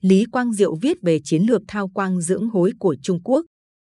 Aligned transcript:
Lý 0.00 0.24
Quang 0.24 0.52
Diệu 0.52 0.74
viết 0.74 0.96
về 1.02 1.20
chiến 1.24 1.42
lược 1.42 1.62
thao 1.68 1.88
quang 1.88 2.20
dưỡng 2.20 2.48
hối 2.48 2.72
của 2.78 2.96
Trung 3.02 3.20
Quốc. 3.22 3.46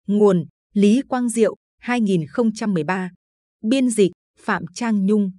Nguồn 0.08 0.46
Lý 0.74 1.02
Quang 1.08 1.30
Diệu 1.30 1.56
2013. 1.80 3.12
Biên 3.64 3.90
dịch 3.90 4.12
Phạm 4.40 4.64
Trang 4.74 5.06
Nhung. 5.06 5.32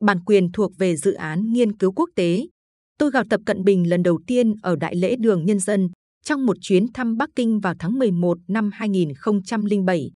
Bản 0.00 0.24
quyền 0.24 0.52
thuộc 0.52 0.72
về 0.78 0.96
dự 0.96 1.12
án 1.12 1.52
nghiên 1.52 1.76
cứu 1.76 1.92
quốc 1.92 2.10
tế. 2.16 2.46
Tôi 2.98 3.10
gặp 3.10 3.26
Tập 3.30 3.40
Cận 3.46 3.64
Bình 3.64 3.88
lần 3.88 4.02
đầu 4.02 4.20
tiên 4.26 4.54
ở 4.62 4.76
Đại 4.76 4.96
lễ 4.96 5.16
Đường 5.16 5.44
Nhân 5.44 5.60
dân 5.60 5.88
trong 6.24 6.46
một 6.46 6.56
chuyến 6.60 6.92
thăm 6.92 7.16
Bắc 7.16 7.30
Kinh 7.36 7.60
vào 7.60 7.74
tháng 7.78 7.98
11 7.98 8.38
năm 8.48 8.70
2007. 8.72 10.10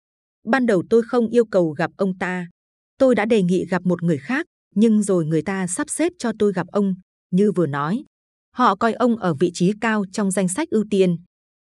Ban 0.46 0.66
đầu 0.66 0.84
tôi 0.90 1.02
không 1.06 1.28
yêu 1.28 1.46
cầu 1.46 1.70
gặp 1.70 1.92
ông 1.98 2.18
ta. 2.18 2.48
Tôi 3.00 3.16
đã 3.16 3.26
đề 3.26 3.44
nghị 3.44 3.66
gặp 3.66 3.86
một 3.86 4.04
người 4.04 4.18
khác, 4.18 4.46
nhưng 4.76 5.04
rồi 5.04 5.26
người 5.26 5.42
ta 5.42 5.68
sắp 5.68 5.90
xếp 5.90 6.14
cho 6.20 6.32
tôi 6.40 6.54
gặp 6.54 6.68
ông, 6.68 6.96
như 7.32 7.52
vừa 7.52 7.68
nói. 7.68 8.04
Họ 8.58 8.76
coi 8.76 8.94
ông 8.94 9.18
ở 9.18 9.34
vị 9.34 9.52
trí 9.54 9.72
cao 9.82 10.06
trong 10.12 10.32
danh 10.32 10.48
sách 10.48 10.70
ưu 10.70 10.86
tiên. 10.90 11.18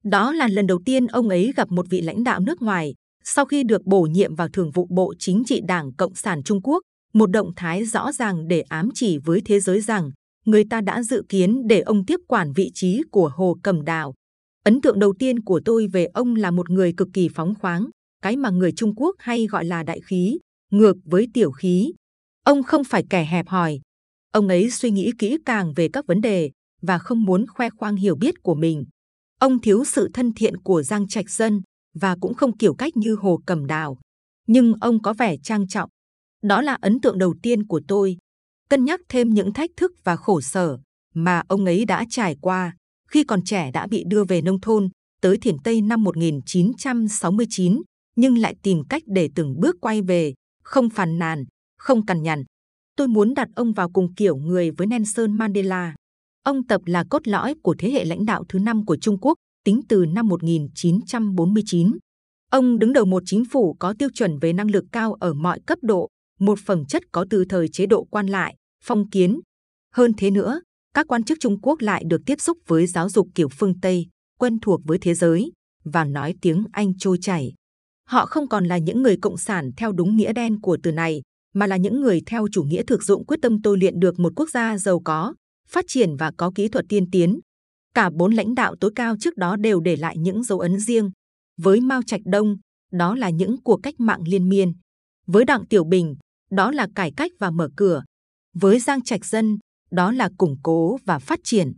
Đó 0.04 0.32
là 0.32 0.48
lần 0.48 0.68
đầu 0.68 0.80
tiên 0.86 1.08
ông 1.08 1.30
ấy 1.30 1.54
gặp 1.56 1.72
một 1.72 1.86
vị 1.90 2.02
lãnh 2.02 2.24
đạo 2.24 2.40
nước 2.40 2.62
ngoài 2.62 2.94
sau 3.24 3.46
khi 3.46 3.64
được 3.64 3.86
bổ 3.86 4.02
nhiệm 4.02 4.36
vào 4.36 4.48
thường 4.54 4.72
vụ 4.72 4.88
Bộ 4.90 5.14
Chính 5.20 5.44
trị 5.46 5.62
Đảng 5.68 5.94
Cộng 5.94 6.16
sản 6.16 6.44
Trung 6.44 6.62
Quốc, 6.64 6.82
một 7.14 7.32
động 7.32 7.52
thái 7.56 7.86
rõ 7.86 8.12
ràng 8.12 8.48
để 8.48 8.62
ám 8.62 8.90
chỉ 8.94 9.18
với 9.18 9.42
thế 9.46 9.60
giới 9.60 9.82
rằng 9.82 10.12
người 10.46 10.64
ta 10.70 10.82
đã 10.82 11.04
dự 11.04 11.24
kiến 11.30 11.68
để 11.68 11.82
ông 11.82 12.06
tiếp 12.06 12.20
quản 12.28 12.54
vị 12.54 12.72
trí 12.74 13.02
của 13.12 13.32
Hồ 13.36 13.58
Cẩm 13.64 13.86
Đào. 13.86 14.14
Ấn 14.64 14.82
tượng 14.82 15.00
đầu 15.00 15.14
tiên 15.20 15.40
của 15.40 15.62
tôi 15.66 15.88
về 15.88 16.06
ông 16.06 16.36
là 16.36 16.52
một 16.52 16.70
người 16.70 16.94
cực 16.98 17.08
kỳ 17.14 17.30
phóng 17.36 17.54
khoáng, 17.56 17.88
cái 18.22 18.38
mà 18.38 18.50
người 18.50 18.72
Trung 18.72 18.96
Quốc 18.96 19.16
hay 19.20 19.48
gọi 19.48 19.66
là 19.66 19.84
đại 19.84 20.00
khí, 20.06 20.38
ngược 20.72 20.98
với 21.06 21.28
tiểu 21.34 21.52
khí. 21.52 21.94
Ông 22.44 22.64
không 22.64 22.84
phải 22.84 23.04
kẻ 23.10 23.28
hẹp 23.32 23.48
hòi. 23.48 23.80
Ông 24.32 24.48
ấy 24.48 24.70
suy 24.72 24.92
nghĩ 24.92 25.12
kỹ 25.20 25.38
càng 25.46 25.74
về 25.74 25.90
các 25.94 26.08
vấn 26.08 26.22
đề 26.22 26.52
và 26.88 26.98
không 26.98 27.24
muốn 27.24 27.46
khoe 27.48 27.70
khoang 27.70 27.96
hiểu 27.96 28.16
biết 28.16 28.36
của 28.44 28.56
mình. 28.56 28.86
Ông 29.40 29.62
thiếu 29.62 29.84
sự 29.86 30.10
thân 30.14 30.34
thiện 30.34 30.58
của 30.58 30.84
Giang 30.84 31.08
Trạch 31.08 31.30
Dân 31.30 31.62
và 31.94 32.16
cũng 32.22 32.34
không 32.34 32.58
kiểu 32.58 32.74
cách 32.74 32.98
như 32.98 33.16
Hồ 33.16 33.40
Cẩm 33.46 33.66
Đào. 33.66 33.98
Nhưng 34.48 34.74
ông 34.82 35.02
có 35.02 35.14
vẻ 35.14 35.38
trang 35.44 35.68
trọng. 35.68 35.90
Đó 36.44 36.62
là 36.62 36.78
ấn 36.82 37.02
tượng 37.02 37.18
đầu 37.18 37.36
tiên 37.42 37.68
của 37.68 37.82
tôi. 37.88 38.18
Cân 38.70 38.86
nhắc 38.86 39.00
thêm 39.10 39.30
những 39.30 39.54
thách 39.54 39.70
thức 39.78 39.92
và 40.04 40.16
khổ 40.16 40.42
sở 40.42 40.78
mà 41.14 41.44
ông 41.48 41.66
ấy 41.66 41.86
đã 41.86 42.06
trải 42.10 42.36
qua 42.42 42.76
khi 43.08 43.24
còn 43.24 43.44
trẻ 43.44 43.72
đã 43.72 43.88
bị 43.88 44.04
đưa 44.08 44.24
về 44.24 44.42
nông 44.42 44.62
thôn 44.62 44.90
tới 45.22 45.38
Thiểm 45.38 45.60
Tây 45.60 45.82
năm 45.82 46.04
1969, 46.04 47.82
nhưng 48.16 48.38
lại 48.38 48.56
tìm 48.64 48.84
cách 48.90 49.04
để 49.06 49.30
từng 49.36 49.60
bước 49.60 49.76
quay 49.82 50.02
về, 50.02 50.34
không 50.64 50.90
phàn 50.90 51.20
nàn, 51.20 51.46
không 51.78 52.06
cằn 52.06 52.24
nhằn. 52.24 52.44
Tôi 52.98 53.08
muốn 53.08 53.34
đặt 53.34 53.50
ông 53.56 53.74
vào 53.74 53.90
cùng 53.90 54.14
kiểu 54.14 54.36
người 54.36 54.72
với 54.72 54.88
Nelson 54.88 55.38
Mandela. 55.38 55.96
Ông 56.46 56.68
Tập 56.68 56.82
là 56.86 57.04
cốt 57.10 57.28
lõi 57.28 57.56
của 57.64 57.76
thế 57.80 57.92
hệ 57.92 58.06
lãnh 58.06 58.26
đạo 58.26 58.44
thứ 58.50 58.60
năm 58.60 58.86
của 58.86 58.98
Trung 58.98 59.18
Quốc, 59.22 59.34
tính 59.64 59.82
từ 59.90 60.06
năm 60.06 60.28
1949. 60.28 61.98
Ông 62.52 62.80
đứng 62.80 62.94
đầu 62.94 63.06
một 63.06 63.24
chính 63.26 63.46
phủ 63.46 63.76
có 63.80 63.94
tiêu 64.00 64.10
chuẩn 64.14 64.40
về 64.40 64.54
năng 64.54 64.72
lực 64.72 64.86
cao 64.92 65.14
ở 65.14 65.34
mọi 65.34 65.60
cấp 65.66 65.80
độ, 65.82 66.08
một 66.40 66.60
phẩm 66.66 66.86
chất 66.86 67.04
có 67.12 67.26
từ 67.30 67.46
thời 67.50 67.68
chế 67.68 67.86
độ 67.86 68.04
quan 68.04 68.28
lại, 68.28 68.56
phong 68.84 69.10
kiến. 69.10 69.40
Hơn 69.94 70.12
thế 70.18 70.32
nữa, 70.32 70.62
các 70.94 71.08
quan 71.08 71.24
chức 71.24 71.38
Trung 71.42 71.62
Quốc 71.62 71.82
lại 71.82 72.04
được 72.08 72.22
tiếp 72.26 72.42
xúc 72.42 72.58
với 72.68 72.88
giáo 72.88 73.10
dục 73.10 73.28
kiểu 73.36 73.48
phương 73.50 73.80
Tây, 73.80 74.08
quen 74.40 74.60
thuộc 74.60 74.82
với 74.86 74.98
thế 74.98 75.14
giới 75.14 75.52
và 75.84 76.04
nói 76.04 76.36
tiếng 76.42 76.64
Anh 76.72 76.98
trôi 76.98 77.18
chảy. 77.22 77.54
Họ 78.10 78.26
không 78.26 78.48
còn 78.48 78.66
là 78.66 78.78
những 78.78 79.02
người 79.02 79.18
cộng 79.22 79.38
sản 79.38 79.72
theo 79.78 79.92
đúng 79.92 80.18
nghĩa 80.18 80.34
đen 80.34 80.62
của 80.62 80.78
từ 80.84 80.92
này, 80.92 81.22
mà 81.54 81.68
là 81.68 81.78
những 81.78 82.02
người 82.02 82.22
theo 82.26 82.48
chủ 82.52 82.64
nghĩa 82.64 82.84
thực 82.84 83.04
dụng 83.04 83.26
quyết 83.26 83.40
tâm 83.42 83.62
tôi 83.62 83.78
luyện 83.78 84.00
được 84.00 84.20
một 84.20 84.34
quốc 84.36 84.50
gia 84.50 84.78
giàu 84.78 85.02
có, 85.06 85.34
phát 85.70 85.86
triển 85.88 86.16
và 86.16 86.32
có 86.38 86.52
kỹ 86.56 86.68
thuật 86.68 86.86
tiên 86.90 87.12
tiến. 87.12 87.40
Cả 87.94 88.10
bốn 88.14 88.34
lãnh 88.34 88.56
đạo 88.56 88.76
tối 88.80 88.92
cao 88.96 89.16
trước 89.20 89.38
đó 89.38 89.56
đều 89.56 89.80
để 89.80 89.96
lại 89.96 90.18
những 90.18 90.44
dấu 90.44 90.60
ấn 90.60 90.80
riêng. 90.80 91.12
Với 91.58 91.82
Mao 91.82 92.02
Trạch 92.04 92.22
Đông, 92.26 92.58
đó 92.92 93.16
là 93.16 93.30
những 93.30 93.56
cuộc 93.64 93.80
cách 93.84 94.00
mạng 94.00 94.22
liên 94.28 94.50
miên. 94.50 94.74
Với 95.28 95.46
Đặng 95.46 95.68
Tiểu 95.68 95.84
Bình, 95.84 96.16
đó 96.52 96.72
là 96.72 96.88
cải 96.96 97.12
cách 97.18 97.32
và 97.40 97.52
mở 97.52 97.70
cửa. 97.76 98.04
Với 98.54 98.80
Giang 98.80 99.04
Trạch 99.04 99.26
Dân, 99.26 99.58
đó 99.92 100.12
là 100.12 100.30
củng 100.38 100.56
cố 100.64 100.98
và 101.06 101.20
phát 101.20 101.40
triển. 101.44 101.74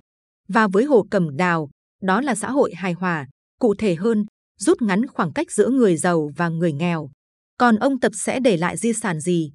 Và 0.48 0.68
với 0.68 0.84
Hồ 0.84 1.08
Cẩm 1.12 1.38
Đào, 1.38 1.70
đó 2.02 2.22
là 2.22 2.36
xã 2.36 2.52
hội 2.52 2.74
hài 2.76 2.94
hòa. 2.94 3.28
Cụ 3.60 3.76
thể 3.76 3.96
hơn, 3.96 4.26
rút 4.60 4.82
ngắn 4.82 5.08
khoảng 5.08 5.34
cách 5.34 5.52
giữa 5.52 5.70
người 5.70 5.98
giàu 5.98 6.30
và 6.36 6.50
người 6.50 6.74
nghèo. 6.74 7.10
Còn 7.58 7.76
ông 7.76 8.00
Tập 8.00 8.12
sẽ 8.16 8.40
để 8.40 8.58
lại 8.58 8.78
di 8.78 8.94
sản 8.94 9.20
gì? 9.20 9.52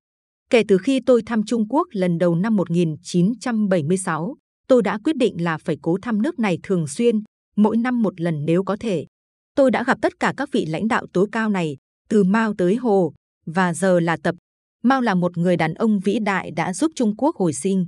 Kể 0.53 0.63
từ 0.69 0.79
khi 0.79 1.01
tôi 1.07 1.23
thăm 1.27 1.43
Trung 1.47 1.69
Quốc 1.69 1.89
lần 1.93 2.19
đầu 2.19 2.35
năm 2.35 2.57
1976, 2.57 4.37
tôi 4.69 4.83
đã 4.83 4.99
quyết 5.05 5.17
định 5.17 5.45
là 5.45 5.59
phải 5.59 5.77
cố 5.83 5.99
thăm 6.03 6.23
nước 6.23 6.39
này 6.39 6.59
thường 6.63 6.87
xuyên, 6.87 7.23
mỗi 7.57 7.77
năm 7.77 8.03
một 8.03 8.21
lần 8.21 8.45
nếu 8.45 8.65
có 8.65 8.77
thể. 8.81 9.07
Tôi 9.55 9.71
đã 9.71 9.85
gặp 9.85 9.99
tất 10.03 10.21
cả 10.21 10.35
các 10.37 10.49
vị 10.53 10.67
lãnh 10.67 10.89
đạo 10.89 11.07
tối 11.13 11.27
cao 11.33 11.49
này, 11.49 11.77
từ 12.09 12.25
Mao 12.25 12.55
tới 12.59 12.77
Hồ, 12.77 13.13
và 13.47 13.75
giờ 13.75 14.01
là 14.01 14.17
Tập. 14.23 14.35
Mao 14.83 15.01
là 15.01 15.15
một 15.15 15.39
người 15.39 15.57
đàn 15.57 15.75
ông 15.75 16.01
vĩ 16.01 16.19
đại 16.25 16.51
đã 16.51 16.75
giúp 16.75 16.93
Trung 16.95 17.17
Quốc 17.17 17.37
hồi 17.37 17.53
sinh. 17.53 17.87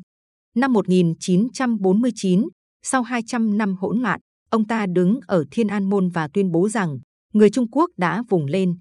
Năm 0.54 0.72
1949, 0.72 2.48
sau 2.82 3.02
200 3.02 3.58
năm 3.58 3.76
hỗn 3.78 4.00
loạn, 4.00 4.20
ông 4.50 4.66
ta 4.66 4.86
đứng 4.86 5.20
ở 5.26 5.44
Thiên 5.50 5.68
An 5.68 5.90
Môn 5.90 6.08
và 6.08 6.28
tuyên 6.28 6.50
bố 6.50 6.68
rằng 6.68 6.98
người 7.32 7.50
Trung 7.50 7.70
Quốc 7.70 7.90
đã 7.96 8.22
vùng 8.28 8.46
lên. 8.46 8.78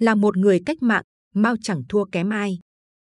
Là 0.00 0.14
một 0.14 0.36
người 0.36 0.60
cách 0.66 0.82
mạng, 0.82 1.04
Mao 1.34 1.54
chẳng 1.62 1.82
thua 1.88 2.04
kém 2.04 2.30
ai. 2.30 2.58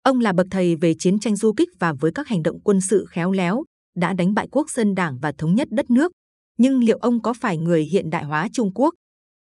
Ông 0.03 0.21
là 0.21 0.33
bậc 0.33 0.47
thầy 0.51 0.77
về 0.77 0.95
chiến 0.99 1.19
tranh 1.19 1.37
du 1.37 1.53
kích 1.53 1.69
và 1.79 1.93
với 1.93 2.13
các 2.15 2.29
hành 2.29 2.43
động 2.43 2.61
quân 2.61 2.81
sự 2.81 3.07
khéo 3.09 3.33
léo, 3.33 3.65
đã 3.97 4.13
đánh 4.13 4.35
bại 4.35 4.49
quốc 4.51 4.71
dân 4.71 4.95
đảng 4.95 5.19
và 5.19 5.33
thống 5.33 5.55
nhất 5.55 5.69
đất 5.71 5.91
nước. 5.91 6.13
Nhưng 6.59 6.85
liệu 6.85 6.99
ông 6.99 7.23
có 7.23 7.33
phải 7.33 7.59
người 7.59 7.85
hiện 7.85 8.11
đại 8.11 8.25
hóa 8.25 8.49
Trung 8.53 8.71
Quốc? 8.75 8.95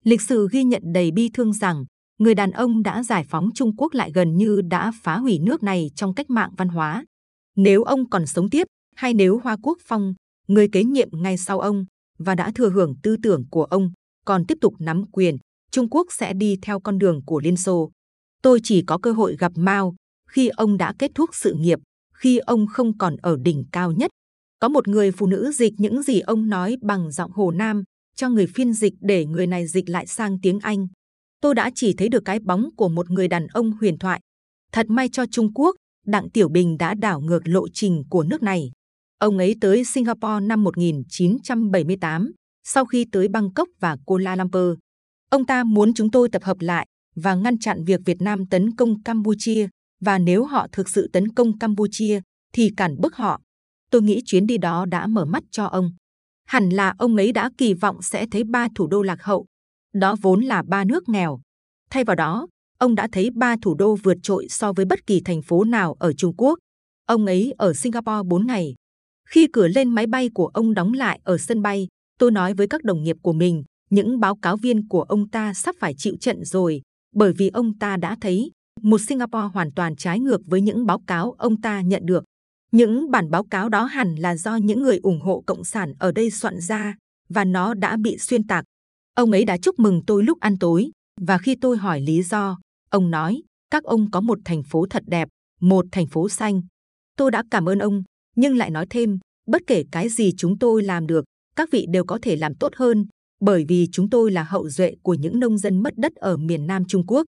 Lịch 0.03 0.21
sử 0.21 0.47
ghi 0.51 0.63
nhận 0.63 0.81
đầy 0.93 1.11
bi 1.11 1.29
thương 1.33 1.53
rằng 1.53 1.85
người 2.19 2.35
đàn 2.35 2.51
ông 2.51 2.83
đã 2.83 3.03
giải 3.03 3.25
phóng 3.29 3.49
Trung 3.55 3.75
Quốc 3.77 3.93
lại 3.93 4.11
gần 4.13 4.37
như 4.37 4.61
đã 4.61 4.91
phá 5.03 5.17
hủy 5.17 5.39
nước 5.39 5.63
này 5.63 5.91
trong 5.95 6.13
cách 6.13 6.29
mạng 6.29 6.51
văn 6.57 6.67
hóa. 6.67 7.05
Nếu 7.55 7.83
ông 7.83 8.09
còn 8.09 8.25
sống 8.25 8.49
tiếp, 8.49 8.67
hay 8.95 9.13
nếu 9.13 9.39
Hoa 9.43 9.57
Quốc 9.63 9.77
Phong, 9.85 10.13
người 10.47 10.67
kế 10.71 10.83
nhiệm 10.83 11.09
ngay 11.11 11.37
sau 11.37 11.59
ông 11.59 11.85
và 12.17 12.35
đã 12.35 12.51
thừa 12.55 12.69
hưởng 12.69 12.95
tư 13.03 13.17
tưởng 13.23 13.43
của 13.51 13.63
ông, 13.63 13.91
còn 14.25 14.45
tiếp 14.45 14.57
tục 14.61 14.73
nắm 14.79 15.03
quyền, 15.11 15.37
Trung 15.71 15.89
Quốc 15.89 16.07
sẽ 16.11 16.33
đi 16.33 16.57
theo 16.61 16.79
con 16.79 16.97
đường 16.97 17.21
của 17.25 17.39
Liên 17.39 17.57
Xô. 17.57 17.91
Tôi 18.41 18.59
chỉ 18.63 18.81
có 18.81 18.97
cơ 18.97 19.11
hội 19.11 19.35
gặp 19.39 19.51
Mao 19.55 19.95
khi 20.35 20.47
ông 20.47 20.77
đã 20.77 20.93
kết 20.99 21.11
thúc 21.15 21.29
sự 21.33 21.53
nghiệp, 21.53 21.79
khi 22.13 22.37
ông 22.37 22.67
không 22.67 22.97
còn 22.97 23.15
ở 23.17 23.37
đỉnh 23.41 23.63
cao 23.71 23.91
nhất. 23.91 24.11
Có 24.59 24.69
một 24.69 24.87
người 24.87 25.11
phụ 25.11 25.27
nữ 25.27 25.51
dịch 25.51 25.73
những 25.77 26.03
gì 26.03 26.19
ông 26.19 26.49
nói 26.49 26.77
bằng 26.81 27.11
giọng 27.11 27.31
Hồ 27.31 27.51
Nam 27.51 27.83
cho 28.15 28.29
người 28.29 28.47
phiên 28.47 28.73
dịch 28.73 28.93
để 29.01 29.25
người 29.25 29.47
này 29.47 29.67
dịch 29.67 29.89
lại 29.89 30.07
sang 30.07 30.37
tiếng 30.41 30.59
Anh. 30.59 30.87
Tôi 31.41 31.55
đã 31.55 31.71
chỉ 31.75 31.93
thấy 31.93 32.09
được 32.09 32.25
cái 32.25 32.39
bóng 32.39 32.69
của 32.77 32.89
một 32.89 33.09
người 33.11 33.27
đàn 33.27 33.47
ông 33.47 33.71
huyền 33.71 33.97
thoại. 33.97 34.19
Thật 34.71 34.89
may 34.89 35.09
cho 35.09 35.25
Trung 35.31 35.53
Quốc, 35.53 35.75
Đặng 36.05 36.29
Tiểu 36.29 36.49
Bình 36.49 36.77
đã 36.77 36.93
đảo 36.93 37.21
ngược 37.21 37.47
lộ 37.47 37.67
trình 37.73 38.03
của 38.09 38.23
nước 38.23 38.43
này. 38.43 38.71
Ông 39.19 39.37
ấy 39.37 39.55
tới 39.61 39.83
Singapore 39.85 40.39
năm 40.45 40.63
1978, 40.63 42.31
sau 42.63 42.85
khi 42.85 43.05
tới 43.11 43.27
Bangkok 43.27 43.67
và 43.79 43.97
Kuala 44.05 44.35
Lumpur. 44.35 44.77
Ông 45.29 45.45
ta 45.45 45.63
muốn 45.63 45.93
chúng 45.93 46.11
tôi 46.11 46.29
tập 46.29 46.43
hợp 46.43 46.57
lại 46.59 46.87
và 47.15 47.35
ngăn 47.35 47.59
chặn 47.59 47.83
việc 47.83 48.01
Việt 48.05 48.21
Nam 48.21 48.45
tấn 48.45 48.75
công 48.75 49.03
Campuchia, 49.03 49.67
và 50.01 50.17
nếu 50.17 50.45
họ 50.45 50.67
thực 50.71 50.89
sự 50.89 51.09
tấn 51.13 51.31
công 51.31 51.57
Campuchia, 51.59 52.21
thì 52.53 52.71
cản 52.77 52.95
bức 53.01 53.15
họ. 53.15 53.41
Tôi 53.91 54.01
nghĩ 54.01 54.21
chuyến 54.25 54.47
đi 54.47 54.57
đó 54.57 54.85
đã 54.85 55.07
mở 55.07 55.25
mắt 55.25 55.43
cho 55.51 55.65
ông. 55.65 55.91
Hẳn 56.47 56.69
là 56.69 56.93
ông 56.97 57.15
ấy 57.15 57.31
đã 57.31 57.49
kỳ 57.57 57.73
vọng 57.73 58.01
sẽ 58.01 58.25
thấy 58.31 58.43
ba 58.43 58.67
thủ 58.75 58.87
đô 58.87 59.01
lạc 59.01 59.23
hậu. 59.23 59.45
Đó 59.93 60.15
vốn 60.21 60.41
là 60.41 60.63
ba 60.67 60.83
nước 60.83 61.09
nghèo. 61.09 61.39
Thay 61.89 62.03
vào 62.03 62.15
đó, 62.15 62.47
ông 62.77 62.95
đã 62.95 63.07
thấy 63.11 63.29
ba 63.35 63.55
thủ 63.61 63.75
đô 63.75 63.95
vượt 64.03 64.17
trội 64.23 64.47
so 64.49 64.73
với 64.73 64.85
bất 64.85 65.07
kỳ 65.07 65.21
thành 65.25 65.41
phố 65.41 65.63
nào 65.63 65.95
ở 65.99 66.13
Trung 66.13 66.33
Quốc. 66.37 66.59
Ông 67.05 67.25
ấy 67.25 67.53
ở 67.57 67.73
Singapore 67.73 68.23
4 68.25 68.47
ngày. 68.47 68.75
Khi 69.29 69.47
cửa 69.53 69.67
lên 69.67 69.89
máy 69.89 70.07
bay 70.07 70.29
của 70.33 70.47
ông 70.47 70.73
đóng 70.73 70.93
lại 70.93 71.19
ở 71.23 71.37
sân 71.37 71.61
bay, 71.61 71.87
tôi 72.19 72.31
nói 72.31 72.53
với 72.53 72.67
các 72.67 72.83
đồng 72.83 73.03
nghiệp 73.03 73.17
của 73.21 73.33
mình, 73.33 73.63
những 73.89 74.19
báo 74.19 74.35
cáo 74.35 74.57
viên 74.57 74.87
của 74.87 75.01
ông 75.01 75.29
ta 75.29 75.53
sắp 75.53 75.75
phải 75.79 75.93
chịu 75.97 76.15
trận 76.19 76.45
rồi, 76.45 76.81
bởi 77.15 77.33
vì 77.33 77.49
ông 77.49 77.77
ta 77.77 77.97
đã 77.97 78.17
thấy 78.21 78.51
một 78.85 79.01
Singapore 79.01 79.47
hoàn 79.53 79.71
toàn 79.71 79.95
trái 79.95 80.19
ngược 80.19 80.41
với 80.45 80.61
những 80.61 80.85
báo 80.85 80.99
cáo 81.07 81.31
ông 81.31 81.61
ta 81.61 81.81
nhận 81.81 82.05
được. 82.05 82.23
Những 82.71 83.11
bản 83.11 83.29
báo 83.31 83.43
cáo 83.43 83.69
đó 83.69 83.83
hẳn 83.83 84.15
là 84.15 84.35
do 84.35 84.55
những 84.55 84.81
người 84.81 84.99
ủng 85.03 85.21
hộ 85.21 85.43
cộng 85.47 85.63
sản 85.63 85.93
ở 85.99 86.11
đây 86.11 86.31
soạn 86.31 86.59
ra 86.61 86.95
và 87.29 87.45
nó 87.45 87.73
đã 87.73 87.97
bị 87.97 88.17
xuyên 88.17 88.47
tạc. 88.47 88.65
Ông 89.15 89.31
ấy 89.31 89.45
đã 89.45 89.57
chúc 89.57 89.79
mừng 89.79 90.01
tôi 90.07 90.23
lúc 90.23 90.39
ăn 90.39 90.57
tối 90.57 90.91
và 91.21 91.37
khi 91.37 91.55
tôi 91.55 91.77
hỏi 91.77 92.01
lý 92.01 92.23
do, 92.23 92.57
ông 92.89 93.11
nói 93.11 93.41
các 93.71 93.83
ông 93.83 94.11
có 94.11 94.21
một 94.21 94.39
thành 94.45 94.63
phố 94.63 94.85
thật 94.89 95.03
đẹp, 95.07 95.27
một 95.61 95.85
thành 95.91 96.07
phố 96.07 96.29
xanh. 96.29 96.61
Tôi 97.17 97.31
đã 97.31 97.43
cảm 97.51 97.69
ơn 97.69 97.79
ông, 97.79 98.03
nhưng 98.35 98.57
lại 98.57 98.69
nói 98.69 98.85
thêm, 98.89 99.19
bất 99.47 99.61
kể 99.67 99.83
cái 99.91 100.09
gì 100.09 100.31
chúng 100.37 100.59
tôi 100.59 100.83
làm 100.83 101.07
được, 101.07 101.25
các 101.55 101.69
vị 101.71 101.85
đều 101.89 102.05
có 102.05 102.19
thể 102.21 102.35
làm 102.35 102.55
tốt 102.55 102.71
hơn, 102.75 103.05
bởi 103.41 103.65
vì 103.67 103.87
chúng 103.91 104.09
tôi 104.09 104.31
là 104.31 104.43
hậu 104.43 104.69
duệ 104.69 104.95
của 105.03 105.13
những 105.13 105.39
nông 105.39 105.57
dân 105.57 105.83
mất 105.83 105.93
đất 105.97 106.15
ở 106.15 106.37
miền 106.37 106.67
Nam 106.67 106.85
Trung 106.85 107.03
Quốc. 107.07 107.25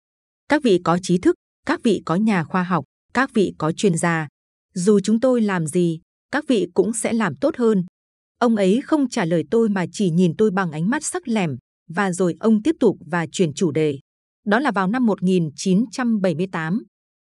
Các 0.49 0.63
vị 0.63 0.79
có 0.83 0.99
trí 1.01 1.17
thức, 1.17 1.35
các 1.65 1.83
vị 1.83 2.01
có 2.05 2.15
nhà 2.15 2.43
khoa 2.43 2.63
học, 2.63 2.83
các 3.13 3.33
vị 3.33 3.53
có 3.57 3.71
chuyên 3.71 3.97
gia. 3.97 4.27
Dù 4.73 4.99
chúng 4.99 5.19
tôi 5.19 5.41
làm 5.41 5.67
gì, 5.67 5.99
các 6.31 6.47
vị 6.47 6.67
cũng 6.73 6.93
sẽ 6.93 7.13
làm 7.13 7.35
tốt 7.35 7.55
hơn. 7.57 7.83
Ông 8.39 8.55
ấy 8.55 8.81
không 8.83 9.09
trả 9.09 9.25
lời 9.25 9.43
tôi 9.51 9.69
mà 9.69 9.85
chỉ 9.91 10.09
nhìn 10.09 10.33
tôi 10.37 10.51
bằng 10.51 10.71
ánh 10.71 10.89
mắt 10.89 11.03
sắc 11.03 11.27
lẻm, 11.27 11.57
và 11.89 12.11
rồi 12.11 12.35
ông 12.39 12.63
tiếp 12.63 12.75
tục 12.79 12.97
và 13.05 13.27
chuyển 13.31 13.53
chủ 13.53 13.71
đề. 13.71 13.99
Đó 14.45 14.59
là 14.59 14.71
vào 14.71 14.87
năm 14.87 15.05
1978. 15.05 16.83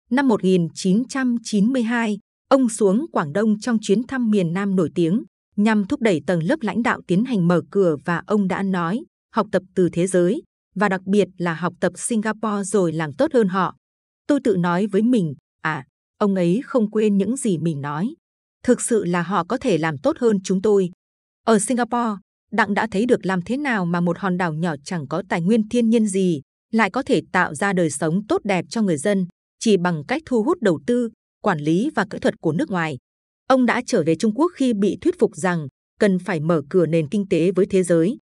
Năm 0.10 0.28
1992, 0.28 2.18
ông 2.50 2.70
xuống 2.70 3.06
Quảng 3.12 3.34
Đông 3.34 3.60
trong 3.60 3.78
chuyến 3.82 4.04
thăm 4.08 4.30
miền 4.32 4.54
Nam 4.54 4.76
nổi 4.76 4.90
tiếng, 4.96 5.24
nhằm 5.56 5.86
thúc 5.88 6.02
đẩy 6.02 6.22
tầng 6.28 6.44
lớp 6.44 6.62
lãnh 6.62 6.84
đạo 6.84 7.02
tiến 7.08 7.26
hành 7.26 7.48
mở 7.48 7.62
cửa 7.72 7.96
và 8.06 8.22
ông 8.28 8.48
đã 8.48 8.64
nói, 8.64 9.04
học 9.36 9.48
tập 9.52 9.64
từ 9.76 9.90
thế 9.90 10.08
giới, 10.08 10.42
và 10.80 10.90
đặc 10.90 11.02
biệt 11.06 11.28
là 11.38 11.54
học 11.54 11.74
tập 11.80 11.94
Singapore 11.96 12.64
rồi 12.64 12.92
làm 12.94 13.14
tốt 13.14 13.34
hơn 13.34 13.48
họ. 13.48 13.76
Tôi 14.28 14.40
tự 14.44 14.56
nói 14.58 14.88
với 14.88 15.02
mình, 15.02 15.34
à, 15.62 15.86
ông 16.18 16.36
ấy 16.36 16.62
không 16.66 16.92
quên 16.92 17.18
những 17.18 17.38
gì 17.38 17.58
mình 17.58 17.82
nói. 17.82 18.14
Thực 18.64 18.82
sự 18.82 19.06
là 19.06 19.22
họ 19.22 19.44
có 19.44 19.58
thể 19.58 19.78
làm 19.78 19.98
tốt 19.98 20.18
hơn 20.20 20.38
chúng 20.44 20.62
tôi. 20.62 20.90
Ở 21.46 21.60
Singapore, 21.60 22.18
Đặng 22.52 22.74
đã 22.74 22.88
thấy 22.92 23.06
được 23.06 23.26
làm 23.26 23.42
thế 23.42 23.58
nào 23.58 23.86
mà 23.86 24.02
một 24.02 24.18
hòn 24.20 24.38
đảo 24.38 24.54
nhỏ 24.54 24.76
chẳng 24.84 25.08
có 25.08 25.24
tài 25.30 25.42
nguyên 25.42 25.70
thiên 25.70 25.90
nhiên 25.90 26.08
gì 26.08 26.42
lại 26.72 26.90
có 26.90 27.04
thể 27.04 27.22
tạo 27.32 27.56
ra 27.56 27.74
đời 27.74 27.90
sống 27.90 28.28
tốt 28.28 28.42
đẹp 28.44 28.66
cho 28.70 28.82
người 28.82 28.98
dân 28.98 29.28
chỉ 29.60 29.78
bằng 29.78 30.04
cách 30.08 30.22
thu 30.26 30.44
hút 30.44 30.62
đầu 30.62 30.80
tư, 30.88 31.10
quản 31.44 31.60
lý 31.60 31.90
và 31.96 32.06
kỹ 32.10 32.20
thuật 32.20 32.42
của 32.42 32.52
nước 32.52 32.72
ngoài. 32.72 32.98
Ông 33.48 33.66
đã 33.66 33.82
trở 33.86 34.04
về 34.06 34.16
Trung 34.16 34.34
Quốc 34.36 34.52
khi 34.56 34.74
bị 34.74 34.98
thuyết 35.02 35.20
phục 35.20 35.36
rằng 35.36 35.68
cần 36.00 36.20
phải 36.20 36.40
mở 36.40 36.62
cửa 36.70 36.86
nền 36.86 37.10
kinh 37.10 37.28
tế 37.30 37.52
với 37.52 37.66
thế 37.66 37.84
giới. 37.84 38.18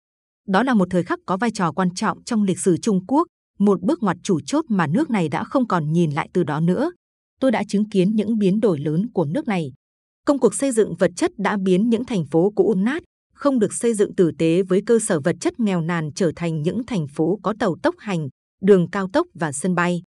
Đó 0.47 0.63
là 0.63 0.74
một 0.74 0.88
thời 0.92 1.03
khắc 1.03 1.19
có 1.25 1.38
vai 1.38 1.51
trò 1.51 1.71
quan 1.71 1.94
trọng 1.94 2.24
trong 2.24 2.44
lịch 2.44 2.59
sử 2.59 2.77
Trung 2.77 3.06
Quốc, 3.07 3.27
một 3.59 3.81
bước 3.81 4.03
ngoặt 4.03 4.18
chủ 4.24 4.39
chốt 4.45 4.65
mà 4.69 4.88
nước 4.88 5.09
này 5.09 5.30
đã 5.30 5.44
không 5.44 5.68
còn 5.68 5.92
nhìn 5.92 6.12
lại 6.12 6.30
từ 6.33 6.44
đó 6.44 6.59
nữa. 6.59 6.92
Tôi 7.39 7.51
đã 7.51 7.63
chứng 7.68 7.89
kiến 7.89 8.15
những 8.15 8.38
biến 8.38 8.59
đổi 8.59 8.80
lớn 8.80 9.09
của 9.13 9.25
nước 9.25 9.47
này. 9.47 9.71
Công 10.25 10.39
cuộc 10.39 10.56
xây 10.56 10.71
dựng 10.71 10.95
vật 10.95 11.12
chất 11.15 11.31
đã 11.38 11.57
biến 11.57 11.89
những 11.89 12.06
thành 12.06 12.25
phố 12.25 12.51
cũ 12.56 12.75
nát, 12.77 13.03
không 13.33 13.59
được 13.59 13.74
xây 13.74 13.94
dựng 13.94 14.15
tử 14.15 14.31
tế 14.38 14.62
với 14.62 14.81
cơ 14.86 15.00
sở 15.00 15.19
vật 15.19 15.36
chất 15.42 15.59
nghèo 15.59 15.81
nàn 15.81 16.09
trở 16.15 16.31
thành 16.36 16.62
những 16.62 16.86
thành 16.88 17.07
phố 17.07 17.39
có 17.44 17.53
tàu 17.59 17.75
tốc 17.83 17.95
hành, 17.97 18.27
đường 18.62 18.88
cao 18.92 19.07
tốc 19.13 19.27
và 19.33 19.51
sân 19.51 19.75
bay. 19.75 20.01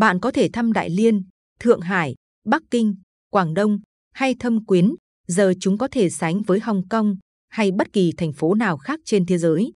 Bạn 0.00 0.20
có 0.20 0.30
thể 0.30 0.48
thăm 0.52 0.72
Đại 0.72 0.90
Liên, 0.90 1.22
Thượng 1.60 1.80
Hải, 1.80 2.14
Bắc 2.46 2.62
Kinh, 2.70 2.94
Quảng 3.30 3.54
Đông 3.54 3.78
hay 4.14 4.34
Thâm 4.38 4.64
Quyến, 4.64 4.94
giờ 5.26 5.52
chúng 5.60 5.78
có 5.78 5.88
thể 5.88 6.10
sánh 6.10 6.42
với 6.42 6.60
Hồng 6.60 6.88
Kông 6.88 7.16
hay 7.52 7.70
bất 7.70 7.92
kỳ 7.92 8.12
thành 8.16 8.32
phố 8.32 8.54
nào 8.54 8.76
khác 8.76 9.00
trên 9.04 9.26
thế 9.26 9.38
giới. 9.38 9.72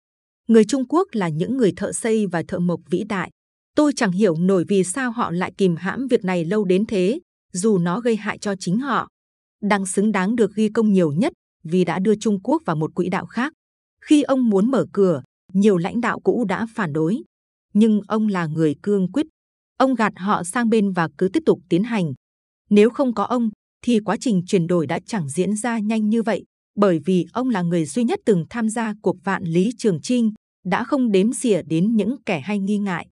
Người 0.49 0.65
Trung 0.65 0.85
Quốc 0.89 1.09
là 1.13 1.29
những 1.29 1.57
người 1.57 1.73
thợ 1.77 1.93
xây 1.93 2.27
và 2.27 2.43
thợ 2.49 2.59
mộc 2.59 2.81
vĩ 2.91 3.05
đại. 3.09 3.31
Tôi 3.77 3.93
chẳng 3.97 4.13
hiểu 4.13 4.37
nổi 4.37 4.65
vì 4.69 4.85
sao 4.85 5.11
họ 5.11 5.31
lại 5.31 5.53
kìm 5.59 5.77
hãm 5.77 6.07
việc 6.07 6.25
này 6.25 6.45
lâu 6.45 6.65
đến 6.65 6.87
thế, 6.87 7.21
dù 7.53 7.79
nó 7.79 8.01
gây 8.01 8.17
hại 8.17 8.39
cho 8.39 8.55
chính 8.61 8.79
họ. 8.79 9.09
Đang 9.63 9.87
xứng 9.87 10.13
đáng 10.13 10.37
được 10.37 10.55
ghi 10.55 10.69
công 10.69 10.93
nhiều 10.93 11.13
nhất 11.13 11.33
vì 11.65 11.85
đã 11.85 11.99
đưa 11.99 12.15
Trung 12.17 12.41
Quốc 12.43 12.63
vào 12.67 12.77
một 12.77 12.95
quỹ 12.95 13.09
đạo 13.09 13.27
khác. 13.27 13.53
Khi 14.01 14.23
ông 14.23 14.51
muốn 14.51 14.71
mở 14.71 14.87
cửa, 14.93 15.23
nhiều 15.53 15.77
lãnh 15.77 16.01
đạo 16.01 16.21
cũ 16.21 16.45
đã 16.49 16.67
phản 16.75 16.93
đối. 16.93 17.23
Nhưng 17.73 18.01
ông 18.09 18.29
là 18.29 18.47
người 18.47 18.75
cương 18.83 19.13
quyết. 19.13 19.27
Ông 19.79 19.95
gạt 19.95 20.13
họ 20.17 20.45
sang 20.45 20.69
bên 20.69 20.93
và 20.93 21.09
cứ 21.19 21.29
tiếp 21.29 21.43
tục 21.47 21.59
tiến 21.69 21.85
hành. 21.85 22.13
Nếu 22.71 22.91
không 22.91 23.15
có 23.15 23.25
ông, 23.25 23.51
thì 23.85 24.01
quá 24.01 24.17
trình 24.21 24.43
chuyển 24.47 24.67
đổi 24.67 24.87
đã 24.87 24.99
chẳng 25.07 25.29
diễn 25.29 25.57
ra 25.57 25.79
nhanh 25.79 26.09
như 26.09 26.23
vậy, 26.23 26.45
bởi 26.77 27.01
vì 27.05 27.27
ông 27.33 27.51
là 27.51 27.63
người 27.63 27.85
duy 27.85 28.05
nhất 28.05 28.21
từng 28.25 28.45
tham 28.51 28.69
gia 28.69 28.95
cuộc 29.03 29.17
vạn 29.25 29.45
lý 29.45 29.71
trường 29.79 30.01
trinh, 30.03 30.33
đã 30.65 30.85
không 30.85 31.13
đếm 31.13 31.33
xỉa 31.33 31.63
đến 31.63 31.97
những 31.97 32.17
kẻ 32.27 32.41
hay 32.41 32.59
nghi 32.59 32.79
ngại. 32.79 33.07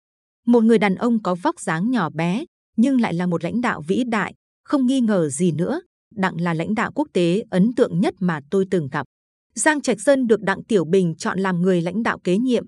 Một 0.47 0.65
người 0.65 0.79
đàn 0.79 0.95
ông 0.95 1.23
có 1.23 1.35
vóc 1.43 1.61
dáng 1.61 1.91
nhỏ 1.91 2.11
bé, 2.11 2.45
nhưng 2.77 3.01
lại 3.01 3.15
là 3.15 3.27
một 3.27 3.45
lãnh 3.45 3.61
đạo 3.61 3.83
vĩ 3.89 4.05
đại, 4.05 4.35
không 4.65 4.87
nghi 4.87 5.01
ngờ 5.01 5.29
gì 5.29 5.53
nữa. 5.53 5.81
Đặng 6.15 6.41
là 6.41 6.55
lãnh 6.55 6.75
đạo 6.75 6.93
quốc 6.95 7.09
tế 7.12 7.43
ấn 7.51 7.73
tượng 7.77 8.01
nhất 8.01 8.15
mà 8.21 8.41
tôi 8.51 8.65
từng 8.71 8.89
gặp. 8.93 9.07
Giang 9.55 9.81
Trạch 9.81 10.01
Dân 10.01 10.27
được 10.27 10.41
Đặng 10.41 10.65
Tiểu 10.65 10.85
Bình 10.85 11.15
chọn 11.19 11.39
làm 11.39 11.62
người 11.62 11.83
lãnh 11.83 12.03
đạo 12.03 12.19
kế 12.25 12.39
nhiệm, 12.39 12.65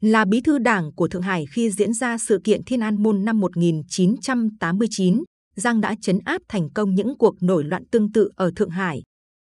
là 0.00 0.24
bí 0.24 0.40
thư 0.40 0.58
đảng 0.58 0.92
của 0.92 1.08
Thượng 1.08 1.22
Hải 1.22 1.44
khi 1.52 1.70
diễn 1.70 1.92
ra 1.92 2.18
sự 2.18 2.40
kiện 2.44 2.64
Thiên 2.64 2.80
An 2.80 3.02
Môn 3.02 3.24
năm 3.24 3.40
1989. 3.40 5.24
Giang 5.56 5.80
đã 5.80 5.94
chấn 6.00 6.18
áp 6.24 6.42
thành 6.48 6.70
công 6.74 6.94
những 6.94 7.18
cuộc 7.18 7.42
nổi 7.42 7.64
loạn 7.64 7.84
tương 7.90 8.12
tự 8.12 8.30
ở 8.36 8.50
Thượng 8.56 8.70
Hải. 8.70 9.02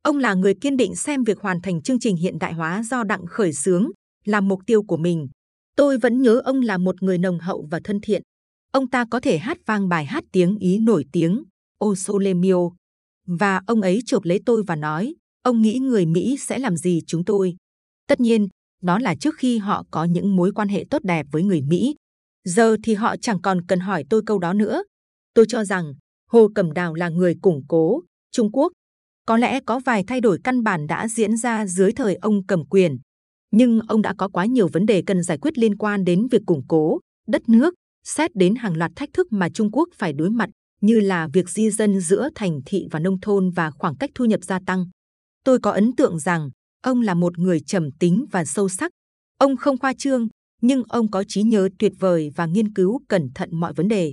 Ông 0.03 0.19
là 0.19 0.35
người 0.35 0.55
kiên 0.61 0.77
định 0.77 0.97
xem 0.97 1.25
việc 1.25 1.41
hoàn 1.41 1.61
thành 1.61 1.83
chương 1.83 1.99
trình 2.01 2.17
hiện 2.17 2.39
đại 2.39 2.53
hóa 2.53 2.83
do 2.83 3.05
Đặng 3.05 3.27
khởi 3.27 3.53
xướng 3.53 3.91
là 4.25 4.41
mục 4.41 4.61
tiêu 4.67 4.83
của 4.83 4.97
mình. 4.97 5.29
Tôi 5.77 5.99
vẫn 5.99 6.23
nhớ 6.23 6.41
ông 6.45 6.61
là 6.61 6.79
một 6.79 7.03
người 7.03 7.19
nồng 7.19 7.39
hậu 7.39 7.69
và 7.71 7.81
thân 7.85 8.01
thiện. 8.01 8.23
Ông 8.73 8.91
ta 8.91 9.05
có 9.11 9.21
thể 9.21 9.39
hát 9.39 9.59
vang 9.67 9.89
bài 9.89 10.05
hát 10.05 10.25
tiếng 10.33 10.59
Ý 10.59 10.79
nổi 10.79 11.05
tiếng 11.13 11.45
O 11.79 11.95
Sole 11.95 12.35
Mio 12.35 12.71
và 13.27 13.61
ông 13.67 13.81
ấy 13.81 14.01
chụp 14.07 14.25
lấy 14.25 14.41
tôi 14.47 14.63
và 14.67 14.77
nói, 14.77 15.15
ông 15.43 15.63
nghĩ 15.63 15.79
người 15.79 16.07
Mỹ 16.07 16.37
sẽ 16.41 16.59
làm 16.59 16.77
gì 16.77 17.01
chúng 17.07 17.25
tôi? 17.25 17.57
Tất 18.07 18.21
nhiên, 18.21 18.49
đó 18.83 18.99
là 18.99 19.15
trước 19.15 19.35
khi 19.39 19.59
họ 19.59 19.85
có 19.91 20.05
những 20.05 20.37
mối 20.37 20.53
quan 20.53 20.69
hệ 20.69 20.85
tốt 20.91 21.03
đẹp 21.05 21.27
với 21.33 21.43
người 21.43 21.63
Mỹ. 21.63 21.95
Giờ 22.45 22.77
thì 22.85 22.95
họ 22.95 23.17
chẳng 23.17 23.43
còn 23.43 23.67
cần 23.67 23.81
hỏi 23.81 24.05
tôi 24.11 24.23
câu 24.27 24.39
đó 24.39 24.53
nữa. 24.53 24.83
Tôi 25.35 25.45
cho 25.49 25.65
rằng 25.65 25.95
Hồ 26.31 26.49
Cẩm 26.55 26.73
Đào 26.73 26.95
là 26.95 27.09
người 27.09 27.35
củng 27.43 27.63
cố 27.69 28.03
Trung 28.33 28.53
Quốc. 28.53 28.73
Có 29.27 29.37
lẽ 29.37 29.61
có 29.67 29.81
vài 29.85 30.05
thay 30.07 30.21
đổi 30.21 30.39
căn 30.45 30.63
bản 30.63 30.87
đã 30.87 31.09
diễn 31.09 31.37
ra 31.37 31.67
dưới 31.67 31.93
thời 31.93 32.15
ông 32.15 32.47
cầm 32.47 32.65
quyền, 32.65 32.99
nhưng 33.51 33.81
ông 33.89 34.03
đã 34.03 34.15
có 34.19 34.29
quá 34.29 34.47
nhiều 34.47 34.69
vấn 34.73 34.87
đề 34.87 35.03
cần 35.07 35.23
giải 35.23 35.39
quyết 35.39 35.59
liên 35.59 35.77
quan 35.77 36.05
đến 36.05 36.27
việc 36.31 36.43
củng 36.47 36.63
cố 36.69 36.99
đất 37.29 37.49
nước, 37.49 37.75
xét 38.05 38.37
đến 38.37 38.55
hàng 38.55 38.77
loạt 38.77 38.93
thách 38.97 39.09
thức 39.13 39.27
mà 39.31 39.49
Trung 39.49 39.71
Quốc 39.73 39.89
phải 39.95 40.13
đối 40.13 40.31
mặt 40.31 40.51
như 40.81 41.01
là 41.01 41.29
việc 41.33 41.51
di 41.51 41.71
dân 41.71 42.01
giữa 42.01 42.29
thành 42.35 42.61
thị 42.67 42.87
và 42.91 42.99
nông 42.99 43.21
thôn 43.21 43.51
và 43.51 43.71
khoảng 43.71 43.97
cách 43.97 44.11
thu 44.15 44.25
nhập 44.25 44.41
gia 44.45 44.59
tăng. 44.67 44.87
Tôi 45.45 45.59
có 45.63 45.71
ấn 45.71 45.97
tượng 45.97 46.19
rằng 46.19 46.51
ông 46.83 47.01
là 47.01 47.15
một 47.15 47.39
người 47.39 47.61
trầm 47.61 47.91
tính 48.01 48.25
và 48.31 48.45
sâu 48.45 48.69
sắc. 48.69 48.91
Ông 49.39 49.57
không 49.57 49.79
khoa 49.79 49.93
trương, 49.99 50.29
nhưng 50.63 50.83
ông 50.89 51.11
có 51.11 51.25
trí 51.29 51.43
nhớ 51.43 51.69
tuyệt 51.79 51.93
vời 51.99 52.31
và 52.37 52.47
nghiên 52.47 52.73
cứu 52.73 53.01
cẩn 53.09 53.29
thận 53.35 53.49
mọi 53.53 53.73
vấn 53.73 53.89
đề. 53.89 54.13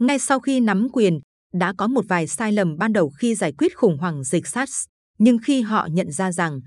Ngay 0.00 0.18
sau 0.18 0.40
khi 0.40 0.60
nắm 0.60 0.88
quyền, 0.92 1.20
đã 1.54 1.72
có 1.78 1.86
một 1.86 2.04
vài 2.08 2.26
sai 2.26 2.52
lầm 2.52 2.76
ban 2.78 2.92
đầu 2.92 3.10
khi 3.10 3.34
giải 3.34 3.52
quyết 3.58 3.76
khủng 3.76 3.98
hoảng 3.98 4.24
dịch 4.24 4.46
SARS, 4.46 4.84
nhưng 5.18 5.38
khi 5.38 5.60
họ 5.60 5.88
nhận 5.90 6.12
ra 6.12 6.32
rằng 6.32 6.60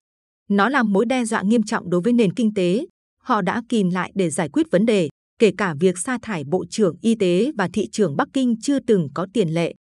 nó 0.50 0.70
là 0.70 0.84
mối 0.84 1.06
đe 1.06 1.26
dọa 1.26 1.42
nghiêm 1.42 1.64
trọng 1.64 1.90
đối 1.90 2.02
với 2.02 2.14
nền 2.14 2.34
kinh 2.34 2.54
tế, 2.54 2.86
họ 3.24 3.42
đã 3.42 3.62
kìm 3.70 3.90
lại 3.90 4.12
để 4.16 4.30
giải 4.30 4.50
quyết 4.50 4.72
vấn 4.72 4.86
đề 4.86 5.10
kể 5.40 5.52
cả 5.58 5.76
việc 5.80 5.98
sa 5.98 6.18
thải 6.22 6.44
Bộ 6.44 6.66
trưởng 6.70 6.96
Y 7.02 7.16
tế 7.16 7.52
và 7.58 7.70
thị 7.74 7.88
trưởng 7.92 8.16
Bắc 8.18 8.28
Kinh 8.34 8.56
chưa 8.62 8.80
từng 8.80 9.08
có 9.14 9.28
tiền 9.34 9.50
lệ. 9.50 9.74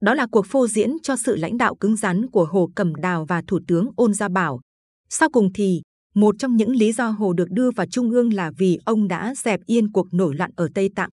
Đó 0.00 0.14
là 0.14 0.26
cuộc 0.32 0.46
phô 0.46 0.66
diễn 0.66 0.90
cho 1.02 1.16
sự 1.16 1.36
lãnh 1.36 1.56
đạo 1.56 1.74
cứng 1.74 1.96
rắn 1.96 2.30
của 2.30 2.44
Hồ 2.44 2.70
Cẩm 2.74 2.94
Đào 2.94 3.24
và 3.28 3.42
Thủ 3.46 3.60
tướng 3.68 3.88
Ôn 3.96 4.14
Gia 4.14 4.28
Bảo. 4.28 4.60
Sau 5.08 5.28
cùng 5.32 5.52
thì, 5.54 5.82
một 6.14 6.34
trong 6.38 6.56
những 6.56 6.70
lý 6.70 6.92
do 6.92 7.08
Hồ 7.10 7.32
được 7.32 7.48
đưa 7.50 7.70
vào 7.70 7.86
Trung 7.90 8.10
ương 8.10 8.32
là 8.32 8.52
vì 8.58 8.78
ông 8.84 9.08
đã 9.08 9.34
dẹp 9.36 9.60
yên 9.66 9.92
cuộc 9.92 10.14
nổi 10.14 10.34
loạn 10.34 10.50
ở 10.56 10.68
Tây 10.74 10.90
Tạng. 10.96 11.08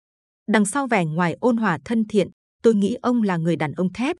Đằng 0.48 0.66
sau 0.66 0.88
vẻ 0.88 1.06
ngoài 1.06 1.38
ôn 1.39 1.58
hòa 1.58 1.80
thân 1.86 2.04
thiện, 2.10 2.27
tôi 2.68 2.76
nghĩ 2.76 2.98
ông 3.02 3.22
là 3.22 3.38
người 3.38 3.56
đàn 3.56 3.72
ông 3.72 3.94
thép. 3.94 4.16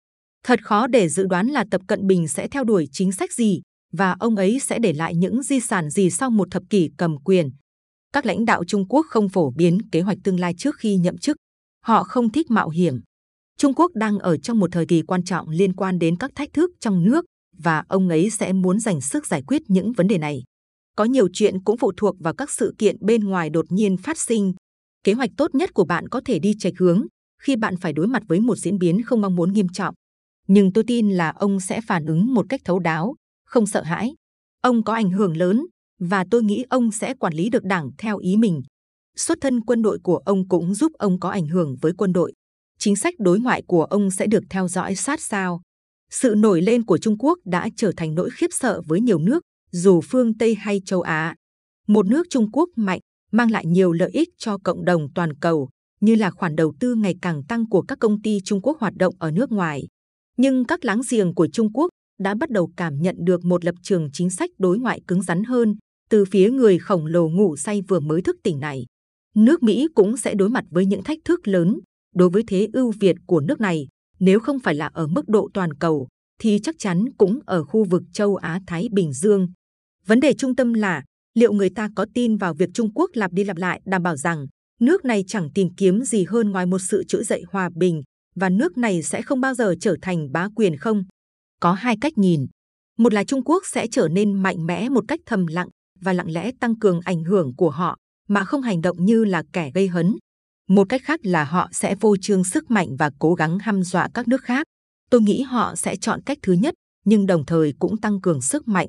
Thật 0.46 0.63
khó 0.63 0.88
để 0.88 1.10
dự 1.10 1.25
đoán 1.30 1.48
là 1.48 1.66
Tập 1.72 1.82
Cận 1.88 2.08
Bình 2.08 2.27
sẽ 2.27 2.48
theo 2.48 2.63
đuổi 2.63 2.88
chính 2.92 3.12
sách 3.12 3.34
gì, 3.34 3.62
và 3.94 4.16
ông 4.20 4.36
ấy 4.36 4.60
sẽ 4.60 4.80
để 4.80 4.94
lại 4.94 5.16
những 5.16 5.44
di 5.44 5.60
sản 5.60 5.89
gì 5.89 6.10
sau 6.10 6.30
một 6.30 6.48
thập 6.51 6.63
kỷ 6.70 6.89
cầm 6.98 7.18
quyền 7.24 7.50
các 8.13 8.25
lãnh 8.25 8.46
đạo 8.46 8.63
Trung 8.63 8.88
Quốc 8.89 9.06
không 9.10 9.30
phổ 9.30 9.51
biến 9.51 9.77
kế 9.92 10.01
hoạch 10.01 10.18
tương 10.24 10.39
lai 10.39 10.54
trước 10.58 10.75
khi 10.77 10.96
nhậm 10.96 11.18
chức. 11.18 11.38
Họ 11.84 12.04
không 12.04 12.32
thích 12.32 12.51
mạo 12.51 12.70
hiểm. 12.70 13.01
Trung 13.58 13.74
Quốc 13.74 13.92
đang 13.96 14.20
ở 14.20 14.38
trong 14.38 14.60
một 14.60 14.70
thời 14.72 14.86
kỳ 14.86 15.01
quan 15.01 15.24
trọng 15.24 15.50
liên 15.50 15.74
quan 15.74 16.00
đến 16.00 16.18
các 16.18 16.32
thách 16.36 16.54
thức 16.54 16.72
trong 16.80 17.04
nước, 17.06 17.25
và 17.58 17.84
ông 17.88 18.10
ấy 18.10 18.30
sẽ 18.30 18.54
muốn 18.54 18.80
dành 18.80 19.01
sức 19.01 19.27
giải 19.27 19.44
quyết 19.48 19.62
những 19.68 19.94
vấn 19.94 20.08
đề 20.08 20.18
này. 20.18 20.44
Có 20.96 21.04
nhiều 21.04 21.27
chuyện 21.34 21.63
cũng 21.63 21.77
phụ 21.77 21.92
thuộc 21.98 22.16
vào 22.20 22.34
các 22.34 22.51
sự 22.51 22.75
kiện 22.77 22.96
bên 23.01 23.24
ngoài 23.24 23.50
đột 23.50 23.66
nhiên 23.70 23.98
phát 23.98 24.18
sinh. 24.20 24.54
Kế 25.04 25.13
hoạch 25.13 25.30
tốt 25.38 25.56
nhất 25.56 25.74
của 25.74 25.86
bạn 25.86 26.10
có 26.10 26.22
thể 26.25 26.39
đi 26.39 26.54
chệch 26.60 26.80
hướng 26.80 27.06
khi 27.41 27.56
bạn 27.56 27.77
phải 27.77 27.94
đối 27.94 28.08
mặt 28.08 28.24
với 28.27 28.39
một 28.39 28.56
diễn 28.58 28.77
biến 28.77 29.01
không 29.01 29.22
mong 29.22 29.36
muốn 29.36 29.53
nghiêm 29.53 29.67
trọng. 29.74 29.96
Nhưng 30.48 30.74
tôi 30.74 30.84
tin 30.88 31.10
là 31.10 31.29
ông 31.29 31.60
sẽ 31.60 31.82
phản 31.88 32.06
ứng 32.06 32.34
một 32.34 32.46
cách 32.50 32.62
thấu 32.65 32.79
đáo, 32.79 33.15
không 33.46 33.67
sợ 33.67 33.84
hãi. 33.84 34.15
Ông 34.62 34.84
có 34.84 34.94
ảnh 34.94 35.10
hưởng 35.10 35.38
lớn 35.38 35.65
và 36.00 36.25
tôi 36.32 36.44
nghĩ 36.44 36.65
ông 36.70 36.91
sẽ 36.91 37.13
quản 37.13 37.34
lý 37.34 37.50
được 37.50 37.63
đảng 37.63 37.89
theo 37.98 38.17
ý 38.17 38.38
mình. 38.38 38.62
Xuất 39.15 39.38
thân 39.41 39.62
quân 39.62 39.82
đội 39.82 40.00
của 40.03 40.17
ông 40.17 40.48
cũng 40.48 40.74
giúp 40.74 40.91
ông 40.94 41.20
có 41.20 41.29
ảnh 41.29 41.48
hưởng 41.48 41.75
với 41.82 41.91
quân 41.98 42.13
đội. 42.13 42.34
Chính 42.79 42.96
sách 42.96 43.13
đối 43.20 43.39
ngoại 43.39 43.63
của 43.67 43.84
ông 43.84 44.12
sẽ 44.12 44.27
được 44.27 44.44
theo 44.50 44.67
dõi 44.67 44.96
sát 44.96 45.22
sao. 45.22 45.62
Sự 46.12 46.36
nổi 46.38 46.62
lên 46.62 46.86
của 46.86 46.98
Trung 46.98 47.17
Quốc 47.20 47.39
đã 47.46 47.70
trở 47.75 47.91
thành 47.98 48.15
nỗi 48.15 48.29
khiếp 48.34 48.48
sợ 48.51 48.82
với 48.86 49.01
nhiều 49.01 49.20
nước, 49.20 49.41
dù 49.72 50.01
phương 50.01 50.38
Tây 50.38 50.56
hay 50.56 50.82
châu 50.86 51.01
Á. 51.01 51.36
Một 51.88 52.06
nước 52.08 52.27
Trung 52.29 52.51
Quốc 52.51 52.70
mạnh 52.75 53.00
mang 53.32 53.51
lại 53.51 53.65
nhiều 53.65 53.91
lợi 53.91 54.10
ích 54.13 54.29
cho 54.38 54.58
cộng 54.58 54.86
đồng 54.86 55.08
toàn 55.15 55.34
cầu, 55.34 55.70
như 56.01 56.16
là 56.16 56.32
khoản 56.32 56.56
đầu 56.56 56.74
tư 56.80 56.96
ngày 56.96 57.16
càng 57.22 57.44
tăng 57.44 57.70
của 57.70 57.82
các 57.82 58.00
công 58.00 58.22
ty 58.22 58.39
Trung 58.46 58.62
Quốc 58.62 58.80
hoạt 58.80 58.94
động 58.96 59.16
ở 59.20 59.32
nước 59.32 59.51
ngoài. 59.51 59.88
Nhưng 60.38 60.66
các 60.66 60.86
láng 60.86 61.01
giềng 61.10 61.34
của 61.36 61.48
Trung 61.48 61.74
Quốc 61.74 61.89
đã 62.20 62.36
bắt 62.36 62.50
đầu 62.50 62.72
cảm 62.77 63.01
nhận 63.01 63.16
được 63.20 63.46
một 63.46 63.66
lập 63.66 63.75
trường 63.82 64.10
chính 64.13 64.30
sách 64.30 64.50
đối 64.58 64.80
ngoại 64.80 65.01
cứng 65.08 65.22
rắn 65.22 65.44
hơn, 65.44 65.75
từ 66.10 66.25
phía 66.25 66.50
người 66.50 66.80
khổng 66.80 67.06
lồ 67.06 67.30
ngủ 67.30 67.56
say 67.56 67.82
vừa 67.82 68.00
mới 68.00 68.22
thức 68.22 68.36
tỉnh 68.44 68.60
này. 68.60 68.86
Nước 69.36 69.63
Mỹ 69.63 69.88
cũng 69.96 70.18
sẽ 70.18 70.36
đối 70.36 70.50
mặt 70.50 70.66
với 70.70 70.86
những 70.86 71.04
thách 71.04 71.20
thức 71.25 71.48
lớn 71.48 71.80
đối 72.16 72.30
với 72.30 72.44
thế 72.48 72.68
ưu 72.74 72.94
việt 73.00 73.16
của 73.25 73.42
nước 73.42 73.62
này. 73.62 73.88
Nếu 74.20 74.39
không 74.39 74.60
phải 74.60 74.75
là 74.75 74.89
ở 74.94 75.08
mức 75.08 75.30
độ 75.30 75.50
toàn 75.54 75.74
cầu, 75.74 76.08
thì 76.42 76.60
chắc 76.63 76.75
chắn 76.80 77.06
cũng 77.18 77.39
ở 77.46 77.63
khu 77.63 77.84
vực 77.84 78.04
châu 78.13 78.36
Á 78.36 78.60
Thái 78.68 78.88
Bình 78.92 79.13
Dương. 79.13 79.48
Vấn 80.06 80.20
đề 80.20 80.34
trung 80.34 80.56
tâm 80.56 80.74
là 80.74 81.04
liệu 81.34 81.54
người 81.54 81.70
ta 81.70 81.89
có 81.96 82.06
tin 82.13 82.38
vào 82.38 82.54
việc 82.54 82.70
Trung 82.74 82.94
Quốc 82.94 83.12
lặp 83.13 83.32
đi 83.32 83.44
lặp 83.44 83.58
lại 83.58 83.82
đảm 83.86 84.04
bảo 84.04 84.16
rằng 84.16 84.48
nước 84.81 85.05
này 85.05 85.24
chẳng 85.27 85.50
tìm 85.53 85.69
kiếm 85.77 86.03
gì 86.03 86.25
hơn 86.25 86.50
ngoài 86.50 86.65
một 86.65 86.79
sự 86.79 87.03
trỗi 87.07 87.24
dậy 87.24 87.43
hòa 87.51 87.69
bình 87.75 88.01
và 88.36 88.50
nước 88.50 88.77
này 88.77 89.03
sẽ 89.03 89.22
không 89.22 89.41
bao 89.41 89.53
giờ 89.53 89.75
trở 89.81 89.96
thành 90.01 90.31
bá 90.31 90.48
quyền 90.55 90.77
không? 90.77 91.03
Có 91.60 91.74
hai 91.74 91.98
cách 92.01 92.17
nhìn. 92.17 92.46
Một 92.98 93.13
là 93.13 93.24
Trung 93.24 93.43
Quốc 93.43 93.63
sẽ 93.65 93.88
trở 93.91 94.07
nên 94.07 94.34
mạnh 94.34 94.65
mẽ 94.65 94.89
một 94.89 95.03
cách 95.07 95.19
thầm 95.25 95.48
lặng 95.48 95.67
và 96.01 96.13
lặng 96.13 96.31
lẽ 96.31 96.51
tăng 96.60 96.79
cường 96.79 97.00
ảnh 97.05 97.24
hưởng 97.24 97.55
của 97.55 97.69
họ 97.69 97.98
mà 98.27 98.43
không 98.43 98.62
hành 98.62 98.81
động 98.81 99.05
như 99.05 99.25
là 99.25 99.43
kẻ 99.53 99.72
gây 99.74 99.88
hấn. 99.88 100.15
Một 100.69 100.89
cách 100.89 101.01
khác 101.03 101.19
là 101.24 101.43
họ 101.43 101.69
sẽ 101.72 101.96
vô 101.96 102.15
trương 102.22 102.43
sức 102.43 102.72
mạnh 102.72 102.96
và 103.00 103.12
cố 103.19 103.34
gắng 103.34 103.60
hăm 103.60 103.84
dọa 103.84 104.10
các 104.13 104.27
nước 104.27 104.43
khác. 104.43 104.67
Tôi 105.10 105.22
nghĩ 105.22 105.41
họ 105.41 105.75
sẽ 105.75 105.96
chọn 105.96 106.22
cách 106.22 106.38
thứ 106.41 106.53
nhất, 106.53 106.74
nhưng 107.05 107.25
đồng 107.25 107.46
thời 107.46 107.74
cũng 107.79 107.98
tăng 107.98 108.22
cường 108.22 108.41
sức 108.41 108.67
mạnh. 108.67 108.88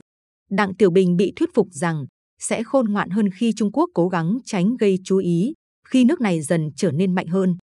Đặng 0.51 0.75
Tiểu 0.75 0.91
Bình 0.91 1.17
bị 1.17 1.33
thuyết 1.37 1.51
phục 1.55 1.69
rằng 1.71 2.05
sẽ 2.41 2.63
khôn 2.63 2.93
ngoạn 2.93 3.11
hơn 3.11 3.31
khi 3.31 3.53
Trung 3.57 3.73
Quốc 3.73 3.91
cố 3.95 4.09
gắng 4.09 4.39
tránh 4.45 4.77
gây 4.77 4.99
chú 5.05 5.19
ý 5.19 5.53
khi 5.91 6.05
nước 6.05 6.21
này 6.21 6.43
dần 6.43 6.71
trở 6.77 6.93
nên 6.93 7.15
mạnh 7.15 7.27
hơn. 7.27 7.57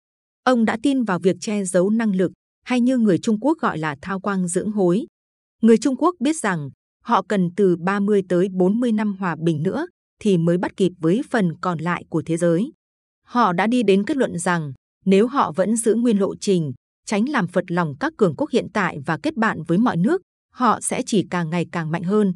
Ông 0.44 0.66
đã 0.66 0.78
tin 0.84 1.04
vào 1.04 1.20
việc 1.20 1.36
che 1.42 1.64
giấu 1.64 1.90
năng 1.90 2.16
lực, 2.16 2.32
hay 2.64 2.82
như 2.82 2.98
người 2.98 3.18
Trung 3.18 3.40
Quốc 3.40 3.58
gọi 3.60 3.78
là 3.78 3.96
thao 4.02 4.20
quang 4.20 4.48
dưỡng 4.48 4.72
hối. 4.72 5.06
Người 5.62 5.78
Trung 5.78 5.96
Quốc 5.98 6.16
biết 6.20 6.36
rằng 6.36 6.70
họ 7.04 7.22
cần 7.30 7.50
từ 7.56 7.76
30 7.76 8.22
tới 8.30 8.48
40 8.52 8.92
năm 8.92 9.16
hòa 9.20 9.36
bình 9.40 9.64
nữa 9.64 9.88
thì 10.22 10.38
mới 10.38 10.58
bắt 10.58 10.78
kịp 10.78 10.92
với 11.00 11.22
phần 11.30 11.54
còn 11.62 11.80
lại 11.80 12.06
của 12.10 12.24
thế 12.26 12.38
giới. 12.38 12.72
Họ 13.26 13.54
đã 13.54 13.68
đi 13.68 13.84
đến 13.84 14.04
kết 14.04 14.18
luận 14.18 14.40
rằng 14.40 14.74
nếu 15.06 15.28
họ 15.28 15.52
vẫn 15.56 15.76
giữ 15.76 15.96
nguyên 15.96 16.20
lộ 16.20 16.36
trình, 16.36 16.74
tránh 17.06 17.30
làm 17.30 17.48
phật 17.48 17.64
lòng 17.68 17.96
các 18.00 18.14
cường 18.18 18.36
quốc 18.38 18.50
hiện 18.50 18.68
tại 18.74 18.98
và 19.06 19.18
kết 19.24 19.38
bạn 19.38 19.64
với 19.64 19.78
mọi 19.78 19.98
nước, 19.98 20.22
họ 20.52 20.82
sẽ 20.82 21.02
chỉ 21.06 21.26
càng 21.30 21.50
ngày 21.50 21.66
càng 21.72 21.92
mạnh 21.92 22.04
hơn. 22.04 22.34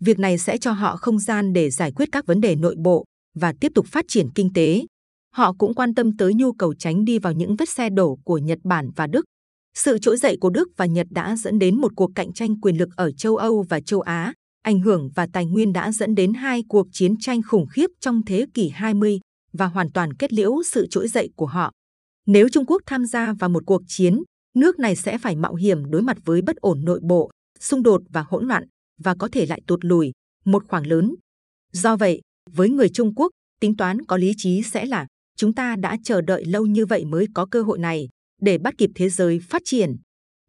Việc 0.00 0.18
này 0.18 0.38
sẽ 0.38 0.58
cho 0.58 0.72
họ 0.72 0.96
không 0.96 1.18
gian 1.18 1.52
để 1.52 1.70
giải 1.70 1.92
quyết 1.92 2.08
các 2.12 2.26
vấn 2.26 2.40
đề 2.40 2.56
nội 2.56 2.74
bộ 2.78 3.04
và 3.34 3.54
tiếp 3.60 3.72
tục 3.74 3.86
phát 3.86 4.04
triển 4.08 4.28
kinh 4.34 4.52
tế. 4.52 4.82
Họ 5.36 5.52
cũng 5.58 5.74
quan 5.74 5.94
tâm 5.94 6.16
tới 6.16 6.34
nhu 6.34 6.52
cầu 6.52 6.74
tránh 6.74 7.04
đi 7.04 7.18
vào 7.18 7.32
những 7.32 7.56
vết 7.56 7.68
xe 7.68 7.90
đổ 7.90 8.18
của 8.24 8.38
Nhật 8.38 8.58
Bản 8.64 8.90
và 8.96 9.06
Đức. 9.06 9.24
Sự 9.74 9.98
trỗi 9.98 10.16
dậy 10.16 10.36
của 10.40 10.50
Đức 10.50 10.68
và 10.76 10.86
Nhật 10.86 11.06
đã 11.10 11.36
dẫn 11.36 11.58
đến 11.58 11.80
một 11.80 11.92
cuộc 11.96 12.10
cạnh 12.14 12.32
tranh 12.32 12.60
quyền 12.60 12.76
lực 12.76 12.88
ở 12.96 13.10
châu 13.12 13.36
Âu 13.36 13.64
và 13.68 13.80
châu 13.80 14.00
Á. 14.00 14.32
Ảnh 14.62 14.80
hưởng 14.80 15.10
và 15.14 15.26
tài 15.32 15.46
nguyên 15.46 15.72
đã 15.72 15.92
dẫn 15.92 16.14
đến 16.14 16.34
hai 16.34 16.62
cuộc 16.68 16.86
chiến 16.92 17.14
tranh 17.20 17.42
khủng 17.42 17.66
khiếp 17.66 17.86
trong 18.00 18.22
thế 18.26 18.46
kỷ 18.54 18.68
20 18.68 19.20
và 19.52 19.66
hoàn 19.66 19.92
toàn 19.92 20.14
kết 20.14 20.32
liễu 20.32 20.62
sự 20.72 20.86
trỗi 20.90 21.08
dậy 21.08 21.30
của 21.36 21.46
họ. 21.46 21.72
Nếu 22.26 22.48
Trung 22.48 22.66
Quốc 22.66 22.82
tham 22.86 23.06
gia 23.06 23.32
vào 23.32 23.50
một 23.50 23.62
cuộc 23.66 23.82
chiến, 23.86 24.22
nước 24.54 24.78
này 24.78 24.96
sẽ 24.96 25.18
phải 25.18 25.36
mạo 25.36 25.54
hiểm 25.54 25.90
đối 25.90 26.02
mặt 26.02 26.16
với 26.24 26.42
bất 26.42 26.56
ổn 26.56 26.84
nội 26.84 27.00
bộ, 27.02 27.30
xung 27.60 27.82
đột 27.82 28.02
và 28.08 28.24
hỗn 28.28 28.48
loạn 28.48 28.64
và 29.00 29.14
có 29.14 29.28
thể 29.32 29.46
lại 29.46 29.60
tụt 29.66 29.84
lùi 29.84 30.12
một 30.44 30.64
khoảng 30.68 30.86
lớn. 30.86 31.14
Do 31.72 31.96
vậy, 31.96 32.20
với 32.50 32.70
người 32.70 32.88
Trung 32.88 33.14
Quốc, 33.14 33.30
tính 33.60 33.76
toán 33.76 34.04
có 34.04 34.16
lý 34.16 34.32
trí 34.36 34.62
sẽ 34.62 34.86
là 34.86 35.06
chúng 35.36 35.54
ta 35.54 35.76
đã 35.76 35.96
chờ 36.04 36.20
đợi 36.20 36.44
lâu 36.44 36.66
như 36.66 36.86
vậy 36.86 37.04
mới 37.04 37.26
có 37.34 37.46
cơ 37.50 37.62
hội 37.62 37.78
này 37.78 38.08
để 38.40 38.58
bắt 38.58 38.74
kịp 38.78 38.90
thế 38.94 39.08
giới 39.08 39.40
phát 39.48 39.62
triển. 39.64 39.96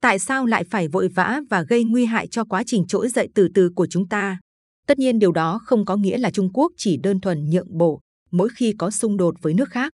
Tại 0.01 0.19
sao 0.19 0.45
lại 0.45 0.63
phải 0.63 0.87
vội 0.87 1.07
vã 1.07 1.41
và 1.49 1.61
gây 1.61 1.83
nguy 1.83 2.05
hại 2.05 2.27
cho 2.27 2.45
quá 2.45 2.63
trình 2.65 2.87
trỗi 2.87 3.09
dậy 3.09 3.29
từ 3.35 3.47
từ 3.53 3.69
của 3.75 3.87
chúng 3.87 4.09
ta? 4.09 4.39
Tất 4.87 4.99
nhiên 4.99 5.19
điều 5.19 5.31
đó 5.31 5.59
không 5.63 5.85
có 5.85 5.95
nghĩa 5.95 6.17
là 6.17 6.31
Trung 6.31 6.53
Quốc 6.53 6.71
chỉ 6.77 6.97
đơn 6.97 7.19
thuần 7.19 7.49
nhượng 7.49 7.77
bộ 7.77 8.01
mỗi 8.31 8.49
khi 8.55 8.73
có 8.77 8.91
xung 8.91 9.17
đột 9.17 9.35
với 9.41 9.53
nước 9.53 9.69
khác. 9.69 9.93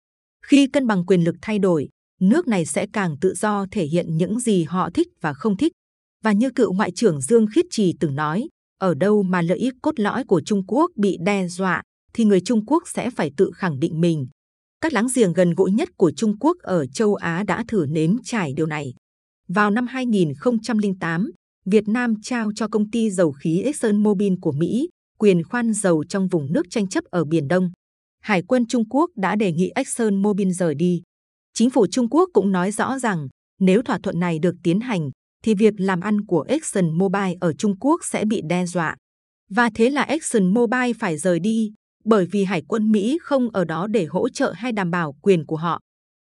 Khi 0.46 0.66
cân 0.66 0.86
bằng 0.86 1.06
quyền 1.06 1.24
lực 1.24 1.36
thay 1.42 1.58
đổi, 1.58 1.88
nước 2.20 2.48
này 2.48 2.66
sẽ 2.66 2.86
càng 2.92 3.16
tự 3.20 3.34
do 3.34 3.66
thể 3.70 3.84
hiện 3.84 4.16
những 4.16 4.40
gì 4.40 4.64
họ 4.64 4.90
thích 4.94 5.08
và 5.20 5.32
không 5.32 5.56
thích. 5.56 5.72
Và 6.24 6.32
như 6.32 6.50
cựu 6.50 6.72
ngoại 6.72 6.90
trưởng 6.90 7.20
Dương 7.20 7.46
Khiết 7.54 7.64
Trì 7.70 7.94
từng 8.00 8.14
nói, 8.14 8.48
ở 8.80 8.94
đâu 8.94 9.22
mà 9.22 9.42
lợi 9.42 9.58
ích 9.58 9.74
cốt 9.82 10.00
lõi 10.00 10.24
của 10.24 10.42
Trung 10.44 10.66
Quốc 10.66 10.90
bị 10.96 11.16
đe 11.20 11.48
dọa, 11.48 11.82
thì 12.12 12.24
người 12.24 12.40
Trung 12.40 12.66
Quốc 12.66 12.82
sẽ 12.88 13.10
phải 13.10 13.30
tự 13.36 13.50
khẳng 13.54 13.80
định 13.80 14.00
mình. 14.00 14.28
Các 14.80 14.92
láng 14.92 15.06
giềng 15.14 15.32
gần 15.32 15.54
gũi 15.54 15.70
nhất 15.72 15.88
của 15.96 16.12
Trung 16.16 16.38
Quốc 16.38 16.56
ở 16.62 16.86
châu 16.86 17.14
Á 17.14 17.42
đã 17.46 17.64
thử 17.68 17.86
nếm 17.88 18.16
trải 18.24 18.52
điều 18.56 18.66
này. 18.66 18.94
Vào 19.48 19.70
năm 19.70 19.86
2008, 19.86 21.30
Việt 21.66 21.88
Nam 21.88 22.14
trao 22.22 22.50
cho 22.54 22.68
công 22.68 22.90
ty 22.90 23.10
dầu 23.10 23.32
khí 23.32 23.62
ExxonMobil 23.62 24.32
của 24.40 24.52
Mỹ 24.52 24.88
quyền 25.18 25.44
khoan 25.44 25.72
dầu 25.72 26.04
trong 26.08 26.28
vùng 26.28 26.52
nước 26.52 26.62
tranh 26.70 26.88
chấp 26.88 27.04
ở 27.04 27.24
Biển 27.24 27.48
Đông. 27.48 27.70
Hải 28.22 28.42
quân 28.42 28.66
Trung 28.66 28.88
Quốc 28.88 29.10
đã 29.16 29.36
đề 29.36 29.52
nghị 29.52 29.70
ExxonMobil 29.74 30.50
rời 30.50 30.74
đi. 30.74 31.02
Chính 31.54 31.70
phủ 31.70 31.86
Trung 31.86 32.08
Quốc 32.10 32.28
cũng 32.32 32.52
nói 32.52 32.70
rõ 32.70 32.98
rằng 32.98 33.28
nếu 33.60 33.82
thỏa 33.82 33.98
thuận 34.02 34.20
này 34.20 34.38
được 34.38 34.54
tiến 34.62 34.80
hành, 34.80 35.10
thì 35.44 35.54
việc 35.54 35.74
làm 35.76 36.00
ăn 36.00 36.26
của 36.26 36.44
ExxonMobil 36.48 37.36
ở 37.40 37.52
Trung 37.52 37.78
Quốc 37.78 38.00
sẽ 38.04 38.24
bị 38.24 38.42
đe 38.48 38.66
dọa. 38.66 38.96
Và 39.50 39.70
thế 39.74 39.90
là 39.90 40.02
ExxonMobil 40.02 40.92
phải 40.98 41.18
rời 41.18 41.40
đi, 41.40 41.72
bởi 42.08 42.26
vì 42.32 42.44
Hải 42.44 42.62
quân 42.68 42.92
Mỹ 42.92 43.18
không 43.22 43.50
ở 43.50 43.64
đó 43.64 43.86
để 43.86 44.04
hỗ 44.04 44.28
trợ 44.28 44.52
hay 44.56 44.72
đảm 44.72 44.90
bảo 44.90 45.14
quyền 45.22 45.46
của 45.46 45.56
họ. 45.56 45.80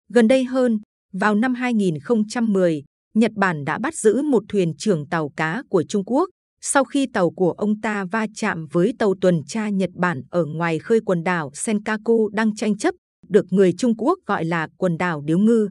Gần 0.09 0.27
đây 0.27 0.43
hơn, 0.43 0.79
vào 1.13 1.35
năm 1.35 1.53
2010, 1.53 2.83
Nhật 3.15 3.31
Bản 3.35 3.65
đã 3.65 3.79
bắt 3.79 3.95
giữ 3.95 4.21
một 4.21 4.43
thuyền 4.49 4.73
trưởng 4.77 5.09
tàu 5.09 5.29
cá 5.35 5.63
của 5.69 5.83
Trung 5.83 6.03
Quốc 6.05 6.29
sau 6.65 6.83
khi 6.83 7.07
tàu 7.13 7.29
của 7.29 7.51
ông 7.51 7.81
ta 7.81 8.05
va 8.11 8.27
chạm 8.35 8.67
với 8.71 8.93
tàu 8.99 9.13
tuần 9.21 9.41
tra 9.47 9.69
Nhật 9.69 9.89
Bản 9.95 10.21
ở 10.29 10.45
ngoài 10.45 10.79
khơi 10.79 10.99
quần 11.05 11.23
đảo 11.23 11.51
Senkaku 11.53 12.29
đang 12.29 12.55
tranh 12.55 12.77
chấp, 12.77 12.95
được 13.29 13.45
người 13.49 13.73
Trung 13.77 13.97
Quốc 13.97 14.19
gọi 14.25 14.45
là 14.45 14.67
quần 14.77 14.97
đảo 14.97 15.21
Điếu 15.21 15.39
Ngư. 15.39 15.69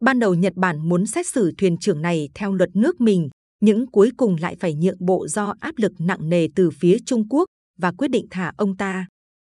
Ban 0.00 0.18
đầu 0.18 0.34
Nhật 0.34 0.52
Bản 0.56 0.88
muốn 0.88 1.06
xét 1.06 1.26
xử 1.26 1.52
thuyền 1.58 1.76
trưởng 1.78 2.02
này 2.02 2.28
theo 2.34 2.52
luật 2.52 2.70
nước 2.74 3.00
mình, 3.00 3.28
nhưng 3.60 3.86
cuối 3.86 4.10
cùng 4.16 4.36
lại 4.40 4.56
phải 4.60 4.74
nhượng 4.74 5.06
bộ 5.06 5.26
do 5.28 5.54
áp 5.60 5.74
lực 5.76 5.92
nặng 5.98 6.28
nề 6.28 6.48
từ 6.54 6.70
phía 6.70 6.96
Trung 7.06 7.28
Quốc 7.28 7.44
và 7.78 7.92
quyết 7.92 8.08
định 8.08 8.26
thả 8.30 8.52
ông 8.56 8.76
ta. 8.76 9.06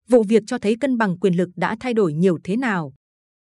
Vụ 0.08 0.22
việc 0.22 0.42
cho 0.46 0.58
thấy 0.58 0.76
cân 0.76 0.98
bằng 0.98 1.18
quyền 1.18 1.36
lực 1.36 1.48
đã 1.56 1.76
thay 1.80 1.94
đổi 1.94 2.12
nhiều 2.12 2.38
thế 2.44 2.56
nào. 2.56 2.92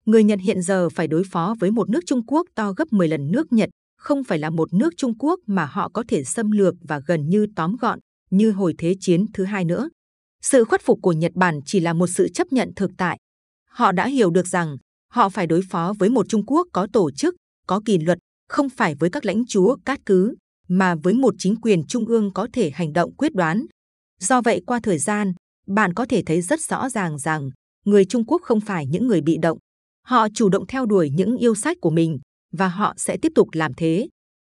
Người 0.05 0.23
Nhật 0.23 0.39
hiện 0.41 0.61
giờ 0.61 0.89
phải 0.89 1.07
đối 1.07 1.23
phó 1.31 1.55
với 1.59 1.71
một 1.71 1.89
nước 1.89 1.99
Trung 2.05 2.25
Quốc 2.25 2.47
to 2.55 2.73
gấp 2.73 2.93
10 2.93 3.07
lần 3.07 3.31
nước 3.31 3.53
Nhật, 3.53 3.69
không 3.97 4.23
phải 4.23 4.39
là 4.39 4.49
một 4.49 4.73
nước 4.73 4.93
Trung 4.97 5.17
Quốc 5.19 5.39
mà 5.47 5.65
họ 5.65 5.89
có 5.89 6.03
thể 6.07 6.23
xâm 6.23 6.51
lược 6.51 6.75
và 6.81 7.01
gần 7.07 7.29
như 7.29 7.47
tóm 7.55 7.75
gọn 7.81 7.99
như 8.31 8.51
hồi 8.51 8.75
Thế 8.77 8.95
chiến 8.99 9.25
thứ 9.33 9.43
hai 9.43 9.65
nữa. 9.65 9.89
Sự 10.41 10.65
khuất 10.65 10.81
phục 10.81 10.99
của 11.01 11.13
Nhật 11.13 11.31
Bản 11.35 11.59
chỉ 11.65 11.79
là 11.79 11.93
một 11.93 12.07
sự 12.07 12.29
chấp 12.29 12.47
nhận 12.53 12.71
thực 12.75 12.91
tại. 12.97 13.17
Họ 13.69 13.91
đã 13.91 14.07
hiểu 14.07 14.29
được 14.29 14.47
rằng 14.47 14.77
họ 15.11 15.29
phải 15.29 15.47
đối 15.47 15.61
phó 15.69 15.93
với 15.99 16.09
một 16.09 16.25
Trung 16.29 16.45
Quốc 16.45 16.67
có 16.73 16.87
tổ 16.93 17.11
chức, 17.11 17.35
có 17.67 17.81
kỷ 17.85 17.97
luật, 17.97 18.17
không 18.49 18.69
phải 18.69 18.95
với 18.95 19.09
các 19.09 19.25
lãnh 19.25 19.45
chúa 19.45 19.75
cát 19.85 19.99
cứ, 20.05 20.35
mà 20.67 20.95
với 20.95 21.13
một 21.13 21.35
chính 21.37 21.55
quyền 21.55 21.83
trung 21.87 22.05
ương 22.05 22.33
có 22.33 22.47
thể 22.53 22.71
hành 22.73 22.93
động 22.93 23.15
quyết 23.15 23.35
đoán. 23.35 23.65
Do 24.19 24.41
vậy 24.41 24.61
qua 24.65 24.79
thời 24.83 24.97
gian, 24.97 25.33
bạn 25.73 25.93
có 25.93 26.05
thể 26.09 26.23
thấy 26.25 26.41
rất 26.41 26.61
rõ 26.61 26.89
ràng 26.89 27.17
rằng 27.17 27.49
người 27.85 28.05
Trung 28.05 28.25
Quốc 28.25 28.41
không 28.41 28.61
phải 28.61 28.85
những 28.85 29.07
người 29.07 29.21
bị 29.21 29.37
động. 29.41 29.57
Họ 30.05 30.27
chủ 30.33 30.49
động 30.49 30.67
theo 30.67 30.85
đuổi 30.85 31.09
những 31.09 31.37
yêu 31.37 31.55
sách 31.55 31.77
của 31.81 31.89
mình 31.89 32.19
và 32.53 32.67
họ 32.67 32.93
sẽ 32.97 33.17
tiếp 33.21 33.31
tục 33.35 33.47
làm 33.51 33.73
thế. 33.73 34.07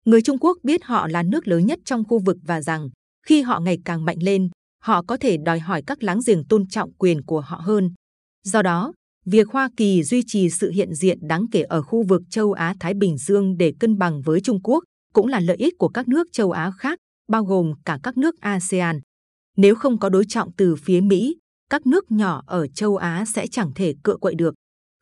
Người 0.04 0.22
Trung 0.22 0.38
Quốc 0.38 0.58
biết 0.62 0.84
họ 0.84 1.08
là 1.08 1.22
nước 1.22 1.48
lớn 1.48 1.66
nhất 1.66 1.78
trong 1.84 2.04
khu 2.08 2.18
vực 2.18 2.36
và 2.42 2.60
rằng 2.60 2.88
khi 3.26 3.42
họ 3.42 3.60
ngày 3.60 3.78
càng 3.84 4.04
mạnh 4.04 4.18
lên, 4.20 4.48
họ 4.82 5.02
có 5.02 5.16
thể 5.16 5.36
đòi 5.36 5.58
hỏi 5.58 5.82
các 5.86 6.02
láng 6.02 6.20
giềng 6.26 6.44
tôn 6.44 6.68
trọng 6.68 6.92
quyền 6.94 7.24
của 7.24 7.40
họ 7.40 7.56
hơn. 7.64 7.90
Do 8.44 8.62
đó, 8.62 8.92
việc 9.26 9.48
Hoa 9.48 9.68
Kỳ 9.76 10.02
duy 10.02 10.22
trì 10.26 10.50
sự 10.50 10.70
hiện 10.70 10.94
diện 10.94 11.18
đáng 11.22 11.46
kể 11.50 11.62
ở 11.62 11.82
khu 11.82 12.04
vực 12.08 12.22
châu 12.30 12.52
Á-Thái 12.52 12.94
Bình 12.94 13.18
Dương 13.18 13.56
để 13.56 13.72
cân 13.80 13.98
bằng 13.98 14.22
với 14.22 14.40
Trung 14.40 14.62
Quốc 14.62 14.84
cũng 15.14 15.26
là 15.26 15.40
lợi 15.40 15.56
ích 15.56 15.74
của 15.78 15.88
các 15.88 16.08
nước 16.08 16.26
châu 16.32 16.50
Á 16.50 16.70
khác, 16.78 16.98
bao 17.28 17.44
gồm 17.44 17.72
cả 17.84 17.98
các 18.02 18.16
nước 18.16 18.34
ASEAN. 18.40 19.00
Nếu 19.56 19.74
không 19.74 19.98
có 19.98 20.08
đối 20.08 20.24
trọng 20.28 20.52
từ 20.56 20.76
phía 20.76 21.00
Mỹ, 21.00 21.36
các 21.70 21.86
nước 21.86 22.10
nhỏ 22.12 22.42
ở 22.46 22.66
châu 22.66 22.96
Á 22.96 23.24
sẽ 23.34 23.46
chẳng 23.46 23.70
thể 23.74 23.94
cựa 24.02 24.16
quậy 24.16 24.34
được. 24.34 24.54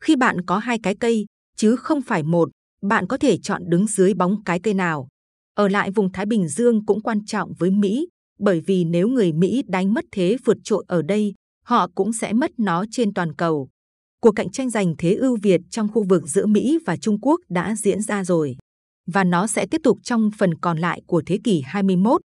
Khi 0.03 0.15
bạn 0.15 0.45
có 0.45 0.57
hai 0.57 0.79
cái 0.83 0.95
cây, 0.95 1.25
chứ 1.57 1.75
không 1.75 2.01
phải 2.01 2.23
một, 2.23 2.49
bạn 2.81 3.07
có 3.07 3.17
thể 3.17 3.37
chọn 3.37 3.61
đứng 3.65 3.87
dưới 3.87 4.13
bóng 4.13 4.43
cái 4.43 4.59
cây 4.59 4.73
nào. 4.73 5.07
Ở 5.55 5.67
lại 5.67 5.91
vùng 5.91 6.11
Thái 6.11 6.25
Bình 6.25 6.47
Dương 6.47 6.85
cũng 6.85 7.01
quan 7.01 7.25
trọng 7.25 7.53
với 7.53 7.71
Mỹ, 7.71 8.07
bởi 8.39 8.61
vì 8.61 8.83
nếu 8.83 9.07
người 9.07 9.33
Mỹ 9.33 9.63
đánh 9.67 9.93
mất 9.93 10.05
thế 10.11 10.37
vượt 10.45 10.57
trội 10.63 10.85
ở 10.87 11.01
đây, 11.01 11.33
họ 11.65 11.87
cũng 11.95 12.13
sẽ 12.13 12.33
mất 12.33 12.51
nó 12.57 12.85
trên 12.91 13.13
toàn 13.13 13.35
cầu. 13.35 13.69
Cuộc 14.21 14.31
cạnh 14.31 14.51
tranh 14.51 14.69
giành 14.69 14.95
thế 14.97 15.13
ưu 15.13 15.37
việt 15.41 15.61
trong 15.69 15.87
khu 15.93 16.03
vực 16.03 16.23
giữa 16.27 16.45
Mỹ 16.45 16.79
và 16.85 16.97
Trung 16.97 17.19
Quốc 17.21 17.39
đã 17.49 17.75
diễn 17.75 18.01
ra 18.01 18.23
rồi, 18.23 18.55
và 19.07 19.23
nó 19.23 19.47
sẽ 19.47 19.65
tiếp 19.65 19.81
tục 19.83 19.97
trong 20.03 20.29
phần 20.37 20.55
còn 20.55 20.77
lại 20.77 21.01
của 21.07 21.23
thế 21.25 21.39
kỷ 21.43 21.61
21. 21.65 22.21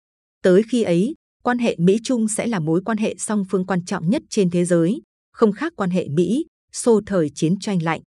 Tới 0.42 0.62
khi 0.70 0.82
ấy, 0.82 1.14
quan 1.42 1.58
hệ 1.58 1.76
Mỹ-Trung 1.78 2.28
sẽ 2.28 2.46
là 2.46 2.60
mối 2.60 2.80
quan 2.84 2.98
hệ 2.98 3.14
song 3.18 3.44
phương 3.50 3.66
quan 3.66 3.84
trọng 3.84 4.10
nhất 4.10 4.22
trên 4.30 4.50
thế 4.50 4.64
giới, 4.64 5.02
không 5.32 5.52
khác 5.52 5.72
quan 5.76 5.90
hệ 5.90 6.08
Mỹ, 6.08 6.44
xô 6.72 7.00
thời 7.06 7.30
chiến 7.34 7.58
tranh 7.58 7.82
lạnh. 7.82 8.00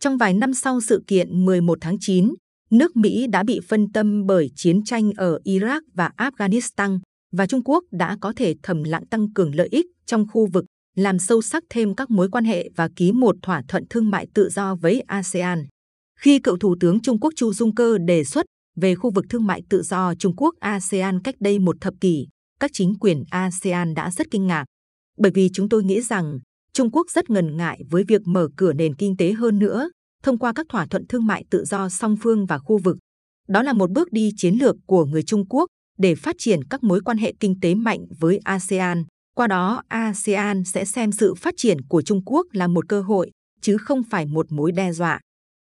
Trong 0.00 0.16
vài 0.16 0.34
năm 0.34 0.54
sau 0.54 0.80
sự 0.80 1.02
kiện 1.06 1.44
11 1.44 1.78
tháng 1.80 1.96
9, 2.00 2.34
nước 2.70 2.96
Mỹ 2.96 3.26
đã 3.26 3.42
bị 3.42 3.60
phân 3.68 3.92
tâm 3.92 4.26
bởi 4.26 4.50
chiến 4.56 4.84
tranh 4.84 5.10
ở 5.16 5.38
Iraq 5.44 5.80
và 5.94 6.10
Afghanistan 6.16 6.98
và 7.32 7.46
Trung 7.46 7.64
Quốc 7.64 7.84
đã 7.90 8.16
có 8.20 8.32
thể 8.36 8.54
thầm 8.62 8.82
lặng 8.82 9.06
tăng 9.06 9.32
cường 9.32 9.54
lợi 9.54 9.68
ích 9.70 9.86
trong 10.06 10.26
khu 10.32 10.46
vực, 10.46 10.64
làm 10.96 11.18
sâu 11.18 11.42
sắc 11.42 11.64
thêm 11.70 11.94
các 11.94 12.10
mối 12.10 12.28
quan 12.30 12.44
hệ 12.44 12.70
và 12.76 12.88
ký 12.96 13.12
một 13.12 13.36
thỏa 13.42 13.62
thuận 13.68 13.84
thương 13.90 14.10
mại 14.10 14.26
tự 14.34 14.48
do 14.48 14.74
với 14.74 15.00
ASEAN. 15.00 15.66
Khi 16.20 16.38
cựu 16.38 16.56
Thủ 16.56 16.76
tướng 16.80 17.00
Trung 17.00 17.20
Quốc 17.20 17.32
Chu 17.36 17.52
Dung 17.52 17.74
Cơ 17.74 17.98
đề 17.98 18.24
xuất 18.24 18.46
về 18.76 18.94
khu 18.94 19.10
vực 19.10 19.24
thương 19.28 19.46
mại 19.46 19.62
tự 19.68 19.82
do 19.82 20.14
Trung 20.14 20.36
Quốc 20.36 20.54
ASEAN 20.60 21.22
cách 21.22 21.34
đây 21.40 21.58
một 21.58 21.76
thập 21.80 21.94
kỷ, 22.00 22.26
các 22.60 22.70
chính 22.74 22.94
quyền 23.00 23.24
ASEAN 23.30 23.94
đã 23.94 24.10
rất 24.10 24.26
kinh 24.30 24.46
ngạc, 24.46 24.64
bởi 25.18 25.32
vì 25.34 25.48
chúng 25.52 25.68
tôi 25.68 25.84
nghĩ 25.84 26.00
rằng 26.00 26.38
Trung 26.72 26.90
Quốc 26.90 27.10
rất 27.10 27.30
ngần 27.30 27.56
ngại 27.56 27.80
với 27.90 28.04
việc 28.08 28.22
mở 28.24 28.48
cửa 28.56 28.72
nền 28.72 28.94
kinh 28.94 29.16
tế 29.16 29.32
hơn 29.32 29.58
nữa 29.58 29.90
thông 30.22 30.38
qua 30.38 30.52
các 30.54 30.66
thỏa 30.68 30.86
thuận 30.86 31.06
thương 31.06 31.26
mại 31.26 31.44
tự 31.50 31.64
do 31.64 31.88
song 31.88 32.16
phương 32.22 32.46
và 32.46 32.58
khu 32.58 32.78
vực. 32.78 32.96
Đó 33.48 33.62
là 33.62 33.72
một 33.72 33.90
bước 33.90 34.12
đi 34.12 34.30
chiến 34.36 34.54
lược 34.54 34.76
của 34.86 35.04
người 35.04 35.22
Trung 35.22 35.46
Quốc 35.48 35.66
để 35.98 36.14
phát 36.14 36.36
triển 36.38 36.64
các 36.64 36.82
mối 36.82 37.00
quan 37.00 37.18
hệ 37.18 37.34
kinh 37.40 37.60
tế 37.60 37.74
mạnh 37.74 38.06
với 38.18 38.40
ASEAN. 38.44 39.04
Qua 39.36 39.46
đó, 39.46 39.82
ASEAN 39.88 40.64
sẽ 40.64 40.84
xem 40.84 41.12
sự 41.12 41.34
phát 41.34 41.54
triển 41.56 41.80
của 41.88 42.02
Trung 42.02 42.22
Quốc 42.24 42.46
là 42.52 42.66
một 42.66 42.88
cơ 42.88 43.02
hội, 43.02 43.30
chứ 43.60 43.76
không 43.76 44.02
phải 44.10 44.26
một 44.26 44.46
mối 44.52 44.72
đe 44.72 44.92
dọa. 44.92 45.20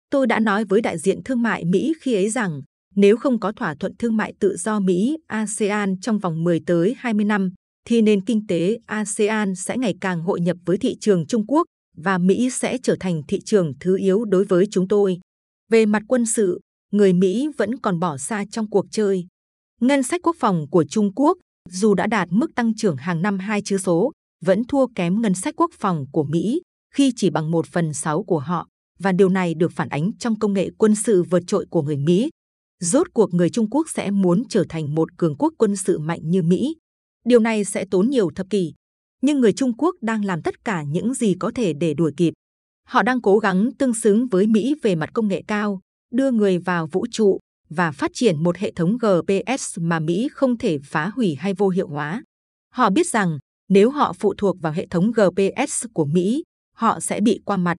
Tôi 0.09 0.27
đã 0.27 0.39
nói 0.39 0.65
với 0.65 0.81
đại 0.81 0.97
diện 0.97 1.23
thương 1.25 1.41
mại 1.41 1.65
Mỹ 1.65 1.93
khi 2.01 2.13
ấy 2.13 2.29
rằng 2.29 2.61
nếu 2.97 3.17
không 3.17 3.39
có 3.39 3.51
thỏa 3.51 3.75
thuận 3.75 3.95
thương 3.99 4.17
mại 4.17 4.33
tự 4.39 4.55
do 4.57 4.79
Mỹ-ASEAN 4.79 5.95
trong 6.01 6.19
vòng 6.19 6.43
10 6.43 6.59
tới 6.65 6.95
20 6.97 7.25
năm, 7.25 7.49
thì 7.87 8.01
nền 8.01 8.25
kinh 8.25 8.47
tế 8.47 8.77
ASEAN 8.85 9.55
sẽ 9.55 9.77
ngày 9.77 9.95
càng 10.01 10.21
hội 10.21 10.41
nhập 10.41 10.57
với 10.65 10.77
thị 10.77 10.95
trường 10.99 11.27
Trung 11.27 11.45
Quốc 11.47 11.63
và 11.97 12.17
Mỹ 12.17 12.49
sẽ 12.49 12.77
trở 12.83 12.95
thành 12.99 13.21
thị 13.27 13.39
trường 13.45 13.73
thứ 13.79 13.97
yếu 13.97 14.25
đối 14.25 14.45
với 14.45 14.65
chúng 14.71 14.87
tôi. 14.87 15.19
Về 15.71 15.85
mặt 15.85 16.03
quân 16.07 16.25
sự, 16.25 16.59
người 16.91 17.13
Mỹ 17.13 17.49
vẫn 17.57 17.77
còn 17.77 17.99
bỏ 17.99 18.17
xa 18.17 18.43
trong 18.51 18.69
cuộc 18.69 18.85
chơi. 18.91 19.25
Ngân 19.81 20.03
sách 20.03 20.21
quốc 20.23 20.35
phòng 20.39 20.65
của 20.71 20.83
Trung 20.89 21.13
Quốc, 21.15 21.37
dù 21.69 21.93
đã 21.93 22.07
đạt 22.07 22.27
mức 22.31 22.55
tăng 22.55 22.75
trưởng 22.75 22.95
hàng 22.97 23.21
năm 23.21 23.39
hai 23.39 23.61
chữ 23.61 23.77
số, 23.77 24.11
vẫn 24.45 24.63
thua 24.67 24.87
kém 24.95 25.21
ngân 25.21 25.33
sách 25.33 25.55
quốc 25.57 25.71
phòng 25.79 26.05
của 26.11 26.23
Mỹ 26.23 26.61
khi 26.93 27.13
chỉ 27.15 27.29
bằng 27.29 27.51
một 27.51 27.67
phần 27.67 27.93
sáu 27.93 28.23
của 28.23 28.39
họ, 28.39 28.67
và 28.99 29.11
điều 29.11 29.29
này 29.29 29.53
được 29.53 29.71
phản 29.71 29.89
ánh 29.89 30.11
trong 30.19 30.39
công 30.39 30.53
nghệ 30.53 30.69
quân 30.77 30.95
sự 30.95 31.23
vượt 31.23 31.43
trội 31.47 31.65
của 31.69 31.81
người 31.81 31.97
Mỹ. 31.97 32.29
Rốt 32.79 33.07
cuộc 33.13 33.33
người 33.33 33.49
Trung 33.49 33.69
Quốc 33.69 33.89
sẽ 33.89 34.11
muốn 34.11 34.43
trở 34.49 34.63
thành 34.69 34.95
một 34.95 35.17
cường 35.17 35.35
quốc 35.39 35.53
quân 35.57 35.75
sự 35.75 35.99
mạnh 35.99 36.19
như 36.23 36.41
Mỹ. 36.41 36.75
Điều 37.25 37.39
này 37.39 37.63
sẽ 37.63 37.85
tốn 37.91 38.09
nhiều 38.09 38.29
thập 38.35 38.49
kỷ, 38.49 38.73
nhưng 39.21 39.39
người 39.39 39.53
Trung 39.53 39.73
Quốc 39.77 39.95
đang 40.01 40.25
làm 40.25 40.41
tất 40.41 40.65
cả 40.65 40.83
những 40.83 41.13
gì 41.13 41.35
có 41.39 41.51
thể 41.55 41.73
để 41.73 41.93
đuổi 41.93 42.11
kịp. 42.17 42.33
Họ 42.87 43.03
đang 43.03 43.21
cố 43.21 43.39
gắng 43.39 43.69
tương 43.79 43.93
xứng 43.93 44.27
với 44.27 44.47
Mỹ 44.47 44.75
về 44.81 44.95
mặt 44.95 45.09
công 45.13 45.27
nghệ 45.27 45.43
cao, 45.47 45.79
đưa 46.13 46.31
người 46.31 46.57
vào 46.57 46.87
vũ 46.87 47.05
trụ 47.11 47.39
và 47.69 47.91
phát 47.91 48.11
triển 48.13 48.43
một 48.43 48.57
hệ 48.57 48.71
thống 48.71 48.97
GPS 48.97 49.79
mà 49.79 49.99
Mỹ 49.99 50.27
không 50.31 50.57
thể 50.57 50.77
phá 50.83 51.11
hủy 51.15 51.35
hay 51.35 51.53
vô 51.53 51.69
hiệu 51.69 51.87
hóa. 51.87 52.23
Họ 52.73 52.89
biết 52.89 53.07
rằng 53.07 53.37
nếu 53.69 53.89
họ 53.89 54.13
phụ 54.13 54.33
thuộc 54.37 54.57
vào 54.61 54.73
hệ 54.73 54.87
thống 54.87 55.11
GPS 55.11 55.85
của 55.93 56.05
Mỹ, 56.05 56.43
họ 56.75 56.99
sẽ 56.99 57.21
bị 57.21 57.41
qua 57.45 57.57
mặt. 57.57 57.77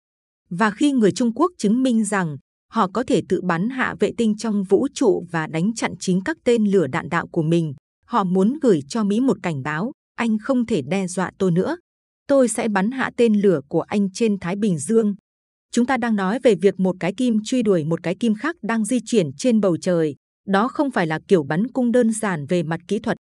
Và 0.51 0.71
khi 0.71 0.93
người 0.93 1.13
Trung 1.13 1.33
Quốc 1.35 1.53
chứng 1.59 1.83
minh 1.83 2.05
rằng 2.05 2.37
họ 2.73 2.89
có 2.93 3.05
thể 3.07 3.23
tự 3.29 3.41
bắn 3.43 3.69
hạ 3.71 3.95
vệ 4.01 4.13
tinh 4.17 4.37
trong 4.37 4.65
vũ 4.65 4.89
trụ 4.95 5.25
và 5.31 5.47
đánh 5.47 5.75
chặn 5.75 5.95
chính 6.01 6.21
các 6.25 6.37
tên 6.45 6.65
lửa 6.65 6.87
đạn 6.87 7.09
đạo 7.09 7.27
của 7.27 7.43
mình, 7.43 7.75
họ 8.07 8.25
muốn 8.25 8.59
gửi 8.63 8.81
cho 8.89 9.05
Mỹ 9.05 9.21
một 9.21 9.37
cảnh 9.43 9.63
báo, 9.63 9.93
anh 10.15 10.39
không 10.39 10.67
thể 10.67 10.83
đe 10.83 11.07
dọa 11.07 11.31
tôi 11.39 11.51
nữa. 11.51 11.77
Tôi 12.27 12.49
sẽ 12.49 12.69
bắn 12.69 12.91
hạ 12.91 13.11
tên 13.17 13.41
lửa 13.41 13.61
của 13.69 13.81
anh 13.81 14.13
trên 14.13 14.39
Thái 14.39 14.57
Bình 14.57 14.79
Dương. 14.79 15.15
Chúng 15.73 15.87
ta 15.87 15.97
đang 15.97 16.17
nói 16.17 16.39
về 16.43 16.55
việc 16.55 16.81
một 16.81 16.97
cái 17.01 17.15
kim 17.17 17.39
truy 17.45 17.63
đuổi 17.63 17.85
một 17.85 18.03
cái 18.03 18.15
kim 18.21 18.35
khác 18.35 18.57
đang 18.63 18.85
di 18.85 18.99
chuyển 19.05 19.31
trên 19.37 19.61
bầu 19.61 19.77
trời. 19.77 20.15
Đó 20.47 20.69
không 20.69 20.91
phải 20.91 21.07
là 21.07 21.21
kiểu 21.29 21.43
bắn 21.43 21.67
cung 21.73 21.93
đơn 21.93 22.13
giản 22.13 22.47
về 22.47 22.63
mặt 22.63 22.81
kỹ 22.89 22.99
thuật. 22.99 23.17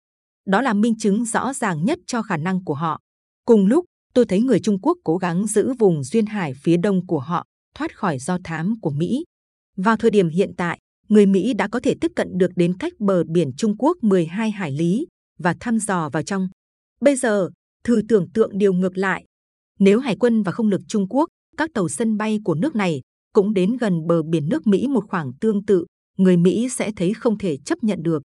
Đó 0.46 0.62
là 0.62 0.74
minh 0.74 0.94
chứng 0.98 1.24
rõ 1.24 1.52
ràng 1.52 1.84
nhất 1.84 1.98
cho 2.06 2.22
khả 2.22 2.36
năng 2.36 2.64
của 2.64 2.74
họ. 2.74 3.00
Cùng 3.44 3.66
lúc, 3.66 3.84
tôi 4.14 4.26
thấy 4.26 4.40
người 4.40 4.60
Trung 4.60 4.78
Quốc 4.82 4.98
cố 5.04 5.16
gắng 5.16 5.46
giữ 5.46 5.72
vùng 5.78 6.04
duyên 6.04 6.26
hải 6.26 6.54
phía 6.54 6.76
đông 6.76 7.06
của 7.06 7.20
họ 7.20 7.44
thoát 7.74 7.96
khỏi 7.96 8.18
do 8.18 8.38
thám 8.44 8.74
của 8.82 8.90
Mỹ. 8.90 9.24
Vào 9.78 9.96
thời 9.96 10.10
điểm 10.10 10.28
hiện 10.28 10.52
tại, 10.56 10.78
người 11.08 11.26
Mỹ 11.26 11.54
đã 11.54 11.68
có 11.68 11.80
thể 11.80 11.94
tiếp 12.00 12.12
cận 12.16 12.38
được 12.38 12.50
đến 12.56 12.78
cách 12.78 12.92
bờ 12.98 13.24
biển 13.24 13.50
Trung 13.56 13.76
Quốc 13.78 13.96
12 14.02 14.50
hải 14.50 14.72
lý 14.72 15.06
và 15.38 15.54
thăm 15.60 15.78
dò 15.78 16.10
vào 16.12 16.22
trong. 16.22 16.48
Bây 17.00 17.16
giờ, 17.16 17.50
thử 17.84 18.02
tưởng 18.08 18.30
tượng 18.34 18.58
điều 18.58 18.72
ngược 18.72 18.98
lại. 18.98 19.24
Nếu 19.78 19.98
hải 19.98 20.16
quân 20.16 20.42
và 20.42 20.52
không 20.52 20.68
lực 20.68 20.80
Trung 20.88 21.06
Quốc, 21.08 21.28
các 21.56 21.70
tàu 21.74 21.88
sân 21.88 22.16
bay 22.16 22.40
của 22.44 22.54
nước 22.54 22.76
này 22.76 23.00
cũng 23.32 23.54
đến 23.54 23.76
gần 23.76 24.06
bờ 24.06 24.22
biển 24.22 24.48
nước 24.48 24.66
Mỹ 24.66 24.86
một 24.88 25.04
khoảng 25.08 25.32
tương 25.40 25.64
tự, 25.64 25.84
người 26.16 26.36
Mỹ 26.36 26.68
sẽ 26.68 26.90
thấy 26.96 27.14
không 27.14 27.38
thể 27.38 27.56
chấp 27.56 27.84
nhận 27.84 28.02
được. 28.02 28.22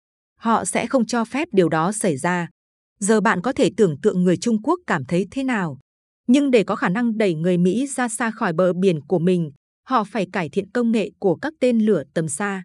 Họ 0.40 0.64
sẽ 0.64 0.86
không 0.86 1.06
cho 1.06 1.24
phép 1.24 1.48
điều 1.52 1.68
đó 1.68 1.92
xảy 1.92 2.16
ra. 2.16 2.48
Giờ 3.00 3.20
bạn 3.20 3.40
có 3.42 3.52
thể 3.52 3.70
tưởng 3.76 4.00
tượng 4.00 4.24
người 4.24 4.36
Trung 4.36 4.62
Quốc 4.62 4.80
cảm 4.86 5.04
thấy 5.04 5.26
thế 5.30 5.44
nào. 5.44 5.78
Nhưng 6.26 6.50
để 6.50 6.64
có 6.64 6.76
khả 6.76 6.88
năng 6.88 7.18
đẩy 7.18 7.34
người 7.34 7.58
Mỹ 7.58 7.86
ra 7.86 8.08
xa 8.08 8.30
khỏi 8.30 8.52
bờ 8.52 8.72
biển 8.72 9.00
của 9.00 9.18
mình, 9.18 9.50
họ 9.88 10.04
phải 10.04 10.26
cải 10.32 10.48
thiện 10.48 10.70
công 10.70 10.92
nghệ 10.92 11.10
của 11.18 11.36
các 11.36 11.52
tên 11.60 11.78
lửa 11.78 12.02
tầm 12.14 12.28
xa. 12.28 12.62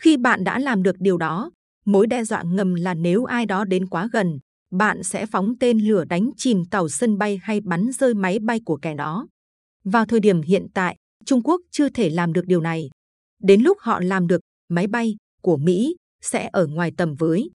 Khi 0.00 0.16
bạn 0.16 0.44
đã 0.44 0.58
làm 0.58 0.82
được 0.82 0.96
điều 0.98 1.18
đó, 1.18 1.50
mối 1.86 2.06
đe 2.06 2.24
dọa 2.24 2.42
ngầm 2.42 2.74
là 2.74 2.94
nếu 2.94 3.24
ai 3.24 3.46
đó 3.46 3.64
đến 3.64 3.86
quá 3.86 4.08
gần, 4.12 4.38
bạn 4.70 5.02
sẽ 5.02 5.26
phóng 5.26 5.58
tên 5.60 5.78
lửa 5.78 6.04
đánh 6.04 6.30
chìm 6.36 6.64
tàu 6.70 6.88
sân 6.88 7.18
bay 7.18 7.40
hay 7.42 7.60
bắn 7.60 7.90
rơi 7.92 8.14
máy 8.14 8.38
bay 8.38 8.60
của 8.64 8.76
kẻ 8.82 8.94
đó. 8.94 9.26
Vào 9.84 10.04
thời 10.04 10.20
điểm 10.20 10.42
hiện 10.42 10.66
tại, 10.74 10.96
Trung 11.24 11.42
Quốc 11.42 11.60
chưa 11.70 11.88
thể 11.88 12.10
làm 12.10 12.32
được 12.32 12.44
điều 12.46 12.60
này. 12.60 12.90
Đến 13.42 13.62
lúc 13.62 13.78
họ 13.80 14.00
làm 14.00 14.26
được, 14.26 14.40
máy 14.68 14.86
bay 14.86 15.16
của 15.42 15.56
Mỹ 15.56 15.96
sẽ 16.22 16.50
ở 16.52 16.66
ngoài 16.66 16.92
tầm 16.96 17.14
với. 17.14 17.50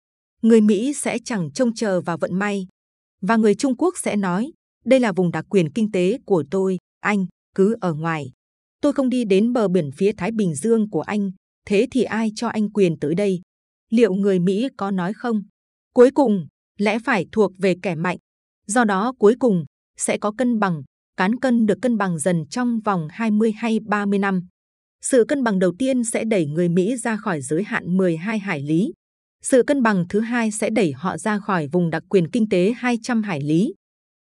Người 0.41 0.61
Mỹ 0.61 0.93
sẽ 0.93 1.17
chẳng 1.25 1.51
trông 1.51 1.73
chờ 1.73 2.01
vào 2.01 2.17
vận 2.17 2.33
may. 2.33 2.67
Và 3.21 3.35
người 3.35 3.55
Trung 3.55 3.75
Quốc 3.77 3.97
sẽ 3.97 4.15
nói, 4.15 4.51
đây 4.85 4.99
là 4.99 5.11
vùng 5.11 5.31
đặc 5.31 5.45
quyền 5.49 5.71
kinh 5.71 5.91
tế 5.91 6.19
của 6.25 6.43
tôi, 6.51 6.77
anh, 6.99 7.25
cứ 7.55 7.75
ở 7.81 7.93
ngoài. 7.93 8.31
Tôi 8.81 8.93
không 8.93 9.09
đi 9.09 9.25
đến 9.25 9.53
bờ 9.53 9.67
biển 9.67 9.89
phía 9.97 10.11
Thái 10.17 10.31
Bình 10.31 10.55
Dương 10.55 10.89
của 10.89 11.01
anh, 11.01 11.31
thế 11.65 11.87
thì 11.91 12.03
ai 12.03 12.29
cho 12.35 12.47
anh 12.47 12.71
quyền 12.71 12.99
tới 12.99 13.15
đây? 13.15 13.41
Liệu 13.89 14.13
người 14.13 14.39
Mỹ 14.39 14.67
có 14.77 14.91
nói 14.91 15.13
không? 15.13 15.41
Cuối 15.93 16.11
cùng, 16.11 16.47
lẽ 16.77 16.99
phải 17.05 17.25
thuộc 17.31 17.51
về 17.59 17.75
kẻ 17.81 17.95
mạnh. 17.95 18.17
Do 18.67 18.83
đó 18.83 19.13
cuối 19.19 19.35
cùng 19.39 19.65
sẽ 19.97 20.17
có 20.17 20.31
cân 20.37 20.59
bằng, 20.59 20.83
cán 21.17 21.39
cân 21.39 21.65
được 21.65 21.77
cân 21.81 21.97
bằng 21.97 22.19
dần 22.19 22.45
trong 22.49 22.79
vòng 22.79 23.07
20 23.11 23.51
hay 23.51 23.79
30 23.79 24.19
năm. 24.19 24.47
Sự 25.01 25.25
cân 25.27 25.43
bằng 25.43 25.59
đầu 25.59 25.73
tiên 25.79 26.03
sẽ 26.03 26.25
đẩy 26.25 26.45
người 26.45 26.69
Mỹ 26.69 26.97
ra 26.97 27.17
khỏi 27.17 27.41
giới 27.41 27.63
hạn 27.63 27.97
12 27.97 28.39
hải 28.39 28.61
lý. 28.61 28.93
Sự 29.43 29.63
cân 29.63 29.83
bằng 29.83 30.05
thứ 30.09 30.19
hai 30.19 30.51
sẽ 30.51 30.69
đẩy 30.69 30.91
họ 30.91 31.17
ra 31.17 31.39
khỏi 31.39 31.67
vùng 31.67 31.89
đặc 31.89 32.03
quyền 32.09 32.31
kinh 32.31 32.49
tế 32.49 32.73
200 32.77 33.23
hải 33.23 33.41
lý. 33.41 33.73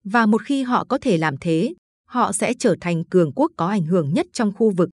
Và 0.05 0.27
một 0.27 0.43
khi 0.43 0.63
họ 0.63 0.85
có 0.85 0.99
thể 0.99 1.19
làm 1.19 1.35
thế, 1.41 1.75
họ 2.17 2.33
sẽ 2.33 2.55
trở 2.59 2.75
thành 2.81 3.05
cường 3.05 3.33
quốc 3.33 3.51
có 3.57 3.69
ảnh 3.69 3.85
hưởng 3.87 4.15
nhất 4.15 4.27
trong 4.33 4.53
khu 4.57 4.71
vực. 4.71 4.89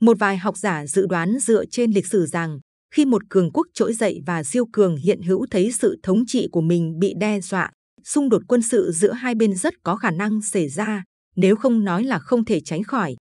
Một 0.00 0.18
vài 0.18 0.36
học 0.36 0.56
giả 0.56 0.86
dự 0.86 1.06
đoán 1.06 1.38
dựa 1.38 1.64
trên 1.70 1.90
lịch 1.90 2.06
sử 2.06 2.26
rằng 2.26 2.58
khi 2.94 3.04
một 3.04 3.22
cường 3.28 3.50
quốc 3.52 3.66
trỗi 3.74 3.92
dậy 3.92 4.20
và 4.26 4.42
siêu 4.42 4.66
cường 4.72 4.96
hiện 4.96 5.22
hữu 5.22 5.46
thấy 5.50 5.72
sự 5.72 5.96
thống 6.02 6.26
trị 6.26 6.48
của 6.52 6.60
mình 6.60 6.98
bị 6.98 7.14
đe 7.20 7.40
dọa, 7.40 7.70
xung 8.04 8.28
đột 8.28 8.42
quân 8.48 8.62
sự 8.62 8.90
giữa 8.94 9.12
hai 9.12 9.34
bên 9.34 9.54
rất 9.56 9.74
có 9.82 9.96
khả 9.96 10.10
năng 10.10 10.42
xảy 10.42 10.68
ra, 10.68 11.02
nếu 11.36 11.56
không 11.56 11.84
nói 11.84 12.04
là 12.04 12.18
không 12.18 12.44
thể 12.44 12.60
tránh 12.60 12.82
khỏi. 12.82 13.16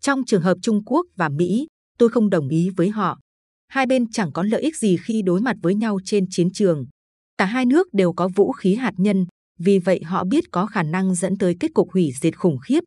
Trong 0.00 0.24
trường 0.26 0.42
hợp 0.42 0.58
Trung 0.62 0.84
Quốc 0.84 1.06
và 1.16 1.28
Mỹ, 1.28 1.66
tôi 1.98 2.08
không 2.08 2.30
đồng 2.30 2.48
ý 2.48 2.70
với 2.76 2.88
họ. 2.88 3.18
Hai 3.68 3.86
bên 3.86 4.10
chẳng 4.10 4.32
có 4.32 4.42
lợi 4.42 4.62
ích 4.62 4.76
gì 4.76 4.96
khi 5.04 5.22
đối 5.22 5.40
mặt 5.40 5.56
với 5.62 5.74
nhau 5.74 5.98
trên 6.04 6.24
chiến 6.30 6.52
trường. 6.52 6.86
Cả 7.38 7.44
hai 7.44 7.66
nước 7.66 7.86
đều 7.92 8.12
có 8.12 8.28
vũ 8.28 8.52
khí 8.52 8.74
hạt 8.74 8.92
nhân, 8.96 9.26
vì 9.58 9.78
vậy 9.78 10.02
họ 10.04 10.24
biết 10.24 10.44
có 10.50 10.66
khả 10.66 10.82
năng 10.82 11.14
dẫn 11.14 11.38
tới 11.38 11.56
kết 11.60 11.70
cục 11.74 11.90
hủy 11.92 12.12
diệt 12.20 12.38
khủng 12.38 12.58
khiếp. 12.58 12.80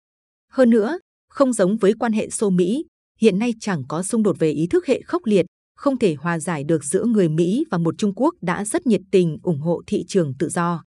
Hơn 0.49 0.69
nữa, 0.69 0.99
không 1.29 1.53
giống 1.53 1.77
với 1.77 1.93
quan 1.99 2.13
hệ 2.13 2.29
Xô 2.29 2.49
Mỹ, 2.49 2.85
hiện 3.19 3.39
nay 3.39 3.53
chẳng 3.59 3.83
có 3.87 4.03
xung 4.03 4.23
đột 4.23 4.39
về 4.39 4.51
ý 4.51 4.67
thức 4.67 4.85
hệ 4.87 5.01
khốc 5.01 5.25
liệt, 5.25 5.45
không 5.75 5.99
thể 5.99 6.15
hòa 6.15 6.39
giải 6.39 6.63
được 6.63 6.83
giữa 6.83 7.05
người 7.05 7.29
Mỹ 7.29 7.65
và 7.71 7.77
một 7.77 7.95
Trung 7.97 8.13
Quốc 8.15 8.35
đã 8.41 8.65
rất 8.65 8.87
nhiệt 8.87 9.01
tình 9.11 9.37
ủng 9.43 9.59
hộ 9.59 9.81
thị 9.87 10.03
trường 10.07 10.33
tự 10.39 10.49
do. 10.49 10.83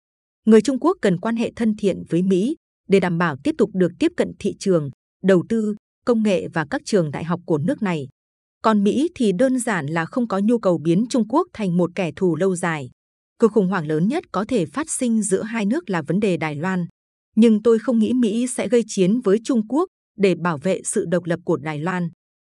Người 0.45 0.61
Trung 0.61 0.79
Quốc 0.79 0.97
cần 1.01 1.19
quan 1.19 1.35
hệ 1.35 1.51
thân 1.55 1.75
thiện 1.75 2.03
với 2.09 2.21
Mỹ 2.21 2.55
để 2.87 2.99
đảm 2.99 3.17
bảo 3.17 3.35
tiếp 3.43 3.55
tục 3.57 3.69
được 3.73 3.91
tiếp 3.99 4.11
cận 4.17 4.31
thị 4.39 4.55
trường, 4.59 4.89
đầu 5.23 5.43
tư, 5.49 5.75
công 6.05 6.23
nghệ 6.23 6.47
và 6.47 6.65
các 6.69 6.81
trường 6.85 7.11
đại 7.11 7.23
học 7.23 7.39
của 7.45 7.57
nước 7.57 7.81
này. 7.81 8.07
Còn 8.63 8.83
Mỹ 8.83 9.09
thì 9.15 9.31
đơn 9.31 9.59
giản 9.59 9.85
là 9.85 10.05
không 10.05 10.27
có 10.27 10.39
nhu 10.39 10.59
cầu 10.59 10.77
biến 10.77 11.05
Trung 11.09 11.27
Quốc 11.27 11.47
thành 11.53 11.77
một 11.77 11.91
kẻ 11.95 12.11
thù 12.15 12.35
lâu 12.35 12.55
dài. 12.55 12.89
Cuộc 13.39 13.51
khủng 13.51 13.67
hoảng 13.67 13.87
lớn 13.87 14.07
nhất 14.07 14.23
có 14.31 14.45
thể 14.47 14.65
phát 14.65 14.89
sinh 14.89 15.21
giữa 15.21 15.43
hai 15.43 15.65
nước 15.65 15.89
là 15.89 16.01
vấn 16.01 16.19
đề 16.19 16.37
Đài 16.37 16.55
Loan. 16.55 16.85
Nhưng 17.37 17.63
tôi 17.63 17.79
không 17.79 17.99
nghĩ 17.99 18.13
Mỹ 18.13 18.47
sẽ 18.47 18.67
gây 18.67 18.83
chiến 18.87 19.19
với 19.21 19.39
Trung 19.43 19.67
Quốc 19.67 19.89
để 20.17 20.35
bảo 20.35 20.57
vệ 20.57 20.81
sự 20.83 21.05
độc 21.05 21.25
lập 21.25 21.39
của 21.45 21.57
Đài 21.57 21.79
Loan. 21.79 22.09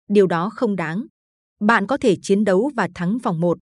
Điều 0.09 0.27
đó 0.27 0.51
không 0.55 0.77
đáng. 0.77 1.07
Bạn 1.61 1.87
có 1.87 1.97
thể 1.97 2.17
chiến 2.23 2.45
đấu 2.45 2.71
và 2.75 2.89
thắng 2.95 3.19
vòng 3.19 3.41
1, 3.41 3.59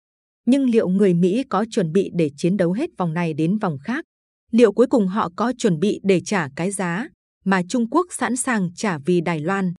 nhưng 0.47 0.71
liệu 0.71 0.89
người 0.89 1.15
Mỹ 1.15 1.45
có 1.51 1.65
chuẩn 1.71 1.93
bị 1.93 2.11
để 2.15 2.31
chiến 2.37 2.57
đấu 2.57 2.73
hết 2.73 2.91
vòng 2.99 3.15
này 3.15 3.35
đến 3.35 3.59
vòng 3.59 3.79
khác? 3.85 4.05
Liệu 4.53 4.73
cuối 4.73 4.87
cùng 4.87 5.09
họ 5.09 5.31
có 5.37 5.53
chuẩn 5.59 5.81
bị 5.81 6.01
để 6.03 6.21
trả 6.21 6.49
cái 6.57 6.71
giá 6.71 7.09
mà 7.45 7.63
Trung 7.69 7.91
Quốc 7.91 8.07
sẵn 8.11 8.37
sàng 8.37 8.71
trả 8.77 8.99
vì 8.99 9.21
Đài 9.21 9.41
Loan? 9.41 9.73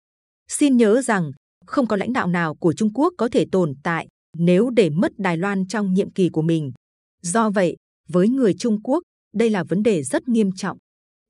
Xin 0.47 0.77
nhớ 0.77 1.01
rằng, 1.01 1.31
không 1.65 1.87
có 1.87 1.95
lãnh 1.95 2.13
đạo 2.13 2.27
nào 2.27 2.55
của 2.55 2.73
Trung 2.73 2.93
Quốc 2.93 3.13
có 3.17 3.29
thể 3.31 3.45
tồn 3.51 3.73
tại 3.83 4.07
nếu 4.37 4.69
để 4.69 4.89
mất 4.89 5.11
Đài 5.17 5.37
Loan 5.37 5.67
trong 5.67 5.93
nhiệm 5.93 6.11
kỳ 6.11 6.29
của 6.29 6.41
mình. 6.41 6.71
Do 7.21 7.49
vậy, 7.49 7.75
với 8.09 8.29
người 8.29 8.53
Trung 8.59 8.81
Quốc, 8.83 9.03
đây 9.33 9.49
là 9.49 9.63
vấn 9.63 9.83
đề 9.83 10.03
rất 10.03 10.27
nghiêm 10.27 10.51
trọng. 10.55 10.77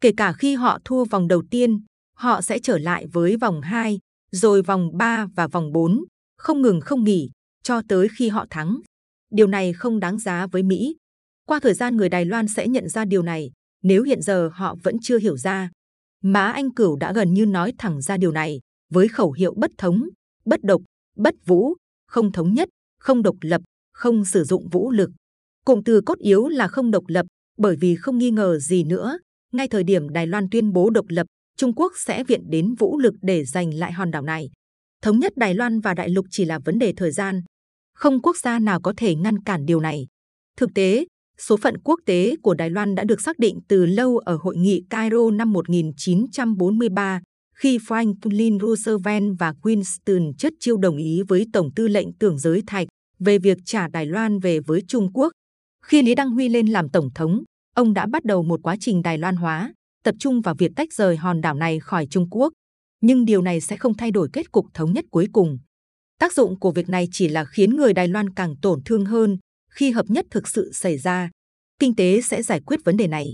Kể 0.05 0.11
cả 0.17 0.33
khi 0.33 0.55
họ 0.55 0.79
thua 0.85 1.05
vòng 1.05 1.27
đầu 1.27 1.43
tiên, 1.51 1.81
họ 2.17 2.41
sẽ 2.41 2.59
trở 2.59 2.77
lại 2.77 3.05
với 3.13 3.37
vòng 3.37 3.61
2, 3.61 3.99
rồi 4.31 4.61
vòng 4.61 4.97
3 4.97 5.27
và 5.35 5.47
vòng 5.47 5.71
4 5.71 6.03
không 6.37 6.61
ngừng 6.61 6.81
không 6.81 7.03
nghỉ 7.03 7.29
cho 7.63 7.81
tới 7.89 8.07
khi 8.17 8.29
họ 8.29 8.45
thắng. 8.49 8.79
Điều 9.31 9.47
này 9.47 9.73
không 9.73 9.99
đáng 9.99 10.19
giá 10.19 10.47
với 10.47 10.63
Mỹ. 10.63 10.95
Qua 11.45 11.59
thời 11.59 11.73
gian 11.73 11.97
người 11.97 12.09
Đài 12.09 12.25
Loan 12.25 12.47
sẽ 12.47 12.67
nhận 12.67 12.89
ra 12.89 13.05
điều 13.05 13.23
này, 13.23 13.51
nếu 13.83 14.03
hiện 14.03 14.21
giờ 14.21 14.49
họ 14.53 14.75
vẫn 14.83 14.95
chưa 15.01 15.17
hiểu 15.17 15.37
ra. 15.37 15.69
Má 16.23 16.51
Anh 16.51 16.73
Cửu 16.73 16.95
đã 16.95 17.13
gần 17.13 17.33
như 17.33 17.45
nói 17.45 17.73
thẳng 17.77 18.01
ra 18.01 18.17
điều 18.17 18.31
này, 18.31 18.59
với 18.93 19.07
khẩu 19.07 19.31
hiệu 19.31 19.53
bất 19.57 19.71
thống, 19.77 20.09
bất 20.45 20.63
độc, 20.63 20.81
bất 21.17 21.35
vũ, 21.45 21.73
không 22.07 22.31
thống 22.31 22.53
nhất, 22.53 22.69
không 22.99 23.23
độc 23.23 23.35
lập, 23.41 23.61
không 23.93 24.25
sử 24.25 24.43
dụng 24.43 24.69
vũ 24.69 24.91
lực. 24.91 25.09
Cụm 25.65 25.81
từ 25.85 26.01
cốt 26.05 26.19
yếu 26.19 26.47
là 26.47 26.67
không 26.67 26.91
độc 26.91 27.03
lập, 27.07 27.25
bởi 27.57 27.75
vì 27.75 27.95
không 27.95 28.17
nghi 28.17 28.31
ngờ 28.31 28.59
gì 28.59 28.83
nữa. 28.83 29.17
Ngay 29.55 29.67
thời 29.67 29.83
điểm 29.83 30.09
Đài 30.09 30.27
Loan 30.27 30.47
tuyên 30.51 30.73
bố 30.73 30.89
độc 30.89 31.05
lập, 31.09 31.27
Trung 31.57 31.73
Quốc 31.75 31.93
sẽ 31.95 32.23
viện 32.23 32.49
đến 32.49 32.75
vũ 32.75 32.99
lực 32.99 33.13
để 33.21 33.45
giành 33.45 33.73
lại 33.73 33.91
hòn 33.91 34.11
đảo 34.11 34.21
này. 34.21 34.49
Thống 35.01 35.19
nhất 35.19 35.33
Đài 35.35 35.53
Loan 35.53 35.79
và 35.79 35.93
Đại 35.93 36.09
Lục 36.09 36.25
chỉ 36.29 36.45
là 36.45 36.59
vấn 36.59 36.79
đề 36.79 36.93
thời 36.97 37.11
gian. 37.11 37.41
Không 37.93 38.21
quốc 38.21 38.37
gia 38.37 38.59
nào 38.59 38.81
có 38.81 38.93
thể 38.97 39.15
ngăn 39.15 39.43
cản 39.43 39.65
điều 39.65 39.79
này. 39.79 40.07
Thực 40.57 40.69
tế, 40.75 41.05
số 41.37 41.57
phận 41.57 41.77
quốc 41.83 41.99
tế 42.05 42.35
của 42.43 42.53
Đài 42.53 42.69
Loan 42.69 42.95
đã 42.95 43.03
được 43.03 43.21
xác 43.21 43.39
định 43.39 43.59
từ 43.67 43.85
lâu 43.85 44.17
ở 44.17 44.37
hội 44.41 44.57
nghị 44.57 44.83
Cairo 44.89 45.31
năm 45.31 45.53
1943, 45.53 47.21
khi 47.55 47.77
Franklin 47.77 48.59
Roosevelt 48.59 49.23
và 49.39 49.53
Winston 49.61 50.33
Churchill 50.33 50.77
đồng 50.81 50.97
ý 50.97 51.21
với 51.27 51.45
Tổng 51.53 51.69
tư 51.75 51.87
lệnh 51.87 52.13
tưởng 52.13 52.39
giới 52.39 52.61
Thạch 52.67 52.87
về 53.19 53.37
việc 53.37 53.57
trả 53.65 53.87
Đài 53.87 54.05
Loan 54.05 54.39
về 54.39 54.59
với 54.59 54.81
Trung 54.87 55.13
Quốc. 55.13 55.31
Khi 55.85 56.01
Lý 56.01 56.15
Đăng 56.15 56.31
Huy 56.31 56.49
lên 56.49 56.67
làm 56.67 56.89
Tổng 56.89 57.09
thống, 57.15 57.43
ông 57.75 57.93
đã 57.93 58.05
bắt 58.05 58.25
đầu 58.25 58.43
một 58.43 58.59
quá 58.63 58.75
trình 58.79 59.01
Đài 59.01 59.17
Loan 59.17 59.35
hóa, 59.35 59.73
tập 60.03 60.15
trung 60.19 60.41
vào 60.41 60.55
việc 60.55 60.71
tách 60.75 60.93
rời 60.93 61.17
hòn 61.17 61.41
đảo 61.41 61.53
này 61.53 61.79
khỏi 61.79 62.07
Trung 62.09 62.27
Quốc. 62.29 62.53
Nhưng 63.01 63.25
điều 63.25 63.41
này 63.41 63.61
sẽ 63.61 63.77
không 63.77 63.97
thay 63.97 64.11
đổi 64.11 64.29
kết 64.33 64.51
cục 64.51 64.65
thống 64.73 64.93
nhất 64.93 65.05
cuối 65.11 65.27
cùng. 65.33 65.57
Tác 66.19 66.33
dụng 66.33 66.59
của 66.59 66.71
việc 66.71 66.89
này 66.89 67.07
chỉ 67.11 67.27
là 67.27 67.45
khiến 67.45 67.75
người 67.75 67.93
Đài 67.93 68.07
Loan 68.07 68.33
càng 68.33 68.55
tổn 68.61 68.83
thương 68.85 69.05
hơn 69.05 69.37
khi 69.71 69.91
hợp 69.91 70.05
nhất 70.09 70.25
thực 70.31 70.47
sự 70.47 70.71
xảy 70.73 70.97
ra. 70.97 71.29
Kinh 71.79 71.95
tế 71.95 72.21
sẽ 72.21 72.43
giải 72.43 72.61
quyết 72.65 72.79
vấn 72.85 72.97
đề 72.97 73.07
này. 73.07 73.25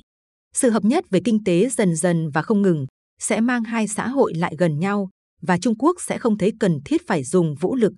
Sự 0.54 0.70
hợp 0.70 0.86
nhất 0.86 1.06
về 1.10 1.22
kinh 1.26 1.44
tế 1.44 1.70
dần 1.70 1.96
dần 1.96 2.30
và 2.30 2.42
không 2.42 2.62
ngừng 2.62 2.86
sẽ 3.20 3.42
mang 3.42 3.64
hai 3.64 3.88
xã 3.88 4.08
hội 4.08 4.34
lại 4.34 4.56
gần 4.58 4.80
nhau 4.80 5.10
và 5.42 5.58
Trung 5.58 5.78
Quốc 5.78 5.96
sẽ 6.02 6.18
không 6.18 6.38
thấy 6.38 6.52
cần 6.60 6.80
thiết 6.86 7.08
phải 7.08 7.24
dùng 7.24 7.56
vũ 7.56 7.76
lực. 7.76 7.94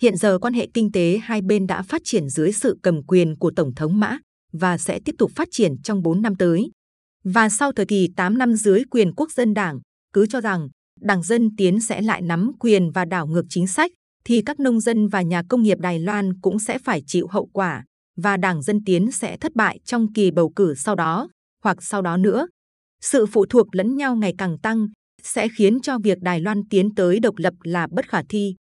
Hiện 0.00 0.16
giờ 0.16 0.38
quan 0.38 0.54
hệ 0.54 0.68
kinh 0.74 0.92
tế 0.92 1.18
hai 1.22 1.42
bên 1.42 1.66
đã 1.66 1.82
phát 1.82 2.00
triển 2.04 2.28
dưới 2.28 2.52
sự 2.52 2.78
cầm 2.82 3.02
quyền 3.06 3.38
của 3.38 3.52
Tổng 3.56 3.74
thống 3.74 4.00
Mã 4.00 4.18
và 4.52 4.78
sẽ 4.78 5.00
tiếp 5.04 5.14
tục 5.18 5.30
phát 5.36 5.48
triển 5.50 5.82
trong 5.82 6.02
4 6.02 6.22
năm 6.22 6.36
tới. 6.36 6.70
Và 7.24 7.48
sau 7.48 7.72
thời 7.72 7.86
kỳ 7.86 8.08
8 8.16 8.38
năm 8.38 8.54
dưới 8.54 8.82
quyền 8.90 9.14
quốc 9.14 9.32
dân 9.32 9.54
đảng, 9.54 9.80
cứ 10.12 10.26
cho 10.26 10.40
rằng 10.40 10.68
Đảng 11.00 11.22
Dân 11.22 11.56
Tiến 11.56 11.80
sẽ 11.80 12.02
lại 12.02 12.22
nắm 12.22 12.52
quyền 12.60 12.90
và 12.90 13.04
đảo 13.04 13.26
ngược 13.26 13.44
chính 13.48 13.66
sách, 13.66 13.92
thì 14.24 14.42
các 14.46 14.60
nông 14.60 14.80
dân 14.80 15.08
và 15.08 15.22
nhà 15.22 15.42
công 15.48 15.62
nghiệp 15.62 15.78
Đài 15.78 15.98
Loan 15.98 16.40
cũng 16.40 16.58
sẽ 16.58 16.78
phải 16.78 17.02
chịu 17.06 17.26
hậu 17.30 17.46
quả 17.52 17.84
và 18.16 18.36
Đảng 18.36 18.62
Dân 18.62 18.84
Tiến 18.84 19.12
sẽ 19.12 19.36
thất 19.36 19.54
bại 19.54 19.78
trong 19.84 20.12
kỳ 20.12 20.30
bầu 20.30 20.52
cử 20.56 20.74
sau 20.74 20.94
đó 20.94 21.28
hoặc 21.62 21.82
sau 21.82 22.02
đó 22.02 22.16
nữa. 22.16 22.46
Sự 23.00 23.26
phụ 23.26 23.46
thuộc 23.46 23.66
lẫn 23.74 23.96
nhau 23.96 24.16
ngày 24.16 24.34
càng 24.38 24.58
tăng 24.58 24.88
sẽ 25.22 25.48
khiến 25.58 25.80
cho 25.80 25.98
việc 25.98 26.18
Đài 26.20 26.40
Loan 26.40 26.62
tiến 26.70 26.94
tới 26.94 27.20
độc 27.20 27.34
lập 27.36 27.54
là 27.62 27.86
bất 27.90 28.08
khả 28.08 28.22
thi. 28.28 28.54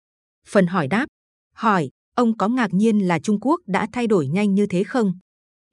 Phần 0.48 0.68
hỏi 0.68 0.88
đáp 0.88 1.06
Hỏi, 1.56 1.90
ông 2.16 2.38
có 2.38 2.48
ngạc 2.48 2.74
nhiên 2.74 3.08
là 3.08 3.20
Trung 3.20 3.40
Quốc 3.42 3.60
đã 3.68 3.88
thay 3.94 4.08
đổi 4.08 4.28
nhanh 4.28 4.54
như 4.54 4.66
thế 4.66 4.84
không? 4.84 5.14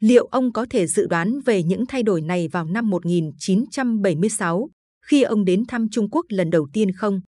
Liệu 0.01 0.27
ông 0.27 0.53
có 0.53 0.67
thể 0.71 0.87
dự 0.87 1.07
đoán 1.07 1.41
về 1.41 1.63
những 1.63 1.87
thay 1.87 2.03
đổi 2.03 2.21
này 2.21 2.49
vào 2.49 2.65
năm 2.65 2.91
1976, 2.91 4.69
khi 5.07 5.23
ông 5.23 5.45
đến 5.45 5.65
thăm 5.69 5.89
Trung 5.91 6.11
Quốc 6.11 6.27
lần 6.29 6.51
đầu 6.51 6.69
tiên 6.73 6.93
không? 6.93 7.21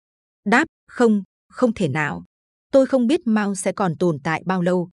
Đáp, 0.44 0.64
không, 0.88 1.22
không 1.48 1.74
thể 1.74 1.88
nào. 1.88 2.24
Tôi 2.72 2.86
không 2.86 3.06
biết 3.06 3.20
Mao 3.24 3.54
sẽ 3.54 3.72
còn 3.72 3.96
tồn 3.96 4.18
tại 4.24 4.42
bao 4.46 4.62
lâu. 4.62 4.88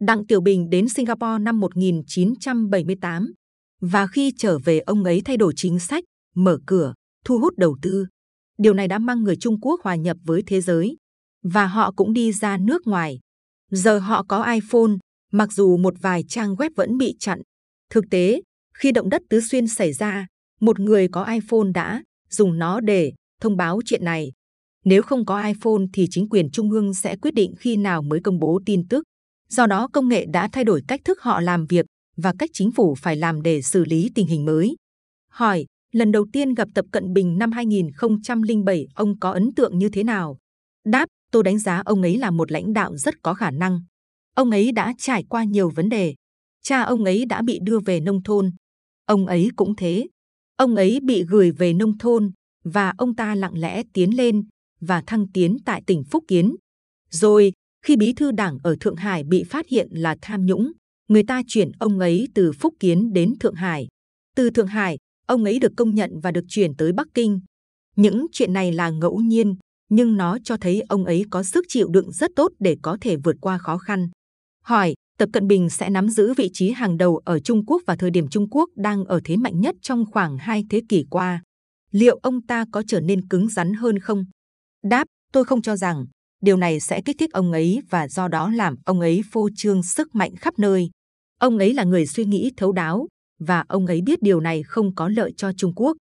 Đặng 0.00 0.26
Tiểu 0.26 0.40
Bình 0.40 0.70
đến 0.70 0.88
Singapore 0.88 1.38
năm 1.40 1.60
1978 1.60 3.32
và 3.80 4.06
khi 4.06 4.32
trở 4.36 4.58
về 4.58 4.78
ông 4.78 5.04
ấy 5.04 5.22
thay 5.24 5.36
đổi 5.36 5.52
chính 5.56 5.78
sách, 5.78 6.04
mở 6.34 6.58
cửa, 6.66 6.94
thu 7.24 7.38
hút 7.38 7.54
đầu 7.56 7.76
tư. 7.82 8.06
Điều 8.58 8.74
này 8.74 8.88
đã 8.88 8.98
mang 8.98 9.22
người 9.22 9.36
Trung 9.36 9.60
Quốc 9.60 9.80
hòa 9.84 9.94
nhập 9.94 10.16
với 10.24 10.42
thế 10.46 10.60
giới 10.60 10.96
và 11.42 11.66
họ 11.66 11.92
cũng 11.92 12.12
đi 12.12 12.32
ra 12.32 12.58
nước 12.58 12.86
ngoài. 12.86 13.18
Giờ 13.70 13.98
họ 13.98 14.22
có 14.28 14.52
iPhone, 14.52 14.92
mặc 15.32 15.52
dù 15.52 15.76
một 15.76 15.94
vài 16.00 16.24
trang 16.28 16.54
web 16.54 16.70
vẫn 16.76 16.98
bị 16.98 17.14
chặn. 17.18 17.40
Thực 17.90 18.04
tế, 18.10 18.40
khi 18.74 18.92
động 18.92 19.08
đất 19.08 19.22
tứ 19.30 19.40
xuyên 19.40 19.66
xảy 19.66 19.92
ra, 19.92 20.26
một 20.60 20.80
người 20.80 21.08
có 21.08 21.24
iPhone 21.24 21.72
đã 21.74 22.02
dùng 22.30 22.58
nó 22.58 22.80
để 22.80 23.12
thông 23.40 23.56
báo 23.56 23.80
chuyện 23.84 24.04
này. 24.04 24.32
Nếu 24.84 25.02
không 25.02 25.26
có 25.26 25.42
iPhone 25.42 25.82
thì 25.92 26.06
chính 26.10 26.28
quyền 26.28 26.50
trung 26.50 26.70
ương 26.70 26.94
sẽ 26.94 27.16
quyết 27.16 27.34
định 27.34 27.54
khi 27.58 27.76
nào 27.76 28.02
mới 28.02 28.20
công 28.20 28.38
bố 28.38 28.60
tin 28.66 28.88
tức. 28.88 29.04
Do 29.48 29.66
đó 29.66 29.88
công 29.92 30.08
nghệ 30.08 30.26
đã 30.32 30.48
thay 30.52 30.64
đổi 30.64 30.82
cách 30.88 31.00
thức 31.04 31.20
họ 31.20 31.40
làm 31.40 31.66
việc 31.66 31.86
và 32.16 32.32
cách 32.38 32.50
chính 32.52 32.72
phủ 32.72 32.94
phải 32.94 33.16
làm 33.16 33.42
để 33.42 33.62
xử 33.62 33.84
lý 33.84 34.10
tình 34.14 34.26
hình 34.26 34.44
mới. 34.44 34.76
Hỏi, 35.30 35.66
lần 35.92 36.12
đầu 36.12 36.26
tiên 36.32 36.54
gặp 36.54 36.68
Tập 36.74 36.84
Cận 36.92 37.12
Bình 37.12 37.38
năm 37.38 37.52
2007, 37.52 38.86
ông 38.94 39.18
có 39.18 39.30
ấn 39.30 39.54
tượng 39.54 39.78
như 39.78 39.88
thế 39.88 40.02
nào? 40.02 40.38
Đáp, 40.84 41.06
tôi 41.32 41.42
đánh 41.42 41.58
giá 41.58 41.82
ông 41.84 42.02
ấy 42.02 42.18
là 42.18 42.30
một 42.30 42.52
lãnh 42.52 42.72
đạo 42.72 42.96
rất 42.96 43.22
có 43.22 43.34
khả 43.34 43.50
năng. 43.50 43.80
Ông 44.36 44.50
ấy 44.50 44.72
đã 44.72 44.94
trải 44.98 45.24
qua 45.28 45.44
nhiều 45.44 45.70
vấn 45.70 45.88
đề. 45.88 46.14
Cha 46.62 46.82
ông 46.82 47.04
ấy 47.04 47.24
đã 47.24 47.42
bị 47.42 47.58
đưa 47.62 47.78
về 47.80 48.00
nông 48.00 48.22
thôn. 48.22 48.50
Ông 49.06 49.26
ấy 49.26 49.50
cũng 49.56 49.76
thế. 49.76 50.06
Ông 50.56 50.76
ấy 50.76 51.00
bị 51.02 51.24
gửi 51.24 51.50
về 51.50 51.72
nông 51.72 51.98
thôn 51.98 52.32
và 52.64 52.92
ông 52.98 53.14
ta 53.16 53.34
lặng 53.34 53.58
lẽ 53.58 53.82
tiến 53.92 54.16
lên 54.16 54.44
và 54.80 55.02
thăng 55.06 55.26
tiến 55.32 55.56
tại 55.64 55.82
tỉnh 55.86 56.04
Phúc 56.04 56.24
Kiến. 56.28 56.56
Rồi, 57.10 57.52
khi 57.84 57.96
bí 57.96 58.12
thư 58.12 58.32
đảng 58.32 58.58
ở 58.62 58.76
Thượng 58.80 58.96
Hải 58.96 59.24
bị 59.24 59.44
phát 59.44 59.68
hiện 59.68 59.88
là 59.90 60.16
tham 60.22 60.46
nhũng, 60.46 60.72
người 61.08 61.22
ta 61.22 61.42
chuyển 61.46 61.70
ông 61.78 61.98
ấy 61.98 62.28
từ 62.34 62.52
Phúc 62.52 62.74
Kiến 62.80 63.12
đến 63.12 63.34
Thượng 63.40 63.54
Hải. 63.54 63.86
Từ 64.36 64.50
Thượng 64.50 64.66
Hải, 64.66 64.98
ông 65.26 65.44
ấy 65.44 65.58
được 65.58 65.72
công 65.76 65.94
nhận 65.94 66.20
và 66.20 66.30
được 66.30 66.44
chuyển 66.48 66.74
tới 66.74 66.92
Bắc 66.92 67.06
Kinh. 67.14 67.40
Những 67.96 68.26
chuyện 68.32 68.52
này 68.52 68.72
là 68.72 68.90
ngẫu 68.90 69.18
nhiên, 69.18 69.56
nhưng 69.88 70.16
nó 70.16 70.38
cho 70.44 70.56
thấy 70.56 70.82
ông 70.88 71.04
ấy 71.04 71.24
có 71.30 71.42
sức 71.42 71.64
chịu 71.68 71.88
đựng 71.88 72.12
rất 72.12 72.30
tốt 72.36 72.52
để 72.58 72.76
có 72.82 72.98
thể 73.00 73.16
vượt 73.16 73.36
qua 73.40 73.58
khó 73.58 73.78
khăn. 73.78 74.08
Hỏi, 74.66 74.94
Tập 75.18 75.28
Cận 75.32 75.46
Bình 75.46 75.70
sẽ 75.70 75.90
nắm 75.90 76.08
giữ 76.08 76.34
vị 76.34 76.50
trí 76.52 76.70
hàng 76.70 76.96
đầu 76.96 77.20
ở 77.24 77.40
Trung 77.40 77.66
Quốc 77.66 77.82
vào 77.86 77.96
thời 77.96 78.10
điểm 78.10 78.28
Trung 78.28 78.48
Quốc 78.50 78.70
đang 78.76 79.04
ở 79.04 79.20
thế 79.24 79.36
mạnh 79.36 79.60
nhất 79.60 79.74
trong 79.82 80.04
khoảng 80.12 80.38
hai 80.38 80.64
thế 80.70 80.80
kỷ 80.88 81.04
qua. 81.10 81.42
Liệu 81.90 82.18
ông 82.22 82.46
ta 82.46 82.64
có 82.72 82.82
trở 82.88 83.00
nên 83.00 83.28
cứng 83.28 83.48
rắn 83.48 83.74
hơn 83.74 83.98
không? 83.98 84.24
Đáp, 84.84 85.04
tôi 85.32 85.44
không 85.44 85.62
cho 85.62 85.76
rằng 85.76 86.04
điều 86.42 86.56
này 86.56 86.80
sẽ 86.80 87.00
kích 87.04 87.16
thích 87.18 87.32
ông 87.32 87.52
ấy 87.52 87.80
và 87.90 88.08
do 88.08 88.28
đó 88.28 88.50
làm 88.50 88.76
ông 88.84 89.00
ấy 89.00 89.22
phô 89.32 89.48
trương 89.56 89.82
sức 89.82 90.14
mạnh 90.14 90.36
khắp 90.36 90.54
nơi. 90.58 90.90
Ông 91.40 91.58
ấy 91.58 91.74
là 91.74 91.84
người 91.84 92.06
suy 92.06 92.24
nghĩ 92.24 92.50
thấu 92.56 92.72
đáo 92.72 93.06
và 93.40 93.64
ông 93.68 93.86
ấy 93.86 94.00
biết 94.02 94.22
điều 94.22 94.40
này 94.40 94.62
không 94.62 94.94
có 94.94 95.08
lợi 95.08 95.32
cho 95.36 95.52
Trung 95.56 95.72
Quốc. 95.76 95.96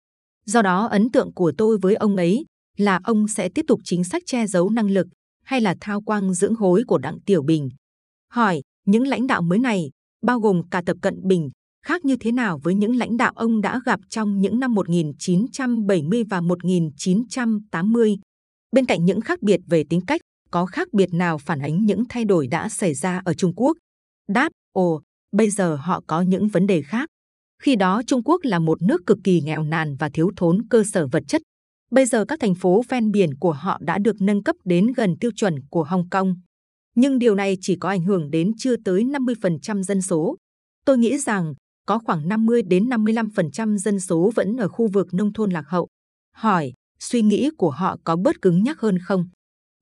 Do 0.47 0.63
đó 0.63 0.87
ấn 0.87 1.11
tượng 1.11 1.35
của 1.35 1.53
tôi 1.59 1.79
với 1.83 1.95
ông 1.95 2.17
ấy 2.17 2.45
là 2.77 3.01
ông 3.05 3.29
sẽ 3.29 3.49
tiếp 3.49 3.65
tục 3.69 3.81
chính 3.85 4.05
sách 4.05 4.23
che 4.27 4.47
giấu 4.47 4.71
năng 4.71 4.91
lực 4.91 5.07
hay 5.45 5.61
là 5.61 5.75
thao 5.81 6.01
quang 6.01 6.35
dưỡng 6.35 6.55
hối 6.55 6.83
của 6.87 6.99
Đặng 6.99 7.21
Tiểu 7.27 7.43
Bình. 7.43 7.69
Hỏi, 8.35 8.63
những 8.87 9.07
lãnh 9.07 9.27
đạo 9.27 9.43
mới 9.43 9.59
này, 9.59 9.91
bao 10.23 10.41
gồm 10.41 10.63
cả 10.71 10.83
Tập 10.87 10.97
Cận 11.03 11.29
Bình, 11.29 11.51
khác 11.87 12.05
như 12.05 12.17
thế 12.17 12.33
nào 12.33 12.61
với 12.63 12.75
những 12.75 12.97
lãnh 12.97 13.17
đạo 13.17 13.33
ông 13.37 13.61
đã 13.61 13.81
gặp 13.85 14.01
trong 14.09 14.41
những 14.41 14.61
năm 14.61 14.75
1970 14.75 16.25
và 16.31 16.41
1980? 16.41 18.17
Bên 18.73 18.87
cạnh 18.87 19.05
những 19.05 19.21
khác 19.21 19.43
biệt 19.43 19.61
về 19.67 19.85
tính 19.91 20.01
cách, 20.07 20.21
có 20.51 20.67
khác 20.67 20.89
biệt 20.93 21.09
nào 21.13 21.39
phản 21.39 21.61
ánh 21.61 21.85
những 21.85 22.05
thay 22.09 22.25
đổi 22.25 22.47
đã 22.47 22.69
xảy 22.69 22.95
ra 22.95 23.23
ở 23.25 23.35
Trung 23.35 23.53
Quốc? 23.57 23.77
Đáp, 24.29 24.53
ồ, 24.73 25.01
bây 25.33 25.51
giờ 25.51 25.77
họ 25.77 26.03
có 26.07 26.23
những 26.23 26.49
vấn 26.49 26.67
đề 26.67 26.83
khác. 26.83 27.09
Khi 27.63 27.77
đó 27.77 28.03
Trung 28.07 28.23
Quốc 28.25 28.41
là 28.45 28.59
một 28.59 28.83
nước 28.83 29.07
cực 29.07 29.19
kỳ 29.25 29.41
nghèo 29.41 29.63
nàn 29.63 29.97
và 29.97 30.09
thiếu 30.15 30.31
thốn 30.37 30.59
cơ 30.71 30.85
sở 30.85 31.07
vật 31.07 31.23
chất. 31.29 31.43
Bây 31.91 32.07
giờ 32.07 32.25
các 32.25 32.41
thành 32.41 32.55
phố 32.55 32.83
ven 32.89 33.11
biển 33.11 33.37
của 33.37 33.53
họ 33.53 33.79
đã 33.81 33.99
được 33.99 34.17
nâng 34.21 34.43
cấp 34.43 34.57
đến 34.65 34.87
gần 34.97 35.17
tiêu 35.21 35.31
chuẩn 35.37 35.55
của 35.71 35.85
Hồng 35.85 36.09
Kông. 36.09 36.35
Nhưng 36.95 37.19
điều 37.19 37.35
này 37.35 37.59
chỉ 37.61 37.77
có 37.77 37.89
ảnh 37.89 38.03
hưởng 38.03 38.31
đến 38.31 38.53
chưa 38.59 38.77
tới 38.77 39.05
50% 39.05 39.83
dân 39.83 40.03
số. 40.03 40.37
Tôi 40.85 40.99
nghĩ 40.99 41.19
rằng 41.19 41.55
có 41.87 41.99
khoảng 41.99 42.29
50 42.29 42.63
đến 42.63 42.89
55% 42.89 43.77
dân 43.77 44.01
số 44.01 44.33
vẫn 44.35 44.57
ở 44.57 44.69
khu 44.69 44.89
vực 44.89 45.15
nông 45.15 45.33
thôn 45.33 45.51
lạc 45.51 45.65
hậu. 45.67 45.89
Hỏi, 46.33 46.73
suy 47.01 47.23
nghĩ 47.23 47.51
của 47.59 47.71
họ 47.71 47.97
có 48.05 48.17
bớt 48.17 48.43
cứng 48.43 48.63
nhắc 48.63 48.81
hơn 48.81 48.99
không? 48.99 49.29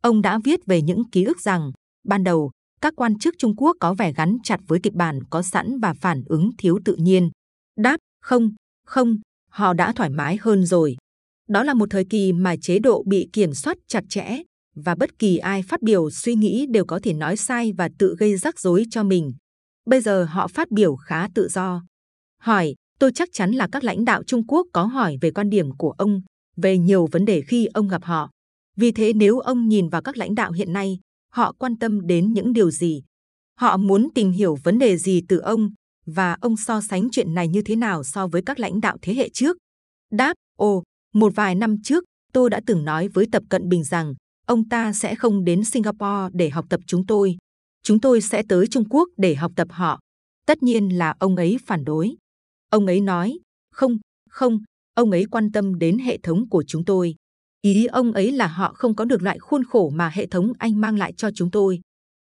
Ông 0.02 0.22
đã 0.22 0.38
viết 0.44 0.66
về 0.66 0.82
những 0.82 1.10
ký 1.10 1.24
ức 1.24 1.40
rằng, 1.40 1.72
ban 2.04 2.24
đầu, 2.24 2.50
các 2.80 2.92
quan 2.96 3.18
chức 3.18 3.34
Trung 3.38 3.56
Quốc 3.56 3.76
có 3.80 3.94
vẻ 3.94 4.12
gắn 4.12 4.36
chặt 4.44 4.60
với 4.66 4.80
kịch 4.82 4.94
bản 4.94 5.20
có 5.30 5.42
sẵn 5.42 5.80
và 5.80 5.94
phản 5.94 6.22
ứng 6.26 6.50
thiếu 6.58 6.78
tự 6.84 6.96
nhiên. 6.96 7.30
Đáp, 7.76 7.96
không, 8.22 8.54
không, 8.86 9.16
họ 9.50 9.72
đã 9.72 9.92
thoải 9.92 10.10
mái 10.10 10.36
hơn 10.40 10.66
rồi. 10.66 10.96
Đó 11.48 11.62
là 11.62 11.74
một 11.74 11.90
thời 11.90 12.04
kỳ 12.04 12.32
mà 12.32 12.56
chế 12.56 12.78
độ 12.78 13.02
bị 13.06 13.28
kiểm 13.32 13.54
soát 13.54 13.78
chặt 13.88 14.04
chẽ 14.08 14.42
và 14.74 14.94
bất 14.94 15.18
kỳ 15.18 15.36
ai 15.36 15.62
phát 15.62 15.82
biểu 15.82 16.10
suy 16.10 16.34
nghĩ 16.34 16.66
đều 16.70 16.84
có 16.84 17.00
thể 17.02 17.12
nói 17.12 17.36
sai 17.36 17.72
và 17.72 17.88
tự 17.98 18.16
gây 18.18 18.36
rắc 18.36 18.60
rối 18.60 18.84
cho 18.90 19.02
mình. 19.02 19.32
Bây 19.86 20.00
giờ 20.00 20.24
họ 20.24 20.48
phát 20.48 20.70
biểu 20.70 20.96
khá 20.96 21.28
tự 21.34 21.48
do. 21.48 21.82
Hỏi, 22.40 22.74
tôi 22.98 23.12
chắc 23.14 23.28
chắn 23.32 23.50
là 23.50 23.68
các 23.72 23.84
lãnh 23.84 24.04
đạo 24.04 24.22
Trung 24.26 24.46
Quốc 24.46 24.66
có 24.72 24.84
hỏi 24.84 25.16
về 25.20 25.30
quan 25.30 25.50
điểm 25.50 25.76
của 25.76 25.90
ông 25.90 26.20
về 26.56 26.78
nhiều 26.78 27.06
vấn 27.12 27.24
đề 27.24 27.42
khi 27.42 27.66
ông 27.66 27.88
gặp 27.88 28.04
họ. 28.04 28.30
Vì 28.76 28.92
thế 28.92 29.12
nếu 29.12 29.38
ông 29.38 29.68
nhìn 29.68 29.88
vào 29.88 30.02
các 30.02 30.16
lãnh 30.16 30.34
đạo 30.34 30.52
hiện 30.52 30.72
nay, 30.72 30.98
họ 31.32 31.52
quan 31.58 31.76
tâm 31.76 32.06
đến 32.06 32.32
những 32.32 32.52
điều 32.52 32.70
gì? 32.70 33.02
Họ 33.58 33.76
muốn 33.76 34.08
tìm 34.14 34.30
hiểu 34.30 34.56
vấn 34.64 34.78
đề 34.78 34.96
gì 34.96 35.22
từ 35.28 35.38
ông 35.38 35.70
và 36.06 36.36
ông 36.40 36.56
so 36.56 36.80
sánh 36.80 37.08
chuyện 37.12 37.34
này 37.34 37.48
như 37.48 37.62
thế 37.62 37.76
nào 37.76 38.04
so 38.04 38.26
với 38.26 38.42
các 38.46 38.60
lãnh 38.60 38.80
đạo 38.80 38.96
thế 39.02 39.14
hệ 39.14 39.28
trước? 39.32 39.56
Đáp, 40.10 40.34
ồ, 40.58 40.82
một 41.14 41.32
vài 41.34 41.54
năm 41.54 41.76
trước, 41.82 42.04
tôi 42.32 42.50
đã 42.50 42.60
từng 42.66 42.84
nói 42.84 43.08
với 43.08 43.26
Tập 43.32 43.42
Cận 43.50 43.68
Bình 43.68 43.84
rằng 43.84 44.14
ông 44.52 44.68
ta 44.68 44.92
sẽ 44.92 45.14
không 45.14 45.44
đến 45.44 45.64
Singapore 45.64 46.28
để 46.32 46.50
học 46.50 46.64
tập 46.68 46.80
chúng 46.86 47.06
tôi. 47.06 47.36
Chúng 47.82 48.00
tôi 48.00 48.20
sẽ 48.20 48.42
tới 48.48 48.66
Trung 48.66 48.84
Quốc 48.90 49.08
để 49.16 49.34
học 49.34 49.52
tập 49.56 49.68
họ. 49.70 50.00
Tất 50.46 50.62
nhiên 50.62 50.98
là 50.98 51.14
ông 51.18 51.36
ấy 51.36 51.58
phản 51.66 51.84
đối. 51.84 52.14
Ông 52.70 52.86
ấy 52.86 53.00
nói, 53.00 53.38
không, 53.70 53.98
không, 54.30 54.58
ông 54.94 55.10
ấy 55.10 55.24
quan 55.30 55.52
tâm 55.52 55.78
đến 55.78 55.98
hệ 55.98 56.18
thống 56.22 56.48
của 56.48 56.64
chúng 56.66 56.84
tôi. 56.84 57.14
Ý 57.62 57.86
ông 57.86 58.12
ấy 58.12 58.32
là 58.32 58.46
họ 58.46 58.72
không 58.74 58.96
có 58.96 59.04
được 59.04 59.22
loại 59.22 59.38
khuôn 59.38 59.64
khổ 59.64 59.90
mà 59.90 60.10
hệ 60.14 60.26
thống 60.26 60.52
Anh 60.58 60.80
mang 60.80 60.98
lại 60.98 61.12
cho 61.16 61.30
chúng 61.34 61.50
tôi. 61.50 61.80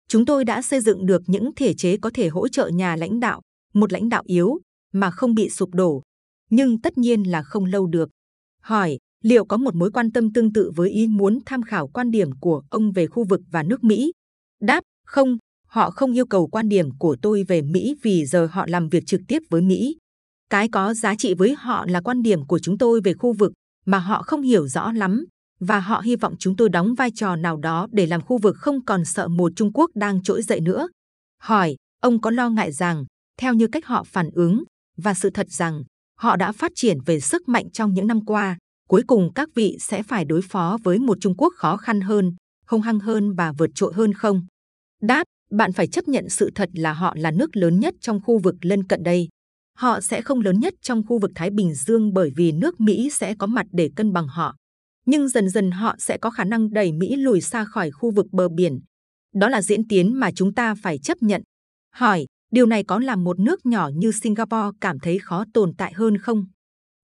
Chúng 0.08 0.26
tôi 0.26 0.46
đã 0.46 0.62
xây 0.62 0.82
dựng 0.82 1.06
được 1.06 1.22
những 1.28 1.52
thể 1.56 1.74
chế 1.74 1.98
có 1.98 2.10
thể 2.14 2.28
hỗ 2.28 2.48
trợ 2.48 2.68
nhà 2.68 2.96
lãnh 2.96 3.20
đạo, 3.20 3.42
một 3.74 3.94
lãnh 3.94 4.10
đạo 4.10 4.24
yếu, 4.26 4.60
mà 4.94 5.12
không 5.12 5.36
bị 5.36 5.50
sụp 5.50 5.70
đổ. 5.74 6.04
Nhưng 6.50 6.82
tất 6.82 6.98
nhiên 6.98 7.24
là 7.24 7.44
không 7.44 7.66
lâu 7.66 7.88
được. 7.88 8.10
Hỏi, 8.62 8.98
liệu 9.24 9.46
có 9.46 9.58
một 9.58 9.76
mối 9.76 9.92
quan 9.92 10.12
tâm 10.12 10.34
tương 10.34 10.54
tự 10.54 10.72
với 10.76 10.90
ý 10.90 11.08
muốn 11.08 11.40
tham 11.46 11.62
khảo 11.62 11.88
quan 11.88 12.12
điểm 12.12 12.30
của 12.40 12.62
ông 12.70 12.92
về 12.92 13.08
khu 13.08 13.24
vực 13.30 13.42
và 13.52 13.64
nước 13.64 13.84
Mỹ? 13.84 14.12
Đáp, 14.62 14.84
không, 15.06 15.38
họ 15.68 15.92
không 15.92 16.14
yêu 16.14 16.26
cầu 16.26 16.48
quan 16.48 16.70
điểm 16.70 16.98
của 16.98 17.18
tôi 17.22 17.44
về 17.48 17.62
Mỹ 17.62 17.96
vì 18.04 18.26
giờ 18.26 18.48
họ 18.52 18.66
làm 18.68 18.90
việc 18.90 19.04
trực 19.06 19.22
tiếp 19.28 19.40
với 19.50 19.62
Mỹ. 19.62 19.98
Cái 20.50 20.70
có 20.70 20.94
giá 20.94 21.16
trị 21.16 21.34
với 21.34 21.56
họ 21.56 21.86
là 21.90 22.02
quan 22.02 22.22
điểm 22.22 22.46
của 22.46 22.60
chúng 22.60 22.78
tôi 22.78 23.02
về 23.02 23.14
khu 23.14 23.34
vực 23.34 23.52
mà 23.86 24.00
họ 24.00 24.24
không 24.24 24.42
hiểu 24.42 24.68
rõ 24.68 24.92
lắm 24.92 25.26
và 25.60 25.80
họ 25.80 26.00
hy 26.00 26.16
vọng 26.16 26.36
chúng 26.40 26.56
tôi 26.56 26.70
đóng 26.70 26.94
vai 26.96 27.12
trò 27.16 27.36
nào 27.36 27.58
đó 27.58 27.88
để 27.92 28.06
làm 28.06 28.22
khu 28.22 28.38
vực 28.38 28.56
không 28.58 28.86
còn 28.86 29.06
sợ 29.06 29.28
một 29.28 29.52
Trung 29.56 29.72
Quốc 29.74 29.92
đang 29.96 30.24
trỗi 30.24 30.42
dậy 30.42 30.60
nữa. 30.60 30.88
Hỏi, 31.42 31.76
ông 32.02 32.22
có 32.22 32.32
lo 32.32 32.50
ngại 32.50 32.72
rằng, 32.72 33.06
theo 33.40 33.54
như 33.54 33.68
cách 33.68 33.86
họ 33.86 34.04
phản 34.04 34.30
ứng, 34.34 34.64
và 34.98 35.14
sự 35.14 35.30
thật 35.30 35.48
rằng 35.50 35.84
họ 36.20 36.36
đã 36.36 36.52
phát 36.52 36.72
triển 36.76 36.98
về 37.06 37.20
sức 37.20 37.50
mạnh 37.50 37.72
trong 37.72 37.94
những 37.94 38.08
năm 38.08 38.26
qua, 38.26 38.58
cuối 38.90 39.04
cùng 39.08 39.34
các 39.34 39.50
vị 39.56 39.78
sẽ 39.80 40.04
phải 40.04 40.26
đối 40.26 40.42
phó 40.42 40.78
với 40.84 41.00
một 41.00 41.18
Trung 41.22 41.36
Quốc 41.38 41.54
khó 41.56 41.78
khăn 41.78 42.02
hơn, 42.02 42.36
hung 42.68 42.82
hăng 42.82 43.00
hơn 43.00 43.34
và 43.34 43.52
vượt 43.58 43.70
trội 43.76 43.94
hơn 43.96 44.14
không? 44.14 44.46
Đáp, 45.02 45.24
bạn 45.52 45.74
phải 45.74 45.88
chấp 45.88 46.08
nhận 46.08 46.30
sự 46.30 46.52
thật 46.56 46.70
là 46.74 46.94
họ 46.94 47.14
là 47.18 47.32
nước 47.32 47.56
lớn 47.56 47.80
nhất 47.80 47.94
trong 48.02 48.20
khu 48.24 48.40
vực 48.40 48.56
lân 48.62 48.84
cận 48.84 49.04
đây. 49.04 49.28
Họ 49.78 50.02
sẽ 50.02 50.22
không 50.22 50.42
lớn 50.42 50.60
nhất 50.60 50.74
trong 50.82 51.04
khu 51.08 51.20
vực 51.20 51.32
Thái 51.36 51.50
Bình 51.50 51.74
Dương 51.74 52.14
bởi 52.14 52.32
vì 52.36 52.52
nước 52.52 52.80
Mỹ 52.80 53.10
sẽ 53.10 53.36
có 53.36 53.48
mặt 53.48 53.66
để 53.72 53.90
cân 53.96 54.14
bằng 54.14 54.28
họ. 54.28 54.56
Nhưng 55.06 55.28
dần 55.28 55.50
dần 55.50 55.72
họ 55.72 55.96
sẽ 56.00 56.18
có 56.18 56.30
khả 56.30 56.44
năng 56.44 56.74
đẩy 56.74 56.92
Mỹ 56.92 57.16
lùi 57.16 57.42
xa 57.42 57.66
khỏi 57.66 57.92
khu 57.92 58.12
vực 58.12 58.26
bờ 58.32 58.50
biển. 58.50 58.80
Đó 59.36 59.50
là 59.50 59.62
diễn 59.62 59.88
tiến 59.88 60.20
mà 60.20 60.32
chúng 60.36 60.54
ta 60.54 60.76
phải 60.84 60.98
chấp 60.98 61.18
nhận. 61.22 61.42
Hỏi, 61.96 62.26
điều 62.52 62.66
này 62.66 62.84
có 62.84 63.00
làm 63.00 63.24
một 63.24 63.40
nước 63.40 63.66
nhỏ 63.66 63.90
như 63.96 64.12
Singapore 64.12 64.78
cảm 64.82 65.00
thấy 65.00 65.20
khó 65.20 65.46
tồn 65.54 65.74
tại 65.78 65.94
hơn 65.94 66.18
không? 66.18 66.46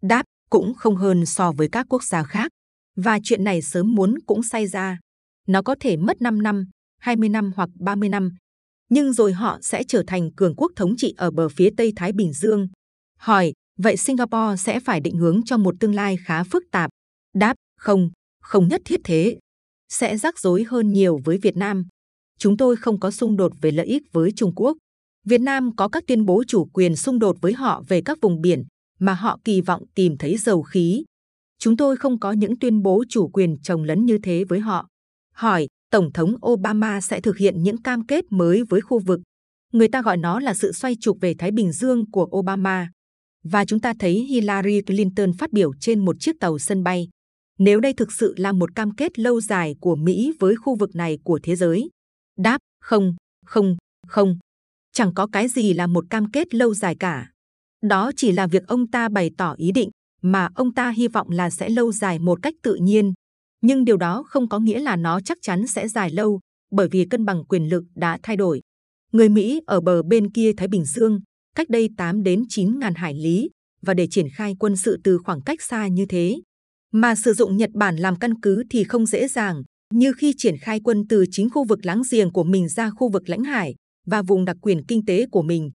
Đáp, 0.01 0.23
cũng 0.55 0.73
không 0.73 0.95
hơn 0.95 1.25
so 1.25 1.51
với 1.51 1.67
các 1.71 1.85
quốc 1.89 2.03
gia 2.03 2.23
khác. 2.23 2.51
Và 2.95 3.19
chuyện 3.23 3.43
này 3.43 3.61
sớm 3.61 3.95
muốn 3.95 4.15
cũng 4.27 4.43
xảy 4.43 4.67
ra. 4.67 4.99
Nó 5.47 5.61
có 5.61 5.75
thể 5.79 5.97
mất 5.97 6.21
5 6.21 6.43
năm, 6.43 6.65
20 6.99 7.29
năm 7.29 7.51
hoặc 7.55 7.69
30 7.79 8.09
năm. 8.09 8.35
Nhưng 8.89 9.13
rồi 9.13 9.33
họ 9.33 9.59
sẽ 9.61 9.83
trở 9.87 10.03
thành 10.07 10.31
cường 10.35 10.55
quốc 10.55 10.71
thống 10.75 10.93
trị 10.97 11.13
ở 11.17 11.31
bờ 11.31 11.49
phía 11.49 11.69
Tây 11.77 11.93
Thái 11.95 12.11
Bình 12.11 12.33
Dương. 12.33 12.67
Hỏi, 13.19 13.53
vậy 13.79 13.97
Singapore 13.97 14.55
sẽ 14.57 14.79
phải 14.79 14.99
định 14.99 15.17
hướng 15.17 15.41
cho 15.45 15.57
một 15.57 15.75
tương 15.79 15.95
lai 15.95 16.17
khá 16.25 16.43
phức 16.43 16.63
tạp. 16.71 16.89
Đáp, 17.33 17.55
không, 17.77 18.09
không 18.41 18.67
nhất 18.67 18.81
thiết 18.85 18.99
thế. 19.03 19.39
Sẽ 19.89 20.17
rắc 20.17 20.39
rối 20.39 20.63
hơn 20.63 20.93
nhiều 20.93 21.19
với 21.25 21.37
Việt 21.37 21.57
Nam. 21.57 21.85
Chúng 22.39 22.57
tôi 22.57 22.75
không 22.75 22.99
có 22.99 23.11
xung 23.11 23.37
đột 23.37 23.51
về 23.61 23.71
lợi 23.71 23.85
ích 23.85 24.03
với 24.11 24.31
Trung 24.35 24.55
Quốc. 24.55 24.77
Việt 25.25 25.41
Nam 25.41 25.75
có 25.75 25.87
các 25.87 26.03
tuyên 26.07 26.25
bố 26.25 26.43
chủ 26.47 26.65
quyền 26.73 26.95
xung 26.95 27.19
đột 27.19 27.37
với 27.41 27.53
họ 27.53 27.83
về 27.87 28.01
các 28.01 28.17
vùng 28.21 28.41
biển 28.41 28.63
mà 28.99 29.13
họ 29.13 29.39
kỳ 29.43 29.61
vọng 29.61 29.83
tìm 29.95 30.17
thấy 30.17 30.37
dầu 30.37 30.63
khí. 30.63 31.03
Chúng 31.59 31.77
tôi 31.77 31.97
không 31.97 32.19
có 32.19 32.31
những 32.31 32.59
tuyên 32.59 32.81
bố 32.81 33.03
chủ 33.09 33.27
quyền 33.27 33.57
trồng 33.63 33.83
lấn 33.83 34.05
như 34.05 34.17
thế 34.23 34.43
với 34.43 34.59
họ. 34.59 34.87
Hỏi, 35.33 35.67
Tổng 35.91 36.11
thống 36.13 36.35
Obama 36.47 37.01
sẽ 37.01 37.21
thực 37.21 37.37
hiện 37.37 37.63
những 37.63 37.81
cam 37.81 38.05
kết 38.05 38.25
mới 38.29 38.63
với 38.69 38.81
khu 38.81 38.99
vực. 38.99 39.21
Người 39.73 39.87
ta 39.87 40.01
gọi 40.01 40.17
nó 40.17 40.39
là 40.39 40.53
sự 40.53 40.71
xoay 40.71 40.95
trục 41.01 41.17
về 41.21 41.33
Thái 41.37 41.51
Bình 41.51 41.71
Dương 41.71 42.11
của 42.11 42.27
Obama. 42.37 42.89
Và 43.43 43.65
chúng 43.65 43.79
ta 43.79 43.93
thấy 43.99 44.13
Hillary 44.13 44.81
Clinton 44.81 45.33
phát 45.33 45.53
biểu 45.53 45.73
trên 45.79 46.05
một 46.05 46.15
chiếc 46.19 46.39
tàu 46.39 46.59
sân 46.59 46.83
bay. 46.83 47.07
Nếu 47.59 47.79
đây 47.79 47.93
thực 47.93 48.11
sự 48.11 48.33
là 48.37 48.51
một 48.51 48.75
cam 48.75 48.95
kết 48.95 49.19
lâu 49.19 49.41
dài 49.41 49.75
của 49.79 49.95
Mỹ 49.95 50.33
với 50.39 50.55
khu 50.55 50.75
vực 50.75 50.95
này 50.95 51.19
của 51.23 51.39
thế 51.43 51.55
giới. 51.55 51.89
Đáp, 52.37 52.57
không, 52.81 53.15
không, 53.45 53.77
không. 54.07 54.37
Chẳng 54.93 55.13
có 55.13 55.27
cái 55.31 55.47
gì 55.47 55.73
là 55.73 55.87
một 55.87 56.05
cam 56.09 56.31
kết 56.31 56.55
lâu 56.55 56.73
dài 56.73 56.95
cả. 56.95 57.31
Đó 57.87 58.11
chỉ 58.15 58.31
là 58.31 58.47
việc 58.47 58.67
ông 58.67 58.87
ta 58.87 59.09
bày 59.09 59.31
tỏ 59.37 59.53
ý 59.57 59.71
định 59.71 59.89
mà 60.21 60.49
ông 60.55 60.73
ta 60.73 60.89
hy 60.89 61.07
vọng 61.07 61.29
là 61.29 61.49
sẽ 61.49 61.69
lâu 61.69 61.91
dài 61.91 62.19
một 62.19 62.39
cách 62.41 62.53
tự 62.63 62.75
nhiên. 62.75 63.13
Nhưng 63.61 63.85
điều 63.85 63.97
đó 63.97 64.23
không 64.27 64.49
có 64.49 64.59
nghĩa 64.59 64.79
là 64.79 64.95
nó 64.95 65.19
chắc 65.21 65.37
chắn 65.41 65.67
sẽ 65.67 65.87
dài 65.87 66.09
lâu, 66.09 66.39
bởi 66.71 66.87
vì 66.91 67.05
cân 67.05 67.25
bằng 67.25 67.45
quyền 67.45 67.69
lực 67.69 67.83
đã 67.95 68.19
thay 68.23 68.37
đổi. 68.37 68.61
Người 69.11 69.29
Mỹ 69.29 69.61
ở 69.65 69.81
bờ 69.81 70.03
bên 70.03 70.31
kia 70.31 70.51
Thái 70.57 70.67
Bình 70.67 70.85
Dương, 70.85 71.19
cách 71.55 71.69
đây 71.69 71.89
8 71.97 72.23
đến 72.23 72.43
9 72.49 72.79
ngàn 72.79 72.95
hải 72.95 73.13
lý, 73.13 73.49
và 73.81 73.93
để 73.93 74.07
triển 74.11 74.27
khai 74.35 74.55
quân 74.59 74.75
sự 74.75 74.97
từ 75.03 75.17
khoảng 75.17 75.41
cách 75.41 75.61
xa 75.61 75.87
như 75.87 76.05
thế. 76.05 76.35
Mà 76.93 77.15
sử 77.15 77.33
dụng 77.33 77.57
Nhật 77.57 77.69
Bản 77.73 77.95
làm 77.95 78.15
căn 78.15 78.41
cứ 78.41 78.63
thì 78.69 78.83
không 78.83 79.05
dễ 79.05 79.27
dàng, 79.27 79.63
như 79.93 80.13
khi 80.17 80.33
triển 80.37 80.57
khai 80.57 80.79
quân 80.83 81.03
từ 81.09 81.25
chính 81.31 81.49
khu 81.49 81.63
vực 81.63 81.85
láng 81.85 82.01
giềng 82.11 82.31
của 82.31 82.43
mình 82.43 82.69
ra 82.69 82.89
khu 82.89 83.09
vực 83.09 83.29
lãnh 83.29 83.43
hải 83.43 83.75
và 84.05 84.21
vùng 84.21 84.45
đặc 84.45 84.57
quyền 84.61 84.85
kinh 84.85 85.05
tế 85.05 85.25
của 85.31 85.41
mình. 85.41 85.71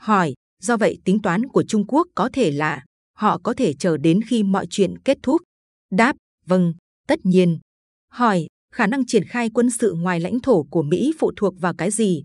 Hỏi, 0.00 0.34
Do 0.60 0.76
vậy 0.76 0.98
tính 1.04 1.22
toán 1.22 1.48
của 1.48 1.62
Trung 1.62 1.86
Quốc 1.86 2.06
có 2.14 2.28
thể 2.32 2.50
là 2.50 2.84
họ 3.16 3.38
có 3.38 3.54
thể 3.54 3.72
chờ 3.72 3.96
đến 3.96 4.20
khi 4.26 4.42
mọi 4.42 4.66
chuyện 4.70 4.98
kết 4.98 5.18
thúc. 5.22 5.42
Đáp, 5.90 6.16
vâng, 6.46 6.74
tất 7.08 7.18
nhiên. 7.22 7.58
Hỏi, 8.12 8.46
khả 8.74 8.86
năng 8.86 9.06
triển 9.06 9.24
khai 9.24 9.50
quân 9.54 9.70
sự 9.70 9.92
ngoài 9.92 10.20
lãnh 10.20 10.40
thổ 10.40 10.62
của 10.62 10.82
Mỹ 10.82 11.12
phụ 11.18 11.32
thuộc 11.36 11.54
vào 11.60 11.74
cái 11.74 11.90
gì? 11.90 12.24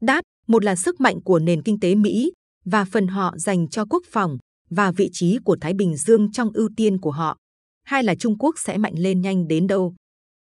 Đáp, 0.00 0.22
một 0.46 0.64
là 0.64 0.76
sức 0.76 1.00
mạnh 1.00 1.20
của 1.20 1.38
nền 1.38 1.62
kinh 1.62 1.80
tế 1.80 1.94
Mỹ 1.94 2.32
và 2.64 2.84
phần 2.84 3.06
họ 3.06 3.34
dành 3.36 3.68
cho 3.68 3.84
quốc 3.84 4.02
phòng 4.06 4.38
và 4.70 4.92
vị 4.92 5.10
trí 5.12 5.38
của 5.44 5.56
Thái 5.60 5.74
Bình 5.74 5.96
Dương 5.96 6.32
trong 6.32 6.50
ưu 6.54 6.68
tiên 6.76 7.00
của 7.00 7.10
họ. 7.10 7.36
Hai 7.84 8.04
là 8.04 8.14
Trung 8.14 8.38
Quốc 8.38 8.58
sẽ 8.58 8.78
mạnh 8.78 8.94
lên 8.96 9.20
nhanh 9.20 9.48
đến 9.48 9.66
đâu? 9.66 9.94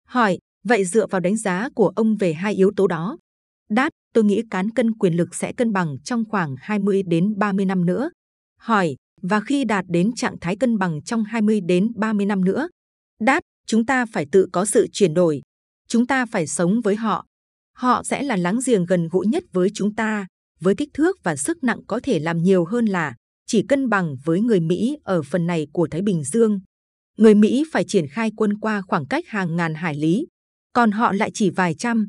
Hỏi, 0.08 0.38
vậy 0.63 0.86
dựa 0.86 1.08
vào 1.08 1.21
đánh 1.21 1.38
giá 1.38 1.69
của 1.75 1.88
ông 1.95 2.15
về 2.15 2.34
hai 2.34 2.53
yếu 2.53 2.71
tố 2.75 2.88
đó, 2.88 3.17
Đáp, 3.69 3.89
tôi 4.13 4.23
nghĩ 4.23 4.41
cán 4.49 4.69
cân 4.69 4.93
quyền 4.93 5.13
lực 5.13 5.36
sẽ 5.36 5.54
cân 5.54 5.73
bằng 5.73 5.97
trong 6.04 6.23
khoảng 6.30 6.56
20 6.60 7.04
đến 7.04 7.34
30 7.38 7.65
năm 7.65 7.86
nữa. 7.86 8.10
Hỏi, 8.60 8.95
và 9.21 9.39
khi 9.39 9.65
đạt 9.65 9.86
đến 9.88 10.12
trạng 10.15 10.39
thái 10.41 10.56
cân 10.56 10.78
bằng 10.78 11.02
trong 11.04 11.23
20 11.23 11.62
đến 11.62 11.91
30 11.95 12.26
năm 12.26 12.45
nữa? 12.45 12.67
Đáp, 13.19 13.41
chúng 13.67 13.86
ta 13.86 14.06
phải 14.06 14.26
tự 14.32 14.47
có 14.52 14.65
sự 14.65 14.88
chuyển 14.91 15.13
đổi. 15.13 15.41
Chúng 15.88 16.08
ta 16.08 16.26
phải 16.26 16.47
sống 16.47 16.82
với 16.82 16.95
họ. 16.95 17.26
Họ 17.76 18.04
sẽ 18.04 18.23
là 18.23 18.36
láng 18.36 18.60
giềng 18.65 18.86
gần 18.86 19.08
gũi 19.12 19.28
nhất 19.28 19.43
với 19.52 19.69
chúng 19.73 19.95
ta, 19.95 20.28
với 20.60 20.76
kích 20.76 20.89
thước 20.93 21.23
và 21.23 21.36
sức 21.36 21.63
nặng 21.63 21.80
có 21.88 21.99
thể 22.04 22.19
làm 22.19 22.43
nhiều 22.43 22.65
hơn 22.65 22.86
là 22.86 23.15
chỉ 23.47 23.65
cân 23.69 23.89
bằng 23.89 24.15
với 24.23 24.41
người 24.41 24.60
Mỹ 24.60 24.97
ở 25.04 25.21
phần 25.21 25.47
này 25.47 25.67
của 25.73 25.88
Thái 25.91 26.02
Bình 26.02 26.23
Dương. 26.23 26.60
Người 27.17 27.36
Mỹ 27.36 27.63
phải 27.71 27.84
triển 27.88 28.08
khai 28.08 28.32
quân 28.36 28.60
qua 28.60 28.82
khoảng 28.82 29.06
cách 29.06 29.28
hàng 29.28 29.56
ngàn 29.56 29.73
hải 29.73 29.95
lý, 29.95 30.28
còn 30.73 30.91
họ 30.91 31.13
lại 31.13 31.32
chỉ 31.34 31.49
vài 31.49 31.73
trăm, 31.73 32.08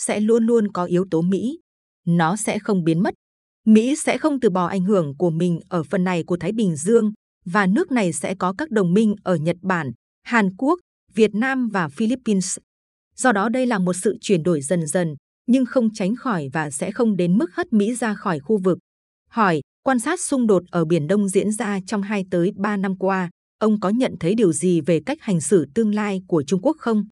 sẽ 0.00 0.20
luôn 0.20 0.46
luôn 0.46 0.72
có 0.72 0.84
yếu 0.84 1.04
tố 1.10 1.22
Mỹ. 1.22 1.60
Nó 2.06 2.36
sẽ 2.36 2.58
không 2.58 2.84
biến 2.84 3.02
mất. 3.02 3.14
Mỹ 3.66 3.96
sẽ 3.96 4.18
không 4.18 4.40
từ 4.40 4.50
bỏ 4.50 4.66
ảnh 4.66 4.84
hưởng 4.84 5.16
của 5.16 5.30
mình 5.30 5.60
ở 5.68 5.82
phần 5.82 6.04
này 6.04 6.24
của 6.24 6.36
Thái 6.36 6.52
Bình 6.52 6.76
Dương 6.76 7.12
và 7.44 7.66
nước 7.66 7.92
này 7.92 8.12
sẽ 8.12 8.34
có 8.34 8.54
các 8.58 8.70
đồng 8.70 8.94
minh 8.94 9.14
ở 9.22 9.36
Nhật 9.36 9.56
Bản, 9.62 9.90
Hàn 10.22 10.56
Quốc, 10.56 10.80
Việt 11.14 11.34
Nam 11.34 11.68
và 11.68 11.88
Philippines. 11.88 12.58
Do 13.16 13.32
đó 13.32 13.48
đây 13.48 13.66
là 13.66 13.78
một 13.78 13.92
sự 13.92 14.16
chuyển 14.20 14.42
đổi 14.42 14.60
dần 14.60 14.86
dần, 14.86 15.14
nhưng 15.46 15.66
không 15.66 15.88
tránh 15.94 16.16
khỏi 16.16 16.48
và 16.52 16.70
sẽ 16.70 16.92
không 16.92 17.16
đến 17.16 17.38
mức 17.38 17.54
hất 17.54 17.72
Mỹ 17.72 17.94
ra 17.94 18.14
khỏi 18.14 18.40
khu 18.40 18.58
vực. 18.58 18.78
Hỏi, 19.30 19.60
quan 19.82 19.98
sát 19.98 20.20
xung 20.20 20.46
đột 20.46 20.62
ở 20.70 20.84
Biển 20.84 21.06
Đông 21.06 21.28
diễn 21.28 21.52
ra 21.52 21.78
trong 21.86 22.02
2 22.02 22.24
tới 22.30 22.52
3 22.56 22.76
năm 22.76 22.96
qua, 22.98 23.30
ông 23.58 23.80
có 23.80 23.88
nhận 23.88 24.14
thấy 24.20 24.34
điều 24.34 24.52
gì 24.52 24.80
về 24.80 25.00
cách 25.06 25.18
hành 25.20 25.40
xử 25.40 25.66
tương 25.74 25.94
lai 25.94 26.22
của 26.28 26.42
Trung 26.46 26.60
Quốc 26.62 26.76
không? 26.78 27.04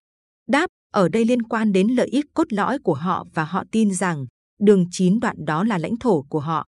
Đáp, 0.49 0.67
ở 0.93 1.09
đây 1.09 1.25
liên 1.25 1.43
quan 1.43 1.73
đến 1.73 1.89
lợi 1.89 2.07
ích 2.07 2.27
cốt 2.35 2.53
lõi 2.53 2.79
của 2.79 2.95
họ 2.95 3.27
và 3.35 3.45
họ 3.45 3.65
tin 3.73 3.95
rằng 3.95 4.27
đường 4.61 4.85
chín 4.91 5.21
đoạn 5.21 5.37
đó 5.47 5.65
là 5.65 5.79
lãnh 5.79 5.97
thổ 5.97 6.23
của 6.23 6.41
họ. 6.41 6.65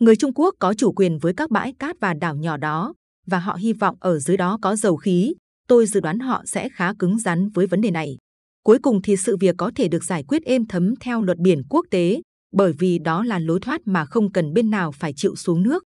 Người 0.00 0.16
Trung 0.16 0.32
Quốc 0.34 0.54
có 0.58 0.74
chủ 0.74 0.92
quyền 0.92 1.18
với 1.18 1.32
các 1.36 1.50
bãi 1.50 1.72
cát 1.78 1.96
và 2.00 2.14
đảo 2.14 2.36
nhỏ 2.36 2.56
đó 2.56 2.94
và 3.26 3.38
họ 3.38 3.54
hy 3.54 3.72
vọng 3.72 3.96
ở 4.00 4.18
dưới 4.18 4.36
đó 4.36 4.58
có 4.62 4.76
dầu 4.76 4.96
khí. 4.96 5.34
Tôi 5.68 5.86
dự 5.86 6.00
đoán 6.00 6.18
họ 6.18 6.42
sẽ 6.46 6.68
khá 6.68 6.94
cứng 6.98 7.18
rắn 7.18 7.48
với 7.48 7.66
vấn 7.66 7.80
đề 7.80 7.90
này. 7.90 8.16
Cuối 8.64 8.78
cùng 8.82 9.02
thì 9.02 9.16
sự 9.16 9.36
việc 9.36 9.54
có 9.58 9.70
thể 9.74 9.88
được 9.88 10.04
giải 10.04 10.24
quyết 10.28 10.44
êm 10.44 10.66
thấm 10.66 10.94
theo 11.00 11.22
luật 11.22 11.38
biển 11.38 11.62
quốc 11.68 11.86
tế, 11.90 12.20
bởi 12.52 12.72
vì 12.78 12.98
đó 12.98 13.24
là 13.24 13.38
lối 13.38 13.60
thoát 13.60 13.80
mà 13.84 14.04
không 14.04 14.32
cần 14.32 14.52
bên 14.52 14.70
nào 14.70 14.92
phải 14.92 15.12
chịu 15.16 15.36
xuống 15.36 15.62
nước. 15.62 15.82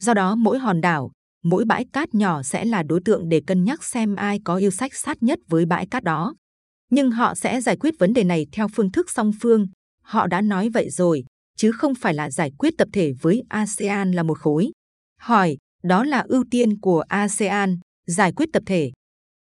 Do 0.00 0.14
đó 0.14 0.34
mỗi 0.34 0.58
hòn 0.58 0.80
đảo, 0.80 1.10
mỗi 1.44 1.64
bãi 1.64 1.84
cát 1.92 2.14
nhỏ 2.14 2.42
sẽ 2.42 2.64
là 2.64 2.82
đối 2.82 3.00
tượng 3.04 3.28
để 3.28 3.42
cân 3.46 3.64
nhắc 3.64 3.84
xem 3.84 4.16
ai 4.16 4.40
có 4.44 4.56
yêu 4.56 4.70
sách 4.70 4.94
sát 4.94 5.22
nhất 5.22 5.38
với 5.48 5.66
bãi 5.66 5.86
cát 5.86 6.04
đó 6.04 6.34
nhưng 6.90 7.10
họ 7.10 7.34
sẽ 7.34 7.60
giải 7.60 7.76
quyết 7.76 7.94
vấn 7.98 8.12
đề 8.12 8.24
này 8.24 8.46
theo 8.52 8.68
phương 8.68 8.92
thức 8.92 9.10
song 9.10 9.30
phương. 9.40 9.68
Họ 10.02 10.26
đã 10.26 10.40
nói 10.40 10.68
vậy 10.68 10.90
rồi, 10.90 11.24
chứ 11.56 11.72
không 11.72 11.94
phải 11.94 12.14
là 12.14 12.30
giải 12.30 12.50
quyết 12.58 12.74
tập 12.78 12.88
thể 12.92 13.12
với 13.20 13.42
ASEAN 13.48 14.12
là 14.12 14.22
một 14.22 14.38
khối. 14.38 14.70
Hỏi, 15.20 15.56
đó 15.82 16.04
là 16.04 16.24
ưu 16.28 16.44
tiên 16.50 16.80
của 16.80 17.00
ASEAN, 17.08 17.78
giải 18.06 18.32
quyết 18.32 18.48
tập 18.52 18.62
thể. 18.66 18.90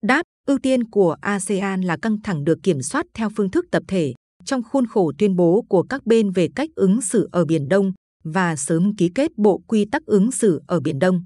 Đáp, 0.01 0.23
ưu 0.47 0.57
tiên 0.59 0.83
của 0.83 1.15
ASEAN 1.21 1.81
là 1.81 1.97
căng 2.01 2.21
thẳng 2.21 2.43
được 2.43 2.59
kiểm 2.63 2.81
soát 2.81 3.05
theo 3.13 3.29
phương 3.35 3.51
thức 3.51 3.65
tập 3.71 3.83
thể 3.87 4.13
trong 4.45 4.63
khuôn 4.63 4.87
khổ 4.87 5.11
tuyên 5.17 5.35
bố 5.35 5.65
của 5.69 5.83
các 5.83 6.05
bên 6.05 6.31
về 6.31 6.47
cách 6.55 6.69
ứng 6.75 7.01
xử 7.01 7.29
ở 7.31 7.45
Biển 7.45 7.67
Đông 7.69 7.93
và 8.23 8.55
sớm 8.55 8.95
ký 8.95 9.09
kết 9.15 9.31
bộ 9.37 9.61
quy 9.67 9.85
tắc 9.85 10.05
ứng 10.05 10.31
xử 10.31 10.61
ở 10.67 10.79
Biển 10.79 10.99
Đông. 10.99 11.23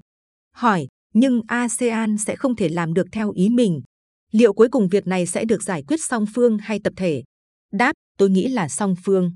Hỏi, 0.56 0.86
nhưng 1.14 1.40
ASEAN 1.46 2.18
sẽ 2.18 2.36
không 2.36 2.56
thể 2.56 2.68
làm 2.68 2.94
được 2.94 3.06
theo 3.12 3.30
ý 3.30 3.48
mình. 3.48 3.82
Liệu 4.34 4.52
cuối 4.52 4.68
cùng 4.68 4.88
việc 4.88 5.06
này 5.06 5.26
sẽ 5.26 5.44
được 5.44 5.62
giải 5.62 5.82
quyết 5.88 6.00
song 6.00 6.24
phương 6.34 6.58
hay 6.58 6.80
tập 6.84 6.92
thể? 6.96 7.22
Đáp, 7.72 7.92
tôi 8.18 8.30
nghĩ 8.30 8.48
là 8.48 8.68
song 8.68 8.94
phương. 9.04 9.32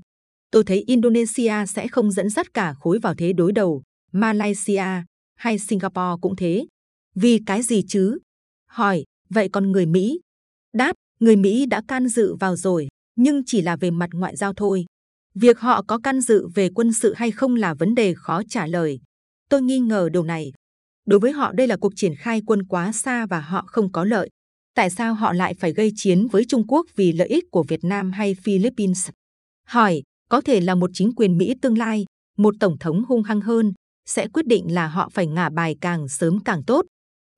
Tôi 0.51 0.63
thấy 0.63 0.83
Indonesia 0.87 1.53
sẽ 1.67 1.87
không 1.87 2.11
dẫn 2.11 2.29
dắt 2.29 2.53
cả 2.53 2.73
khối 2.73 2.99
vào 2.99 3.15
thế 3.15 3.33
đối 3.33 3.51
đầu, 3.51 3.83
Malaysia 4.11 4.85
hay 5.35 5.59
Singapore 5.59 6.19
cũng 6.21 6.35
thế. 6.35 6.65
Vì 7.15 7.39
cái 7.45 7.63
gì 7.63 7.83
chứ? 7.87 8.17
Hỏi, 8.67 9.03
vậy 9.29 9.49
còn 9.49 9.71
người 9.71 9.85
Mỹ? 9.85 10.19
Đáp, 10.73 10.93
người 11.19 11.35
Mỹ 11.35 11.65
đã 11.65 11.81
can 11.87 12.07
dự 12.07 12.35
vào 12.35 12.55
rồi, 12.55 12.87
nhưng 13.15 13.41
chỉ 13.45 13.61
là 13.61 13.75
về 13.75 13.91
mặt 13.91 14.09
ngoại 14.13 14.35
giao 14.35 14.53
thôi. 14.53 14.85
Việc 15.35 15.59
họ 15.59 15.81
có 15.87 15.99
can 16.03 16.21
dự 16.21 16.47
về 16.47 16.69
quân 16.75 16.93
sự 16.93 17.13
hay 17.13 17.31
không 17.31 17.55
là 17.55 17.73
vấn 17.73 17.95
đề 17.95 18.13
khó 18.13 18.41
trả 18.49 18.67
lời. 18.67 18.99
Tôi 19.49 19.61
nghi 19.61 19.79
ngờ 19.79 20.09
điều 20.09 20.23
này. 20.23 20.51
Đối 21.05 21.19
với 21.19 21.31
họ 21.31 21.51
đây 21.51 21.67
là 21.67 21.77
cuộc 21.77 21.93
triển 21.95 22.15
khai 22.15 22.41
quân 22.45 22.63
quá 22.63 22.91
xa 22.91 23.25
và 23.25 23.39
họ 23.39 23.63
không 23.67 23.91
có 23.91 24.03
lợi. 24.03 24.29
Tại 24.79 24.89
sao 24.89 25.13
họ 25.13 25.33
lại 25.33 25.53
phải 25.53 25.73
gây 25.73 25.91
chiến 25.95 26.27
với 26.27 26.45
Trung 26.45 26.67
Quốc 26.67 26.85
vì 26.95 27.11
lợi 27.11 27.27
ích 27.27 27.45
của 27.51 27.63
Việt 27.63 27.83
Nam 27.83 28.11
hay 28.11 28.35
Philippines? 28.43 29.09
Hỏi, 29.67 30.01
có 30.29 30.41
thể 30.41 30.61
là 30.61 30.75
một 30.75 30.89
chính 30.93 31.11
quyền 31.15 31.37
Mỹ 31.37 31.55
tương 31.61 31.77
lai, 31.77 32.05
một 32.37 32.55
tổng 32.59 32.77
thống 32.79 33.03
hung 33.07 33.23
hăng 33.23 33.41
hơn, 33.41 33.73
sẽ 34.09 34.27
quyết 34.27 34.47
định 34.47 34.73
là 34.73 34.87
họ 34.87 35.09
phải 35.09 35.27
ngả 35.27 35.49
bài 35.49 35.75
càng 35.81 36.07
sớm 36.07 36.39
càng 36.45 36.63
tốt. 36.63 36.85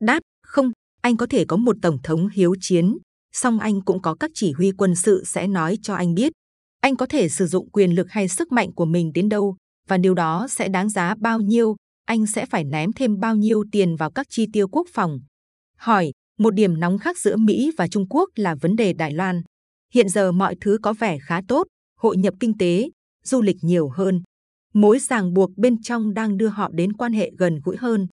Đáp, 0.04 0.20
không, 0.44 0.72
anh 1.02 1.18
có 1.18 1.26
thể 1.30 1.46
có 1.46 1.58
một 1.58 1.76
tổng 1.82 1.98
thống 2.04 2.30
hiếu 2.34 2.56
chiến, 2.62 2.98
song 3.34 3.60
anh 3.60 3.82
cũng 3.82 4.02
có 4.02 4.16
các 4.16 4.32
chỉ 4.34 4.52
huy 4.52 4.72
quân 4.72 4.96
sự 4.96 5.24
sẽ 5.26 5.48
nói 5.48 5.78
cho 5.82 5.96
anh 5.96 6.14
biết. 6.14 6.32
Anh 6.82 6.96
có 6.96 7.06
thể 7.06 7.30
sử 7.30 7.48
dụng 7.48 7.70
quyền 7.70 7.96
lực 7.96 8.08
hay 8.10 8.28
sức 8.28 8.52
mạnh 8.52 8.74
của 8.74 8.86
mình 8.86 9.12
đến 9.14 9.30
đâu, 9.30 9.56
và 9.88 9.98
điều 9.98 10.14
đó 10.14 10.48
sẽ 10.50 10.70
đáng 10.70 10.90
giá 10.90 11.16
bao 11.20 11.40
nhiêu, 11.40 11.76
anh 12.06 12.26
sẽ 12.26 12.46
phải 12.46 12.64
ném 12.64 12.94
thêm 12.94 13.20
bao 13.20 13.36
nhiêu 13.36 13.64
tiền 13.72 13.96
vào 13.96 14.12
các 14.12 14.28
chi 14.30 14.48
tiêu 14.54 14.68
quốc 14.68 14.88
phòng. 14.94 15.20
Hỏi, 15.78 16.12
một 16.40 16.56
điểm 16.56 16.80
nóng 16.80 16.98
khác 16.98 17.18
giữa 17.18 17.36
Mỹ 17.36 17.72
và 17.78 17.88
Trung 17.88 18.08
Quốc 18.10 18.30
là 18.36 18.56
vấn 18.56 18.76
đề 18.76 18.94
Đài 18.94 19.12
Loan. 19.12 19.42
Hiện 19.94 20.10
giờ 20.10 20.32
mọi 20.32 20.56
thứ 20.62 20.78
có 20.82 20.94
vẻ 20.94 21.18
khá 21.22 21.42
tốt, 21.48 21.68
hội 22.00 22.18
nhập 22.18 22.34
kinh 22.40 22.58
tế, 22.58 22.90
du 23.24 23.42
lịch 23.42 23.58
nhiều 23.62 23.90
hơn. 23.90 24.22
Mối 24.74 25.00
ràng 25.00 25.34
buộc 25.34 25.50
bên 25.58 25.82
trong 25.82 26.14
đang 26.14 26.38
đưa 26.38 26.48
họ 26.48 26.70
đến 26.74 26.94
quan 26.94 27.14
hệ 27.14 27.32
gần 27.38 27.60
gũi 27.64 27.78
hơn. 27.78 28.08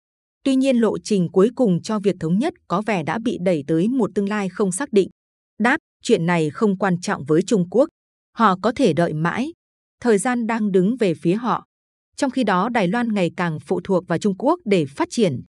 Tuy 0.43 0.55
nhiên 0.55 0.77
lộ 0.77 0.97
trình 1.03 1.27
cuối 1.31 1.49
cùng 1.55 1.81
cho 1.81 1.99
việc 1.99 2.15
thống 2.19 2.37
nhất 2.37 2.53
có 2.67 2.81
vẻ 2.85 3.03
đã 3.03 3.19
bị 3.23 3.37
đẩy 3.41 3.63
tới 3.67 3.87
một 3.87 4.11
tương 4.15 4.29
lai 4.29 4.49
không 4.49 4.71
xác 4.71 4.93
định. 4.93 5.09
Đáp, 5.59 5.77
chuyện 6.03 6.25
này 6.25 6.49
không 6.49 6.77
quan 6.77 6.99
trọng 7.01 7.23
với 7.23 7.41
Trung 7.41 7.69
Quốc. 7.69 7.89
Họ 8.37 8.57
có 8.61 8.71
thể 8.75 8.93
đợi 8.93 9.13
mãi. 9.13 9.53
Thời 10.01 10.17
gian 10.17 10.47
đang 10.47 10.71
đứng 10.71 10.97
về 10.97 11.13
phía 11.13 11.33
họ. 11.33 11.65
Trong 12.15 12.31
khi 12.31 12.43
đó 12.43 12.69
Đài 12.69 12.87
Loan 12.87 13.13
ngày 13.13 13.31
càng 13.37 13.59
phụ 13.59 13.81
thuộc 13.83 14.07
vào 14.07 14.19
Trung 14.19 14.35
Quốc 14.37 14.59
để 14.65 14.85
phát 14.85 15.07
triển. 15.11 15.41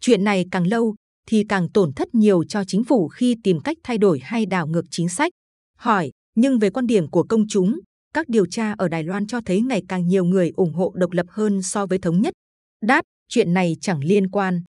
Chuyện 0.00 0.24
này 0.24 0.44
càng 0.50 0.66
lâu 0.66 0.94
thì 1.26 1.44
càng 1.48 1.68
tổn 1.68 1.92
thất 1.92 2.14
nhiều 2.14 2.44
cho 2.44 2.64
chính 2.64 2.84
phủ 2.84 3.08
khi 3.08 3.36
tìm 3.42 3.60
cách 3.60 3.76
thay 3.82 3.98
đổi 3.98 4.20
hay 4.22 4.46
đảo 4.46 4.66
ngược 4.66 4.84
chính 4.90 5.08
sách. 5.08 5.32
Hỏi, 5.78 6.10
nhưng 6.34 6.58
về 6.58 6.70
quan 6.70 6.86
điểm 6.86 7.10
của 7.10 7.22
công 7.22 7.44
chúng, 7.48 7.80
các 8.14 8.28
điều 8.28 8.46
tra 8.46 8.74
ở 8.78 8.88
Đài 8.88 9.02
Loan 9.02 9.26
cho 9.26 9.40
thấy 9.46 9.60
ngày 9.60 9.82
càng 9.88 10.08
nhiều 10.08 10.24
người 10.24 10.52
ủng 10.56 10.72
hộ 10.72 10.92
độc 10.94 11.12
lập 11.12 11.26
hơn 11.28 11.62
so 11.62 11.86
với 11.86 11.98
thống 11.98 12.20
nhất. 12.20 12.34
Đáp, 12.82 13.02
chuyện 13.28 13.54
này 13.54 13.76
chẳng 13.80 14.04
liên 14.04 14.30
quan. 14.30 14.62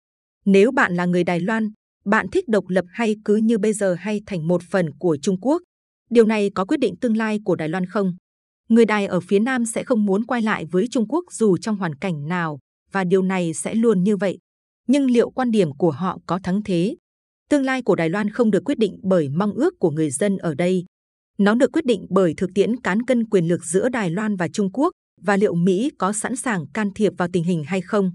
Nếu 0.45 0.71
bạn 0.71 0.95
là 0.95 1.05
người 1.05 1.23
Đài 1.23 1.39
Loan, 1.39 1.71
bạn 2.05 2.27
thích 2.31 2.47
độc 2.47 2.65
lập 2.67 2.85
hay 2.89 3.15
cứ 3.25 3.35
như 3.35 3.57
bây 3.57 3.73
giờ 3.73 3.93
hay 3.93 4.21
thành 4.25 4.47
một 4.47 4.61
phần 4.69 4.91
của 4.99 5.17
Trung 5.21 5.39
Quốc? 5.41 5.61
Điều 6.09 6.25
này 6.25 6.51
có 6.55 6.65
quyết 6.65 6.77
định 6.77 6.95
tương 7.01 7.17
lai 7.17 7.39
của 7.45 7.55
Đài 7.55 7.69
Loan 7.69 7.85
không? 7.85 8.15
Người 8.69 8.85
Đài 8.85 9.05
ở 9.05 9.19
phía 9.19 9.39
Nam 9.39 9.65
sẽ 9.65 9.83
không 9.83 10.05
muốn 10.05 10.25
quay 10.25 10.41
lại 10.41 10.65
với 10.65 10.87
Trung 10.91 11.07
Quốc 11.07 11.25
dù 11.31 11.57
trong 11.57 11.75
hoàn 11.75 11.95
cảnh 11.95 12.27
nào, 12.27 12.59
và 12.91 13.03
điều 13.03 13.21
này 13.21 13.53
sẽ 13.53 13.75
luôn 13.75 14.03
như 14.03 14.17
vậy. 14.17 14.37
Nhưng 14.87 15.11
liệu 15.11 15.29
quan 15.29 15.51
điểm 15.51 15.73
của 15.77 15.91
họ 15.91 16.19
có 16.25 16.39
thắng 16.43 16.63
thế? 16.63 16.95
Tương 17.49 17.63
lai 17.63 17.81
của 17.81 17.95
Đài 17.95 18.09
Loan 18.09 18.29
không 18.29 18.51
được 18.51 18.63
quyết 18.65 18.79
định 18.79 18.99
bởi 19.03 19.29
mong 19.29 19.53
ước 19.53 19.73
của 19.79 19.91
người 19.91 20.09
dân 20.09 20.37
ở 20.37 20.55
đây, 20.55 20.85
nó 21.37 21.55
được 21.55 21.71
quyết 21.73 21.85
định 21.85 22.05
bởi 22.09 22.33
thực 22.37 22.49
tiễn 22.55 22.81
cán 22.81 23.01
cân 23.01 23.29
quyền 23.29 23.47
lực 23.47 23.65
giữa 23.65 23.89
Đài 23.89 24.09
Loan 24.09 24.35
và 24.35 24.47
Trung 24.47 24.71
Quốc 24.73 24.91
và 25.21 25.37
liệu 25.37 25.55
Mỹ 25.55 25.91
có 25.97 26.13
sẵn 26.13 26.35
sàng 26.35 26.65
can 26.73 26.93
thiệp 26.95 27.13
vào 27.17 27.27
tình 27.33 27.43
hình 27.43 27.63
hay 27.63 27.81
không. 27.81 28.11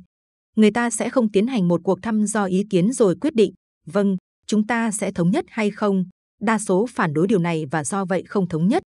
Người 0.56 0.70
ta 0.70 0.90
sẽ 0.90 1.11
không 1.11 1.33
tiến 1.33 1.46
hành 1.46 1.68
một 1.68 1.80
cuộc 1.85 1.98
thăm 2.02 2.26
dò 2.26 2.44
ý 2.44 2.64
kiến 2.70 2.92
rồi 2.92 3.16
quyết 3.20 3.35
định, 3.35 3.52
vâng, 3.87 4.16
chúng 4.46 4.66
ta 4.66 4.90
sẽ 4.90 5.12
thống 5.12 5.30
nhất 5.30 5.44
hay 5.48 5.70
không. 5.70 6.04
Đa 6.40 6.59
số 6.59 6.87
phản 6.90 7.12
đối 7.12 7.26
điều 7.26 7.38
này 7.38 7.64
và 7.70 7.85
do 7.85 8.04
vậy 8.04 8.22
không 8.26 8.48
thống 8.48 8.68
nhất. 8.68 8.83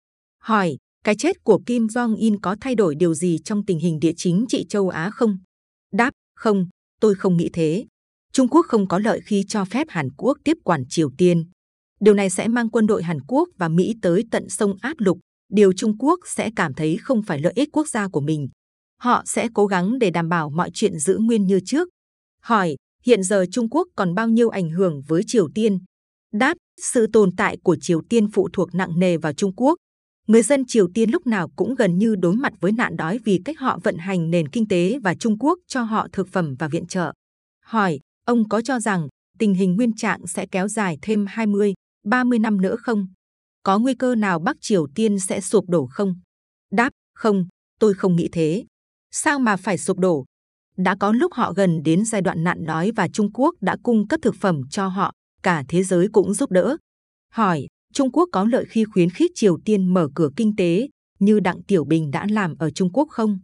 Hỏi, 0.43 0.77
cái 1.05 1.15
chết 1.19 1.45
của 1.45 1.61
Kim 1.67 1.87
Jong-un 1.87 2.39
có 2.43 2.57
thay 2.61 2.75
đổi 2.75 2.95
điều 2.95 3.15
gì 3.15 3.39
trong 3.45 3.65
tình 3.67 3.79
hình 3.79 3.99
địa 4.01 4.13
chính 4.17 4.45
trị 4.49 4.67
châu 4.69 4.89
Á 4.89 5.11
không? 5.11 5.39
Đáp, 5.93 6.11
không, 6.37 6.69
tôi 7.01 7.15
không 7.15 7.37
nghĩ 7.37 7.51
thế. 7.53 7.87
Trung 8.33 8.49
Quốc 8.49 8.67
không 8.69 8.89
có 8.89 8.99
lợi 8.99 9.21
khi 9.25 9.45
cho 9.49 9.65
phép 9.65 9.87
Hàn 9.91 10.09
Quốc 10.17 10.39
tiếp 10.45 10.57
quản 10.65 10.85
Triều 10.89 11.11
Tiên. 11.19 11.45
Điều 12.01 12.15
này 12.15 12.31
sẽ 12.31 12.49
mang 12.49 12.71
quân 12.71 12.87
đội 12.87 13.03
Hàn 13.03 13.21
Quốc 13.21 13.49
và 13.59 13.69
Mỹ 13.69 13.95
tới 14.03 14.25
tận 14.31 14.49
sông 14.49 14.77
áp 14.81 14.95
lục, 14.99 15.19
điều 15.53 15.73
Trung 15.73 15.99
Quốc 15.99 16.21
sẽ 16.27 16.51
cảm 16.57 16.75
thấy 16.75 16.97
không 17.03 17.23
phải 17.23 17.41
lợi 17.41 17.53
ích 17.57 17.69
quốc 17.73 17.89
gia 17.89 18.09
của 18.09 18.21
mình. 18.21 18.49
Họ 19.01 19.23
sẽ 19.27 19.49
cố 19.55 19.67
gắng 19.67 19.99
để 19.99 20.11
đảm 20.11 20.29
bảo 20.29 20.51
mọi 20.51 20.71
chuyện 20.75 20.99
giữ 20.99 21.19
nguyên 21.19 21.47
như 21.47 21.61
trước. 21.65 21.89
Hỏi, 22.43 22.77
hiện 23.05 23.23
giờ 23.23 23.45
Trung 23.53 23.69
Quốc 23.71 23.89
còn 23.97 24.15
bao 24.15 24.29
nhiêu 24.29 24.49
ảnh 24.49 24.71
hưởng 24.71 25.03
với 25.09 25.23
Triều 25.27 25.49
Tiên? 25.55 25.79
Đáp, 26.33 26.57
sự 26.81 27.07
tồn 27.13 27.31
tại 27.37 27.57
của 27.63 27.77
Triều 27.81 28.03
Tiên 28.09 28.31
phụ 28.33 28.49
thuộc 28.53 28.75
nặng 28.75 28.99
nề 28.99 29.17
vào 29.17 29.33
Trung 29.33 29.53
Quốc. 29.57 29.77
Người 30.27 30.43
dân 30.43 30.65
Triều 30.67 30.89
Tiên 30.95 31.11
lúc 31.11 31.27
nào 31.27 31.49
cũng 31.57 31.75
gần 31.75 31.99
như 31.99 32.15
đối 32.17 32.37
mặt 32.37 32.53
với 32.61 32.73
nạn 32.73 32.97
đói 32.97 33.19
vì 33.25 33.41
cách 33.45 33.59
họ 33.59 33.79
vận 33.85 33.99
hành 33.99 34.31
nền 34.31 34.49
kinh 34.49 34.69
tế 34.69 34.99
và 35.03 35.15
Trung 35.15 35.39
Quốc 35.39 35.59
cho 35.67 35.83
họ 35.83 36.09
thực 36.13 36.29
phẩm 36.29 36.55
và 36.59 36.69
viện 36.69 36.87
trợ. 36.87 37.13
Hỏi, 37.65 38.01
ông 38.27 38.49
có 38.49 38.63
cho 38.63 38.81
rằng 38.81 39.09
tình 39.39 39.55
hình 39.55 39.77
nguyên 39.77 39.97
trạng 39.97 40.27
sẽ 40.27 40.47
kéo 40.47 40.69
dài 40.69 40.99
thêm 41.03 41.27
20, 41.29 41.75
30 42.07 42.39
năm 42.39 42.61
nữa 42.61 42.77
không? 42.83 43.07
Có 43.63 43.79
nguy 43.79 43.95
cơ 43.95 44.15
nào 44.15 44.39
Bắc 44.39 44.57
Triều 44.61 44.87
Tiên 44.95 45.19
sẽ 45.19 45.41
sụp 45.41 45.65
đổ 45.69 45.87
không? 45.87 46.15
Đáp, 46.73 46.91
không, 47.15 47.47
tôi 47.81 47.95
không 47.95 48.17
nghĩ 48.17 48.29
thế. 48.33 48.65
Sao 49.11 49.39
mà 49.39 49.57
phải 49.57 49.79
sụp 49.79 49.99
đổ? 49.99 50.25
Đã 50.77 50.97
có 51.01 51.13
lúc 51.13 51.35
họ 51.35 51.53
gần 51.53 51.83
đến 51.83 52.05
giai 52.05 52.23
đoạn 52.23 52.45
nạn 52.45 52.65
đói 52.65 52.93
và 52.97 53.09
Trung 53.09 53.33
Quốc 53.33 53.55
đã 53.61 53.77
cung 53.83 54.09
cấp 54.09 54.21
thực 54.23 54.35
phẩm 54.41 54.61
cho 54.71 54.89
họ, 54.89 55.13
cả 55.43 55.65
thế 55.69 55.83
giới 55.83 56.09
cũng 56.13 56.35
giúp 56.35 56.51
đỡ. 56.51 56.77
Hỏi, 57.33 57.67
Trung 57.93 58.11
Quốc 58.13 58.29
có 58.33 58.45
lợi 58.45 58.65
khi 58.69 58.85
khuyến 58.85 59.11
khích 59.11 59.31
Triều 59.35 59.59
Tiên 59.65 59.95
mở 59.95 60.09
cửa 60.15 60.29
kinh 60.37 60.57
tế 60.57 60.89
như 61.19 61.41
Đặng 61.41 61.63
Tiểu 61.63 61.85
Bình 61.85 62.11
đã 62.11 62.27
làm 62.31 62.55
ở 62.59 62.71
Trung 62.71 62.91
Quốc 62.93 63.09
không? 63.11 63.39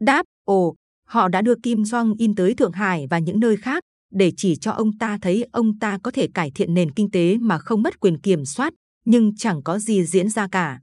Đáp, 0.00 0.22
ồ, 0.44 0.74
họ 1.08 1.28
đã 1.28 1.42
đưa 1.42 1.54
Kim 1.62 1.82
Jong-un 1.82 2.34
tới 2.36 2.54
Thượng 2.54 2.72
Hải 2.72 3.06
và 3.10 3.18
những 3.18 3.40
nơi 3.40 3.56
khác, 3.56 3.82
để 4.12 4.32
chỉ 4.36 4.56
cho 4.56 4.70
ông 4.70 4.98
ta 4.98 5.18
thấy 5.22 5.44
ông 5.52 5.78
ta 5.78 5.98
có 6.02 6.10
thể 6.10 6.28
cải 6.34 6.50
thiện 6.54 6.74
nền 6.74 6.92
kinh 6.92 7.10
tế 7.10 7.36
mà 7.40 7.58
không 7.58 7.82
mất 7.82 8.00
quyền 8.00 8.20
kiểm 8.20 8.44
soát, 8.44 8.72
nhưng 9.04 9.36
chẳng 9.36 9.62
có 9.62 9.78
gì 9.78 10.04
diễn 10.04 10.28
ra 10.28 10.48
cả. 10.52 10.80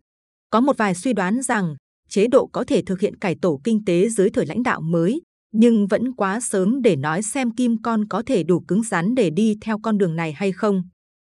Có 0.50 0.62
một 0.62 0.78
vài 0.78 0.96
suy 0.96 1.14
đoán 1.14 1.42
rằng 1.42 1.76
chế 2.10 2.28
độ 2.28 2.48
có 2.48 2.64
thể 2.64 2.82
thực 2.86 3.00
hiện 3.00 3.18
cải 3.18 3.36
tổ 3.42 3.62
kinh 3.64 3.86
tế 3.86 4.10
dưới 4.10 4.30
thời 4.30 4.46
lãnh 4.46 4.64
đạo 4.64 4.82
mới, 4.82 5.22
nhưng 5.52 5.88
vẫn 5.88 6.16
quá 6.16 6.40
sớm 6.40 6.82
để 6.82 6.96
nói 6.96 7.22
xem 7.22 7.52
Kim 7.52 7.82
Con 7.82 8.08
có 8.08 8.24
thể 8.26 8.44
đủ 8.44 8.60
cứng 8.68 8.84
rắn 8.84 9.16
để 9.16 9.30
đi 9.30 9.58
theo 9.62 9.80
con 9.84 9.98
đường 9.98 10.16
này 10.16 10.34
hay 10.34 10.52
không. 10.52 10.84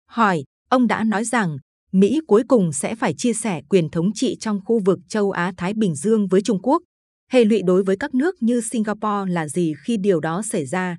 Hỏi, 0.10 0.44
ông 0.70 0.88
đã 0.88 1.04
nói 1.04 1.26
rằng 1.26 1.58
Mỹ 1.92 2.20
cuối 2.28 2.44
cùng 2.48 2.74
sẽ 2.74 2.96
phải 2.96 3.14
chia 3.14 3.34
sẻ 3.34 3.62
quyền 3.70 3.90
thống 3.90 4.12
trị 4.14 4.38
trong 4.40 4.60
khu 4.66 4.80
vực 4.86 5.00
châu 5.08 5.32
Á-Thái 5.32 5.74
Bình 5.74 5.96
Dương 5.96 6.28
với 6.28 6.42
Trung 6.42 6.62
Quốc. 6.62 6.84
Hệ 7.32 7.46
lụy 7.46 7.62
đối 7.62 7.84
với 7.84 7.96
các 7.98 8.14
nước 8.16 8.36
như 8.40 8.62
Singapore 8.62 9.32
là 9.32 9.48
gì 9.48 9.74
khi 9.84 9.98
điều 9.98 10.20
đó 10.20 10.42
xảy 10.42 10.66
ra? 10.66 10.98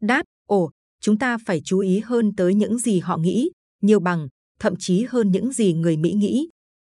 Đáp, 0.00 0.22
ồ, 0.46 0.70
chúng 1.00 1.18
ta 1.18 1.38
phải 1.46 1.60
chú 1.64 1.78
ý 1.78 2.00
hơn 2.04 2.32
tới 2.36 2.54
những 2.54 2.78
gì 2.78 2.98
họ 2.98 3.16
nghĩ, 3.16 3.50
nhiều 3.82 4.00
bằng, 4.00 4.28
thậm 4.60 4.74
chí 4.78 5.06
hơn 5.08 5.30
những 5.30 5.52
gì 5.52 5.72
người 5.72 5.96
Mỹ 5.96 6.12
nghĩ. 6.12 6.48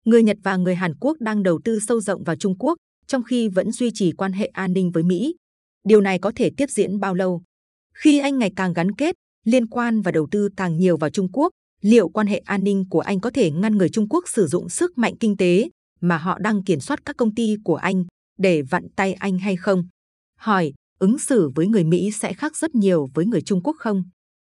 Người 0.06 0.24
Nhật 0.24 0.38
và 0.44 0.58
người 0.58 0.76
Hàn 0.76 0.96
Quốc 1.00 1.18
đang 1.20 1.44
đầu 1.44 1.60
tư 1.64 1.80
sâu 1.88 2.02
rộng 2.02 2.24
vào 2.24 2.36
Trung 2.36 2.58
Quốc, 2.58 2.78
trong 3.08 3.24
khi 3.24 3.48
vẫn 3.48 3.72
duy 3.72 3.92
trì 3.94 4.12
quan 4.12 4.34
hệ 4.34 4.46
an 4.46 4.74
ninh 4.74 4.92
với 4.92 5.04
Mỹ. 5.04 5.36
Điều 5.84 6.02
này 6.02 6.20
có 6.20 6.32
thể 6.36 6.50
tiếp 6.58 6.70
diễn 6.70 7.00
bao 7.00 7.14
lâu? 7.14 7.42
Khi 7.94 8.20
Anh 8.20 8.40
ngày 8.40 8.52
càng 8.56 8.74
gắn 8.74 8.92
kết, 8.92 9.16
liên 9.46 9.68
quan 9.68 10.02
và 10.02 10.12
đầu 10.12 10.28
tư 10.32 10.50
càng 10.58 10.78
nhiều 10.78 10.98
vào 10.98 11.10
Trung 11.10 11.32
Quốc, 11.32 11.52
liệu 11.86 12.10
quan 12.10 12.28
hệ 12.28 12.38
an 12.38 12.64
ninh 12.64 12.86
của 12.90 13.00
Anh 13.00 13.20
có 13.20 13.30
thể 13.30 13.52
ngăn 13.52 13.78
người 13.78 13.90
Trung 13.90 14.08
Quốc 14.10 14.30
sử 14.30 14.48
dụng 14.48 14.70
sức 14.70 14.98
mạnh 14.98 15.14
kinh 15.20 15.38
tế 15.38 15.70
mà 16.02 16.18
họ 16.18 16.40
đang 16.40 16.64
kiểm 16.64 16.80
soát 16.80 17.06
các 17.06 17.18
công 17.18 17.36
ty 17.36 17.56
của 17.64 17.76
Anh 17.76 18.06
để 18.38 18.62
vặn 18.62 18.88
tay 18.96 19.14
Anh 19.14 19.38
hay 19.40 19.56
không? 19.56 19.84
Hỏi, 20.40 20.74
ứng 21.00 21.20
xử 21.20 21.50
với 21.56 21.68
người 21.68 21.84
Mỹ 21.84 22.12
sẽ 22.12 22.34
khác 22.34 22.58
rất 22.58 22.76
nhiều 22.76 23.08
với 23.14 23.26
người 23.26 23.42
Trung 23.42 23.62
Quốc 23.64 23.76
không? 23.80 24.04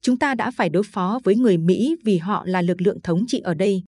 Chúng 0.01 0.19
ta 0.19 0.35
đã 0.35 0.51
phải 0.51 0.69
đối 0.69 0.83
phó 0.83 1.19
với 1.23 1.35
người 1.35 1.57
Mỹ 1.57 1.95
vì 2.05 2.17
họ 2.17 2.43
là 2.45 2.61
lực 2.61 2.81
lượng 2.81 3.01
thống 3.01 3.23
trị 3.27 3.39
ở 3.39 3.53
đây. 3.53 3.83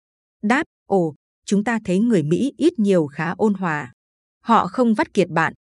Đáp, 0.43 0.63
ồ, 0.88 1.15
chúng 1.45 1.63
ta 1.63 1.79
thấy 1.86 1.99
người 1.99 2.23
Mỹ 2.23 2.53
ít 2.57 2.79
nhiều 2.79 3.07
khá 3.07 3.33
ôn 3.38 3.53
hòa. 3.53 3.91
Họ 4.43 4.67
không 4.67 4.93
vắt 4.93 5.13
kiệt 5.13 5.29
bạn. 5.29 5.53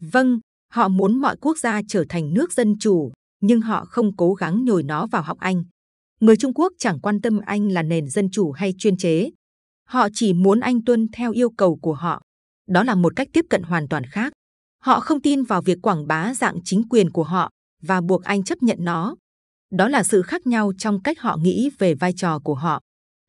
Vâng, 0.00 0.40
họ 0.72 0.88
muốn 0.88 1.20
mọi 1.20 1.36
quốc 1.40 1.58
gia 1.58 1.80
trở 1.88 2.04
thành 2.08 2.34
nước 2.34 2.52
dân 2.52 2.78
chủ, 2.78 3.12
nhưng 3.40 3.60
họ 3.60 3.84
không 3.84 4.16
cố 4.16 4.34
gắng 4.34 4.64
nhồi 4.64 4.82
nó 4.82 5.06
vào 5.06 5.22
học 5.22 5.38
Anh. 5.38 5.64
Người 6.20 6.36
Trung 6.36 6.54
Quốc 6.54 6.72
chẳng 6.78 7.00
quan 7.00 7.20
tâm 7.20 7.40
Anh 7.46 7.68
là 7.68 7.82
nền 7.82 8.08
dân 8.08 8.30
chủ 8.30 8.52
hay 8.52 8.74
chuyên 8.78 8.96
chế. 8.96 9.30
Họ 9.86 10.08
chỉ 10.14 10.32
muốn 10.32 10.60
Anh 10.60 10.84
tuân 10.84 11.06
theo 11.12 11.32
yêu 11.32 11.50
cầu 11.50 11.78
của 11.82 11.94
họ. 11.94 12.22
Đó 12.68 12.82
là 12.84 12.94
một 12.94 13.12
cách 13.16 13.28
tiếp 13.32 13.44
cận 13.50 13.62
hoàn 13.62 13.88
toàn 13.88 14.04
khác. 14.04 14.32
Họ 14.82 15.00
không 15.00 15.22
tin 15.22 15.42
vào 15.42 15.62
việc 15.62 15.78
quảng 15.82 16.06
bá 16.06 16.34
dạng 16.34 16.58
chính 16.64 16.88
quyền 16.88 17.10
của 17.10 17.22
họ 17.22 17.50
và 17.82 18.00
buộc 18.00 18.22
Anh 18.24 18.44
chấp 18.44 18.62
nhận 18.62 18.78
nó. 18.80 19.16
Đó 19.70 19.88
là 19.88 20.02
sự 20.02 20.22
khác 20.22 20.46
nhau 20.46 20.72
trong 20.78 21.02
cách 21.02 21.20
họ 21.20 21.36
nghĩ 21.36 21.70
về 21.78 21.94
vai 21.94 22.12
trò 22.16 22.38
của 22.38 22.54
họ. 22.54 22.80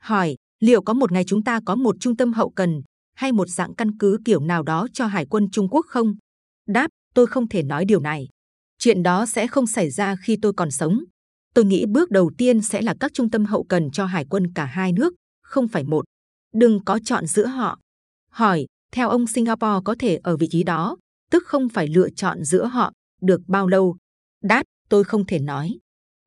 Hỏi, 0.02 0.36
liệu 0.60 0.82
có 0.82 0.94
một 0.94 1.12
ngày 1.12 1.24
chúng 1.28 1.44
ta 1.44 1.60
có 1.66 1.76
một 1.76 1.96
trung 2.00 2.18
tâm 2.18 2.34
hậu 2.34 2.50
cần 2.50 2.82
hay 3.16 3.32
một 3.32 3.50
dạng 3.50 3.76
căn 3.76 3.98
cứ 3.98 4.18
kiểu 4.26 4.40
nào 4.40 4.64
đó 4.64 4.88
cho 4.94 5.06
Hải 5.06 5.26
quân 5.26 5.50
Trung 5.52 5.68
Quốc 5.72 5.86
không? 5.90 6.16
Đáp, 6.68 6.88
tôi 7.14 7.28
không 7.28 7.48
thể 7.48 7.64
nói 7.64 7.86
điều 7.86 8.00
này. 8.00 8.28
Chuyện 8.80 9.04
đó 9.04 9.26
sẽ 9.26 9.48
không 9.48 9.68
xảy 9.68 9.90
ra 9.90 10.16
khi 10.24 10.38
tôi 10.42 10.54
còn 10.54 10.72
sống. 10.72 11.00
Tôi 11.56 11.66
nghĩ 11.66 11.86
bước 11.86 12.12
đầu 12.12 12.32
tiên 12.38 12.62
sẽ 12.62 12.82
là 12.82 12.96
các 13.00 13.14
trung 13.14 13.30
tâm 13.30 13.46
hậu 13.46 13.64
cần 13.64 13.92
cho 13.92 14.06
hải 14.06 14.26
quân 14.30 14.54
cả 14.54 14.66
hai 14.66 14.92
nước, 14.92 15.14
không 15.44 15.68
phải 15.68 15.84
một. 15.84 16.06
Đừng 16.54 16.84
có 16.86 17.00
chọn 17.06 17.28
giữa 17.28 17.46
họ. 17.46 17.80
Hỏi, 18.32 18.66
theo 18.92 19.10
ông 19.10 19.28
Singapore 19.28 19.80
có 19.86 19.96
thể 20.00 20.20
ở 20.24 20.38
vị 20.38 20.48
trí 20.50 20.64
đó, 20.64 20.98
tức 21.32 21.44
không 21.46 21.70
phải 21.70 21.88
lựa 21.88 22.10
chọn 22.10 22.44
giữa 22.44 22.66
họ, 22.66 22.92
được 23.22 23.42
bao 23.48 23.68
lâu? 23.68 23.98
Đáp, 24.44 24.64
tôi 24.90 25.04
không 25.04 25.26
thể 25.26 25.40
nói. 25.40 25.78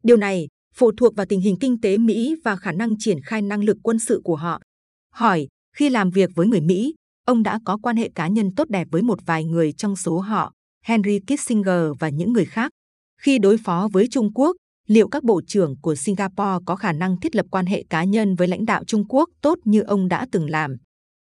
Điều 0.03 0.17
này 0.17 0.49
phụ 0.75 0.93
thuộc 0.97 1.17
vào 1.17 1.27
tình 1.27 1.41
hình 1.41 1.57
kinh 1.61 1.81
tế 1.81 1.99
Mỹ 1.99 2.37
và 2.45 2.57
khả 2.57 2.73
năng 2.73 2.99
triển 2.99 3.19
khai 3.25 3.43
năng 3.43 3.65
lực 3.65 3.77
quân 3.83 3.99
sự 3.99 4.21
của 4.25 4.37
họ. 4.37 4.61
Hỏi, 5.13 5.49
khi 5.77 5.89
làm 5.89 6.11
việc 6.11 6.31
với 6.35 6.47
người 6.47 6.61
Mỹ, 6.61 6.95
ông 7.27 7.43
đã 7.43 7.59
có 7.65 7.79
quan 7.83 7.97
hệ 7.97 8.11
cá 8.15 8.29
nhân 8.29 8.55
tốt 8.55 8.69
đẹp 8.69 8.89
với 8.91 9.03
một 9.03 9.19
vài 9.27 9.45
người 9.45 9.73
trong 9.73 9.97
số 9.97 10.19
họ, 10.19 10.53
Henry 10.85 11.21
Kissinger 11.21 11.93
và 11.99 12.09
những 12.09 12.33
người 12.33 12.45
khác. 12.45 12.71
Khi 13.21 13.39
đối 13.39 13.59
phó 13.59 13.89
với 13.93 14.09
Trung 14.11 14.33
Quốc, 14.35 14.57
liệu 14.89 15.09
các 15.09 15.25
bộ 15.25 15.41
trưởng 15.47 15.77
của 15.81 15.95
Singapore 15.95 16.65
có 16.67 16.77
khả 16.77 16.93
năng 16.93 17.21
thiết 17.21 17.37
lập 17.37 17.47
quan 17.51 17.67
hệ 17.67 17.85
cá 17.91 18.05
nhân 18.05 18.35
với 18.35 18.49
lãnh 18.49 18.65
đạo 18.65 18.85
Trung 18.85 19.05
Quốc 19.09 19.29
tốt 19.41 19.59
như 19.65 19.81
ông 19.81 20.09
đã 20.09 20.27
từng 20.33 20.51
làm? 20.51 20.77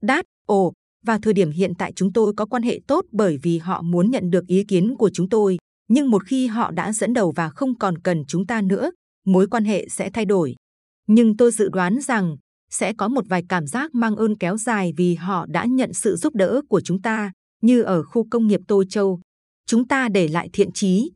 Đáp, 0.01 0.25
ồ, 0.47 0.73
và 1.05 1.19
thời 1.21 1.33
điểm 1.33 1.51
hiện 1.51 1.73
tại 1.77 1.93
chúng 1.95 2.13
tôi 2.13 2.33
có 2.37 2.45
quan 2.45 2.63
hệ 2.63 2.79
tốt 2.87 3.05
bởi 3.11 3.37
vì 3.43 3.57
họ 3.57 3.81
muốn 3.81 4.11
nhận 4.11 4.29
được 4.29 4.47
ý 4.47 4.63
kiến 4.67 4.95
của 4.97 5.09
chúng 5.13 5.29
tôi, 5.29 5.57
nhưng 5.89 6.09
một 6.09 6.23
khi 6.25 6.47
họ 6.47 6.71
đã 6.71 6.93
dẫn 6.93 7.13
đầu 7.13 7.33
và 7.35 7.49
không 7.49 7.77
còn 7.77 7.97
cần 7.97 8.23
chúng 8.27 8.45
ta 8.45 8.61
nữa, 8.61 8.91
mối 9.25 9.47
quan 9.47 9.65
hệ 9.65 9.87
sẽ 9.89 10.09
thay 10.13 10.25
đổi. 10.25 10.55
Nhưng 11.07 11.37
tôi 11.37 11.51
dự 11.51 11.69
đoán 11.69 11.99
rằng 12.01 12.37
sẽ 12.71 12.93
có 12.93 13.07
một 13.07 13.25
vài 13.29 13.43
cảm 13.49 13.67
giác 13.67 13.95
mang 13.95 14.15
ơn 14.15 14.37
kéo 14.37 14.57
dài 14.57 14.93
vì 14.97 15.15
họ 15.15 15.45
đã 15.49 15.65
nhận 15.65 15.93
sự 15.93 16.15
giúp 16.15 16.35
đỡ 16.35 16.61
của 16.69 16.81
chúng 16.81 17.01
ta, 17.01 17.31
như 17.61 17.81
ở 17.81 18.03
khu 18.03 18.27
công 18.31 18.47
nghiệp 18.47 18.61
Tô 18.67 18.83
Châu. 18.89 19.19
Chúng 19.67 19.87
ta 19.87 20.09
để 20.09 20.27
lại 20.27 20.49
thiện 20.53 20.71
chí. 20.71 21.11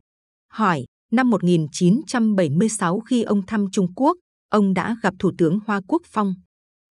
Hỏi, 0.52 0.84
năm 1.12 1.30
1976 1.30 3.00
khi 3.00 3.22
ông 3.22 3.46
thăm 3.46 3.66
Trung 3.72 3.94
Quốc, 3.94 4.16
ông 4.50 4.74
đã 4.74 4.96
gặp 5.02 5.14
Thủ 5.18 5.32
tướng 5.38 5.58
Hoa 5.66 5.80
Quốc 5.88 6.02
Phong. 6.06 6.34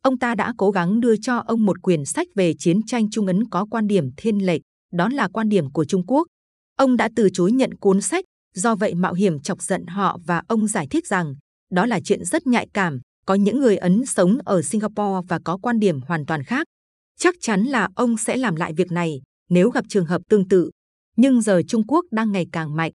Ông 0.02 0.20
ta 0.20 0.36
đã 0.36 0.54
cố 0.58 0.72
gắng 0.72 1.00
đưa 1.00 1.16
cho 1.22 1.38
ông 1.38 1.66
một 1.66 1.82
quyển 1.82 2.06
sách 2.06 2.28
về 2.36 2.54
chiến 2.60 2.82
tranh 2.86 3.10
Trung 3.10 3.28
Ấn 3.28 3.50
có 3.50 3.66
quan 3.72 3.88
điểm 3.88 4.10
thiên 4.18 4.46
lệch, 4.46 4.62
đó 4.94 5.10
là 5.10 5.28
quan 5.28 5.50
điểm 5.50 5.72
của 5.72 5.86
Trung 5.86 6.06
Quốc. 6.08 6.28
Ông 6.78 6.98
đã 6.98 7.10
từ 7.16 7.30
chối 7.34 7.52
nhận 7.52 7.74
cuốn 7.74 8.02
sách, 8.02 8.26
do 8.56 8.76
vậy 8.76 8.96
mạo 8.96 9.14
hiểm 9.14 9.40
chọc 9.40 9.62
giận 9.62 9.86
họ 9.86 10.20
và 10.26 10.42
ông 10.48 10.68
giải 10.68 10.88
thích 10.90 11.08
rằng 11.08 11.36
đó 11.72 11.86
là 11.86 12.00
chuyện 12.04 12.26
rất 12.26 12.48
nhạy 12.48 12.68
cảm, 12.74 13.00
có 13.26 13.34
những 13.34 13.60
người 13.60 13.78
Ấn 13.78 14.06
sống 14.06 14.38
ở 14.46 14.62
Singapore 14.62 15.28
và 15.28 15.40
có 15.46 15.58
quan 15.58 15.80
điểm 15.80 16.02
hoàn 16.02 16.26
toàn 16.26 16.44
khác. 16.44 16.68
Chắc 17.20 17.36
chắn 17.42 17.64
là 17.64 17.90
ông 17.96 18.18
sẽ 18.18 18.38
làm 18.38 18.56
lại 18.56 18.74
việc 18.78 18.92
này 18.92 19.22
nếu 19.50 19.70
gặp 19.70 19.86
trường 19.90 20.06
hợp 20.06 20.22
tương 20.30 20.48
tự. 20.48 20.72
Nhưng 21.18 21.42
giờ 21.42 21.62
Trung 21.68 21.84
Quốc 21.88 22.06
đang 22.12 22.32
ngày 22.32 22.46
càng 22.52 22.76
mạnh. 22.76 22.92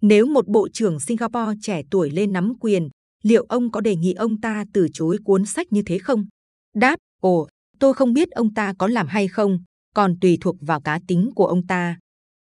Nếu 0.00 0.26
một 0.26 0.48
bộ 0.48 0.68
trưởng 0.72 1.00
Singapore 1.00 1.58
trẻ 1.62 1.82
tuổi 1.90 2.10
lên 2.10 2.32
nắm 2.32 2.52
quyền, 2.60 2.88
liệu 3.22 3.44
ông 3.48 3.70
có 3.70 3.80
đề 3.80 3.96
nghị 3.96 4.12
ông 4.12 4.40
ta 4.40 4.64
từ 4.72 4.86
chối 4.92 5.18
cuốn 5.24 5.46
sách 5.46 5.66
như 5.72 5.82
thế 5.86 5.98
không? 5.98 6.26
Đáp, 6.74 6.96
ồ, 7.22 7.48
tôi 7.78 7.94
không 7.94 8.12
biết 8.12 8.30
ông 8.30 8.54
ta 8.54 8.74
có 8.78 8.86
làm 8.86 9.06
hay 9.06 9.28
không, 9.28 9.58
còn 9.94 10.14
tùy 10.20 10.38
thuộc 10.40 10.56
vào 10.60 10.80
cá 10.80 11.00
tính 11.08 11.30
của 11.34 11.46
ông 11.46 11.66
ta. 11.66 11.98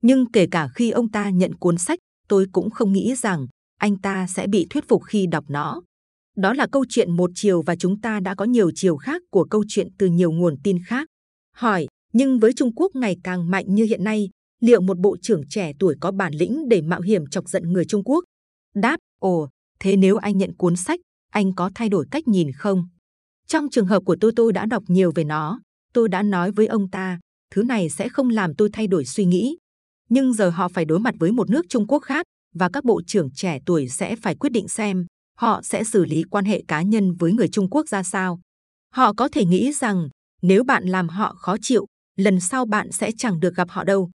Nhưng 0.02 0.32
kể 0.32 0.48
cả 0.52 0.68
khi 0.76 0.92
ông 0.92 1.12
ta 1.12 1.30
nhận 1.30 1.56
cuốn 1.56 1.78
sách, 1.78 2.00
tôi 2.28 2.46
cũng 2.52 2.70
không 2.70 2.94
nghĩ 2.94 3.16
rằng 3.16 3.48
anh 3.80 3.98
ta 3.98 4.28
sẽ 4.28 4.48
bị 4.48 4.68
thuyết 4.70 4.88
phục 4.88 5.04
khi 5.04 5.28
đọc 5.28 5.46
nó. 5.48 5.82
Đó 6.38 6.54
là 6.54 6.68
câu 6.72 6.86
chuyện 6.90 7.12
một 7.12 7.32
chiều 7.36 7.62
và 7.62 7.76
chúng 7.76 8.02
ta 8.02 8.20
đã 8.20 8.36
có 8.36 8.46
nhiều 8.46 8.72
chiều 8.76 8.98
khác 8.98 9.22
của 9.32 9.44
câu 9.44 9.64
chuyện 9.68 9.88
từ 9.98 10.08
nhiều 10.08 10.32
nguồn 10.32 10.56
tin 10.64 10.78
khác. 10.88 11.08
Hỏi, 11.56 11.88
nhưng 12.14 12.40
với 12.40 12.54
Trung 12.54 12.76
Quốc 12.76 12.96
ngày 12.96 13.18
càng 13.24 13.52
mạnh 13.52 13.66
như 13.68 13.84
hiện 13.84 14.04
nay, 14.04 14.30
liệu 14.62 14.82
một 14.82 15.00
bộ 15.00 15.18
trưởng 15.22 15.48
trẻ 15.50 15.72
tuổi 15.80 15.96
có 16.00 16.12
bản 16.12 16.34
lĩnh 16.34 16.70
để 16.70 16.82
mạo 16.82 17.02
hiểm 17.02 17.28
chọc 17.28 17.50
giận 17.50 17.74
người 17.74 17.86
Trung 17.86 18.04
Quốc? 18.04 18.24
Đáp, 18.76 18.98
ồ, 19.20 19.50
thế 19.80 19.96
nếu 19.96 20.18
anh 20.18 20.38
nhận 20.38 20.56
cuốn 20.58 20.76
sách, 20.76 21.00
anh 21.32 21.56
có 21.56 21.72
thay 21.76 21.90
đổi 21.90 22.06
cách 22.12 22.28
nhìn 22.28 22.52
không? 22.52 22.88
Trong 23.48 23.70
trường 23.70 23.88
hợp 23.88 24.04
của 24.06 24.16
tôi 24.22 24.32
tôi 24.36 24.54
đã 24.54 24.66
đọc 24.66 24.84
nhiều 24.88 25.12
về 25.16 25.24
nó, 25.24 25.60
tôi 25.94 26.10
đã 26.10 26.24
nói 26.24 26.52
với 26.52 26.68
ông 26.68 26.90
ta, 26.90 27.20
thứ 27.52 27.64
này 27.64 27.90
sẽ 27.90 28.10
không 28.10 28.30
làm 28.30 28.56
tôi 28.56 28.70
thay 28.74 28.88
đổi 28.88 29.06
suy 29.06 29.26
nghĩ. 29.26 29.58
Nhưng 30.10 30.34
giờ 30.34 30.50
họ 30.50 30.68
phải 30.68 30.86
đối 30.86 31.00
mặt 31.00 31.16
với 31.20 31.32
một 31.32 31.50
nước 31.50 31.66
Trung 31.70 31.88
Quốc 31.88 32.00
khác 32.00 32.26
và 32.56 32.70
các 32.74 32.86
bộ 32.86 33.02
trưởng 33.08 33.32
trẻ 33.32 33.60
tuổi 33.66 33.90
sẽ 33.90 34.16
phải 34.16 34.36
quyết 34.36 34.50
định 34.50 34.68
xem 34.68 35.06
họ 35.42 35.62
sẽ 35.64 35.84
xử 35.84 36.06
lý 36.06 36.24
quan 36.24 36.46
hệ 36.46 36.64
cá 36.68 36.82
nhân 36.82 37.14
với 37.14 37.34
người 37.34 37.48
Trung 37.48 37.70
Quốc 37.70 37.88
ra 37.88 38.04
sao. 38.04 38.40
Họ 38.94 39.14
có 39.14 39.30
thể 39.32 39.46
nghĩ 39.46 39.72
rằng 39.74 40.10
nếu 40.42 40.64
bạn 40.64 40.84
làm 40.84 41.10
họ 41.10 41.36
khó 41.38 41.56
chịu, 41.62 41.86
lần 42.18 42.40
sau 42.40 42.66
bạn 42.66 42.92
sẽ 42.92 43.12
chẳng 43.18 43.40
được 43.40 43.56
gặp 43.56 43.70
họ 43.70 43.84
đâu. 43.84 44.10